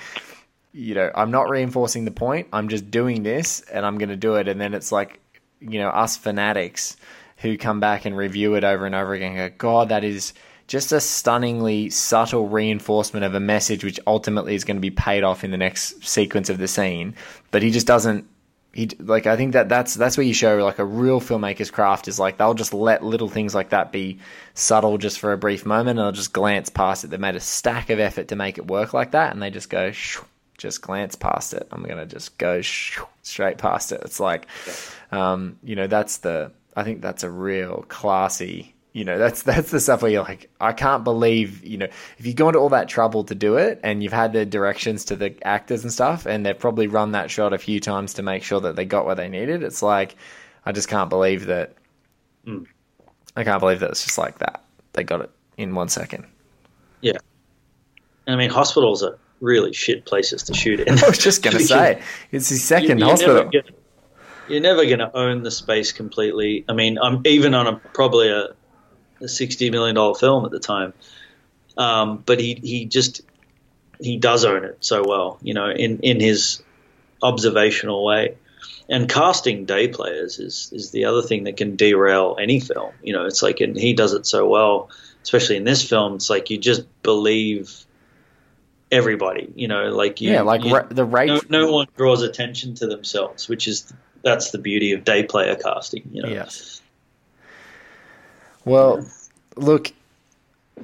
you 0.72 0.94
know, 0.94 1.10
I'm 1.14 1.30
not 1.30 1.48
reinforcing 1.48 2.04
the 2.04 2.10
point. 2.10 2.48
I'm 2.52 2.68
just 2.68 2.90
doing 2.90 3.22
this 3.22 3.60
and 3.60 3.84
I'm 3.84 3.98
going 3.98 4.08
to 4.08 4.16
do 4.16 4.36
it. 4.36 4.48
And 4.48 4.60
then 4.60 4.74
it's 4.74 4.92
like, 4.92 5.20
you 5.60 5.78
know, 5.78 5.88
us 5.88 6.16
fanatics 6.16 6.96
who 7.38 7.56
come 7.56 7.80
back 7.80 8.04
and 8.04 8.16
review 8.16 8.54
it 8.54 8.64
over 8.64 8.86
and 8.86 8.94
over 8.94 9.14
again 9.14 9.36
go, 9.36 9.50
God, 9.56 9.88
that 9.90 10.04
is 10.04 10.32
just 10.66 10.92
a 10.92 11.00
stunningly 11.00 11.90
subtle 11.90 12.48
reinforcement 12.48 13.24
of 13.24 13.34
a 13.34 13.40
message 13.40 13.84
which 13.84 14.00
ultimately 14.06 14.54
is 14.54 14.64
going 14.64 14.76
to 14.76 14.80
be 14.80 14.90
paid 14.90 15.22
off 15.22 15.44
in 15.44 15.50
the 15.50 15.56
next 15.56 16.04
sequence 16.04 16.48
of 16.48 16.58
the 16.58 16.68
scene. 16.68 17.14
But 17.50 17.62
he 17.62 17.70
just 17.70 17.86
doesn't 17.86 18.26
he 18.72 18.88
like 18.98 19.26
I 19.26 19.36
think 19.36 19.52
that 19.52 19.68
that's 19.68 19.94
that's 19.94 20.16
where 20.16 20.26
you 20.26 20.32
show 20.32 20.64
like 20.64 20.78
a 20.78 20.84
real 20.84 21.20
filmmaker's 21.20 21.70
craft 21.70 22.08
is 22.08 22.18
like 22.18 22.38
they'll 22.38 22.54
just 22.54 22.72
let 22.72 23.04
little 23.04 23.28
things 23.28 23.54
like 23.54 23.70
that 23.70 23.92
be 23.92 24.18
subtle 24.54 24.96
just 24.96 25.18
for 25.18 25.32
a 25.32 25.38
brief 25.38 25.66
moment 25.66 25.98
and 25.98 26.06
they'll 26.06 26.12
just 26.12 26.32
glance 26.32 26.70
past 26.70 27.04
it. 27.04 27.10
They 27.10 27.18
made 27.18 27.36
a 27.36 27.40
stack 27.40 27.90
of 27.90 28.00
effort 28.00 28.28
to 28.28 28.36
make 28.36 28.56
it 28.56 28.66
work 28.66 28.94
like 28.94 29.10
that, 29.10 29.32
and 29.32 29.42
they 29.42 29.50
just 29.50 29.68
go 29.68 29.92
just 30.56 30.80
glance 30.80 31.16
past 31.16 31.52
it. 31.52 31.68
I'm 31.70 31.82
gonna 31.82 32.06
just 32.06 32.38
go 32.38 32.62
straight 32.62 33.58
past 33.58 33.92
it. 33.92 34.00
It's 34.04 34.20
like, 34.20 34.46
um, 35.10 35.58
you 35.62 35.76
know, 35.76 35.86
that's 35.86 36.18
the 36.18 36.52
I 36.74 36.84
think 36.84 37.02
that's 37.02 37.24
a 37.24 37.30
real 37.30 37.84
classy 37.88 38.74
you 38.92 39.04
know 39.04 39.18
that's 39.18 39.42
that's 39.42 39.70
the 39.70 39.80
stuff 39.80 40.02
where 40.02 40.10
you're 40.10 40.22
like 40.22 40.50
i 40.60 40.72
can't 40.72 41.04
believe 41.04 41.64
you 41.64 41.78
know 41.78 41.88
if 42.18 42.26
you 42.26 42.34
go 42.34 42.48
into 42.48 42.58
all 42.58 42.68
that 42.68 42.88
trouble 42.88 43.24
to 43.24 43.34
do 43.34 43.56
it 43.56 43.80
and 43.82 44.02
you've 44.02 44.12
had 44.12 44.32
the 44.32 44.44
directions 44.44 45.04
to 45.06 45.16
the 45.16 45.34
actors 45.46 45.82
and 45.82 45.92
stuff 45.92 46.26
and 46.26 46.44
they've 46.44 46.58
probably 46.58 46.86
run 46.86 47.12
that 47.12 47.30
shot 47.30 47.52
a 47.52 47.58
few 47.58 47.80
times 47.80 48.14
to 48.14 48.22
make 48.22 48.42
sure 48.42 48.60
that 48.60 48.76
they 48.76 48.84
got 48.84 49.04
what 49.04 49.16
they 49.16 49.28
needed 49.28 49.62
it's 49.62 49.82
like 49.82 50.14
i 50.66 50.72
just 50.72 50.88
can't 50.88 51.10
believe 51.10 51.46
that 51.46 51.74
mm. 52.46 52.66
i 53.36 53.44
can't 53.44 53.60
believe 53.60 53.80
that 53.80 53.90
it's 53.90 54.04
just 54.04 54.18
like 54.18 54.38
that. 54.38 54.62
They 54.94 55.04
got 55.04 55.22
it 55.22 55.30
in 55.56 55.74
one 55.74 55.88
second. 55.88 56.26
Yeah. 57.00 57.18
I 58.28 58.36
mean 58.36 58.50
hospitals 58.50 59.02
are 59.02 59.18
really 59.40 59.72
shit 59.72 60.04
places 60.04 60.42
to 60.44 60.54
shoot 60.54 60.80
in. 60.86 60.98
I 60.98 61.08
was 61.08 61.18
just 61.18 61.42
going 61.42 61.56
to 61.58 61.64
say 61.64 62.02
it's 62.30 62.50
his 62.50 62.62
second 62.62 62.98
you, 62.98 63.06
hospital. 63.06 63.50
you're 64.48 64.60
never 64.60 64.84
going 64.84 64.98
to 64.98 65.14
own 65.16 65.42
the 65.42 65.50
space 65.50 65.92
completely. 65.92 66.64
I 66.68 66.74
mean, 66.74 66.98
I'm 66.98 67.22
even 67.26 67.54
on 67.54 67.66
a 67.66 67.76
probably 67.94 68.28
a 68.28 68.48
a 69.22 69.28
sixty 69.28 69.70
million 69.70 69.94
dollar 69.94 70.14
film 70.14 70.44
at 70.44 70.50
the 70.50 70.60
time. 70.60 70.92
Um, 71.76 72.22
but 72.24 72.38
he 72.38 72.54
he 72.54 72.84
just 72.84 73.22
he 74.00 74.16
does 74.16 74.44
own 74.44 74.64
it 74.64 74.78
so 74.80 75.04
well, 75.06 75.38
you 75.42 75.54
know, 75.54 75.70
in 75.70 76.00
in 76.00 76.20
his 76.20 76.62
observational 77.22 78.04
way. 78.04 78.36
And 78.88 79.08
casting 79.08 79.64
day 79.64 79.88
players 79.88 80.38
is 80.38 80.70
is 80.72 80.90
the 80.90 81.06
other 81.06 81.22
thing 81.22 81.44
that 81.44 81.56
can 81.56 81.76
derail 81.76 82.36
any 82.40 82.60
film. 82.60 82.92
You 83.02 83.14
know, 83.14 83.26
it's 83.26 83.42
like 83.42 83.60
and 83.60 83.76
he 83.76 83.94
does 83.94 84.12
it 84.12 84.26
so 84.26 84.46
well, 84.46 84.90
especially 85.22 85.56
in 85.56 85.64
this 85.64 85.88
film. 85.88 86.16
It's 86.16 86.28
like 86.28 86.50
you 86.50 86.58
just 86.58 86.84
believe 87.02 87.86
everybody. 88.90 89.50
You 89.54 89.68
know, 89.68 89.90
like 89.90 90.20
you, 90.20 90.32
yeah, 90.32 90.42
like 90.42 90.64
you, 90.64 90.78
the 90.90 91.04
right. 91.04 91.28
No, 91.28 91.40
no, 91.48 91.72
one 91.72 91.86
draws 91.96 92.22
attention 92.22 92.74
to 92.76 92.86
themselves, 92.86 93.48
which 93.48 93.66
is 93.66 93.92
that's 94.22 94.50
the 94.50 94.58
beauty 94.58 94.92
of 94.92 95.04
day 95.04 95.22
player 95.22 95.56
casting. 95.56 96.10
You 96.12 96.22
know. 96.22 96.28
Yes. 96.28 96.81
Well, 98.64 99.06
look, 99.56 99.92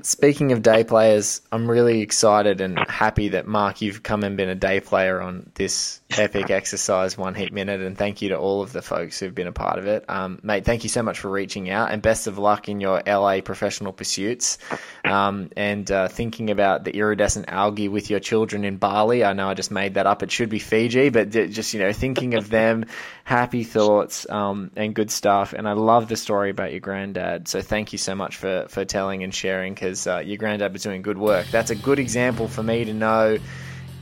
speaking 0.02 0.52
of 0.52 0.62
day 0.62 0.84
players, 0.84 1.40
I'm 1.52 1.70
really 1.70 2.00
excited 2.00 2.60
and 2.60 2.78
happy 2.88 3.30
that 3.30 3.46
Marc, 3.46 3.80
you've 3.80 4.02
come 4.02 4.22
and 4.22 4.36
been 4.36 4.48
a 4.48 4.54
day 4.54 4.80
player 4.80 5.20
on 5.20 5.50
this 5.54 6.00
epic 6.16 6.50
exercise, 6.50 7.18
one 7.18 7.34
heat 7.34 7.52
minute, 7.52 7.80
and 7.80 7.96
thank 7.96 8.22
you 8.22 8.30
to 8.30 8.38
all 8.38 8.62
of 8.62 8.72
the 8.72 8.82
folks 8.82 9.18
who've 9.18 9.34
been 9.34 9.46
a 9.46 9.52
part 9.52 9.78
of 9.78 9.86
it, 9.86 10.04
um, 10.08 10.38
mate. 10.42 10.64
Thank 10.64 10.82
you 10.82 10.88
so 10.88 11.02
much 11.02 11.18
for 11.18 11.30
reaching 11.30 11.70
out, 11.70 11.90
and 11.90 12.00
best 12.00 12.26
of 12.26 12.38
luck 12.38 12.68
in 12.68 12.80
your 12.80 13.02
LA 13.06 13.40
professional 13.40 13.92
pursuits, 13.92 14.58
um, 15.04 15.50
and 15.56 15.90
uh, 15.90 16.08
thinking 16.08 16.50
about 16.50 16.84
the 16.84 16.96
iridescent 16.96 17.46
algae 17.48 17.88
with 17.88 18.10
your 18.10 18.20
children 18.20 18.64
in 18.64 18.76
Bali. 18.78 19.24
I 19.24 19.32
know 19.32 19.48
I 19.48 19.54
just 19.54 19.70
made 19.70 19.94
that 19.94 20.06
up; 20.06 20.22
it 20.22 20.30
should 20.30 20.48
be 20.48 20.58
Fiji, 20.58 21.10
but 21.10 21.30
just 21.30 21.74
you 21.74 21.80
know, 21.80 21.92
thinking 21.92 22.34
of 22.34 22.48
them, 22.48 22.86
happy 23.24 23.64
thoughts, 23.64 24.28
um, 24.30 24.70
and 24.76 24.94
good 24.94 25.10
stuff. 25.10 25.52
And 25.52 25.68
I 25.68 25.72
love 25.72 26.08
the 26.08 26.16
story 26.16 26.50
about 26.50 26.70
your 26.70 26.80
granddad. 26.80 27.48
So 27.48 27.60
thank 27.60 27.92
you 27.92 27.98
so 27.98 28.14
much 28.14 28.36
for 28.36 28.66
for 28.68 28.84
telling 28.84 29.22
and 29.22 29.34
sharing 29.34 29.74
because 29.88 30.06
uh, 30.06 30.18
your 30.18 30.36
granddad 30.36 30.72
was 30.72 30.82
doing 30.82 31.00
good 31.02 31.18
work. 31.18 31.46
That's 31.48 31.70
a 31.70 31.74
good 31.74 31.98
example 31.98 32.46
for 32.46 32.62
me 32.62 32.84
to 32.84 32.92
know. 32.92 33.38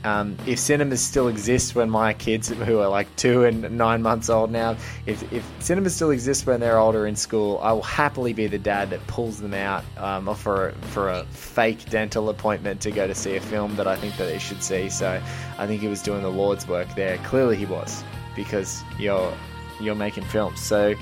Um, 0.03 0.37
if 0.45 0.59
cinemas 0.59 1.01
still 1.01 1.27
exist 1.27 1.75
when 1.75 1.89
my 1.89 2.13
kids, 2.13 2.49
who 2.49 2.79
are 2.79 2.89
like 2.89 3.13
two 3.15 3.45
and 3.45 3.77
nine 3.77 4.01
months 4.01 4.29
old 4.29 4.51
now, 4.51 4.77
if, 5.05 5.31
if 5.33 5.43
cinemas 5.59 5.95
still 5.95 6.11
exist 6.11 6.45
when 6.45 6.59
they're 6.59 6.77
older 6.77 7.07
in 7.07 7.15
school, 7.15 7.59
I 7.63 7.71
will 7.71 7.81
happily 7.81 8.31
be 8.31 8.47
the 8.47 8.59
dad 8.59 8.89
that 8.91 9.05
pulls 9.07 9.39
them 9.39 9.53
out 9.53 9.83
um, 9.97 10.33
for 10.35 10.73
for 10.91 11.09
a 11.09 11.23
fake 11.25 11.89
dental 11.89 12.29
appointment 12.29 12.81
to 12.81 12.91
go 12.91 13.07
to 13.07 13.15
see 13.15 13.35
a 13.35 13.41
film 13.41 13.75
that 13.77 13.87
I 13.87 13.95
think 13.95 14.17
that 14.17 14.25
they 14.25 14.39
should 14.39 14.61
see. 14.61 14.89
So 14.89 15.21
I 15.57 15.67
think 15.67 15.81
he 15.81 15.87
was 15.87 16.01
doing 16.01 16.21
the 16.21 16.31
Lord's 16.31 16.67
work 16.67 16.87
there. 16.95 17.17
Clearly 17.19 17.55
he 17.55 17.65
was 17.65 18.03
because 18.35 18.83
you're 18.99 19.33
you're 19.81 19.95
making 19.95 20.25
films. 20.25 20.61
So 20.61 20.95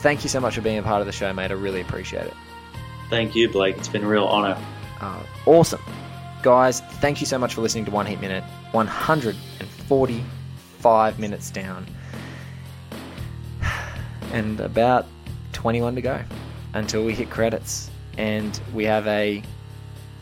thank 0.00 0.22
you 0.24 0.30
so 0.30 0.40
much 0.40 0.54
for 0.54 0.62
being 0.62 0.78
a 0.78 0.82
part 0.82 1.00
of 1.00 1.06
the 1.06 1.12
show, 1.12 1.32
mate. 1.32 1.50
I 1.50 1.54
really 1.54 1.82
appreciate 1.82 2.26
it. 2.26 2.34
Thank 3.12 3.36
you, 3.36 3.48
Blake. 3.50 3.76
It's 3.76 3.88
been 3.88 4.04
a 4.04 4.08
real 4.08 4.24
honor. 4.24 4.56
Uh, 4.98 5.22
awesome. 5.44 5.82
Guys, 6.42 6.80
thank 6.80 7.20
you 7.20 7.26
so 7.26 7.36
much 7.36 7.52
for 7.52 7.60
listening 7.60 7.84
to 7.84 7.90
One 7.90 8.06
Heat 8.06 8.22
Minute. 8.22 8.42
145 8.70 11.18
minutes 11.18 11.50
down. 11.50 11.86
And 14.32 14.58
about 14.60 15.04
21 15.52 15.94
to 15.96 16.00
go 16.00 16.22
until 16.72 17.04
we 17.04 17.12
hit 17.12 17.28
credits. 17.28 17.90
And 18.16 18.58
we 18.72 18.86
have 18.86 19.06
a 19.06 19.42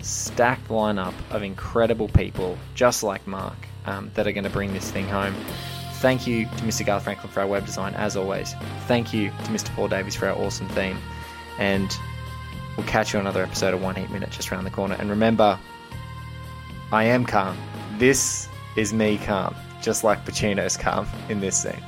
stacked 0.00 0.66
lineup 0.66 1.14
of 1.30 1.44
incredible 1.44 2.08
people, 2.08 2.58
just 2.74 3.04
like 3.04 3.24
Marc, 3.24 3.54
um, 3.86 4.10
that 4.14 4.26
are 4.26 4.32
going 4.32 4.42
to 4.42 4.50
bring 4.50 4.72
this 4.72 4.90
thing 4.90 5.06
home. 5.06 5.36
Thank 5.98 6.26
you 6.26 6.46
to 6.46 6.64
Mr. 6.64 6.84
Garth 6.84 7.04
Franklin 7.04 7.32
for 7.32 7.38
our 7.38 7.46
web 7.46 7.66
design, 7.66 7.94
as 7.94 8.16
always. 8.16 8.56
Thank 8.88 9.14
you 9.14 9.30
to 9.30 9.50
Mr. 9.52 9.72
Paul 9.76 9.86
Davies 9.86 10.16
for 10.16 10.26
our 10.26 10.36
awesome 10.36 10.68
theme. 10.70 10.98
And 11.60 11.96
We'll 12.80 12.88
catch 12.88 13.12
you 13.12 13.18
on 13.18 13.26
another 13.26 13.42
episode 13.42 13.74
of 13.74 13.82
One 13.82 13.94
Heat 13.94 14.08
Minute 14.08 14.30
just 14.30 14.50
around 14.50 14.64
the 14.64 14.70
corner. 14.70 14.96
And 14.98 15.10
remember, 15.10 15.58
I 16.90 17.04
am 17.04 17.26
calm. 17.26 17.54
This 17.98 18.48
is 18.74 18.94
me 18.94 19.18
calm, 19.18 19.54
just 19.82 20.02
like 20.02 20.24
Pacino's 20.24 20.78
calm 20.78 21.06
in 21.28 21.40
this 21.40 21.62
scene. 21.62 21.84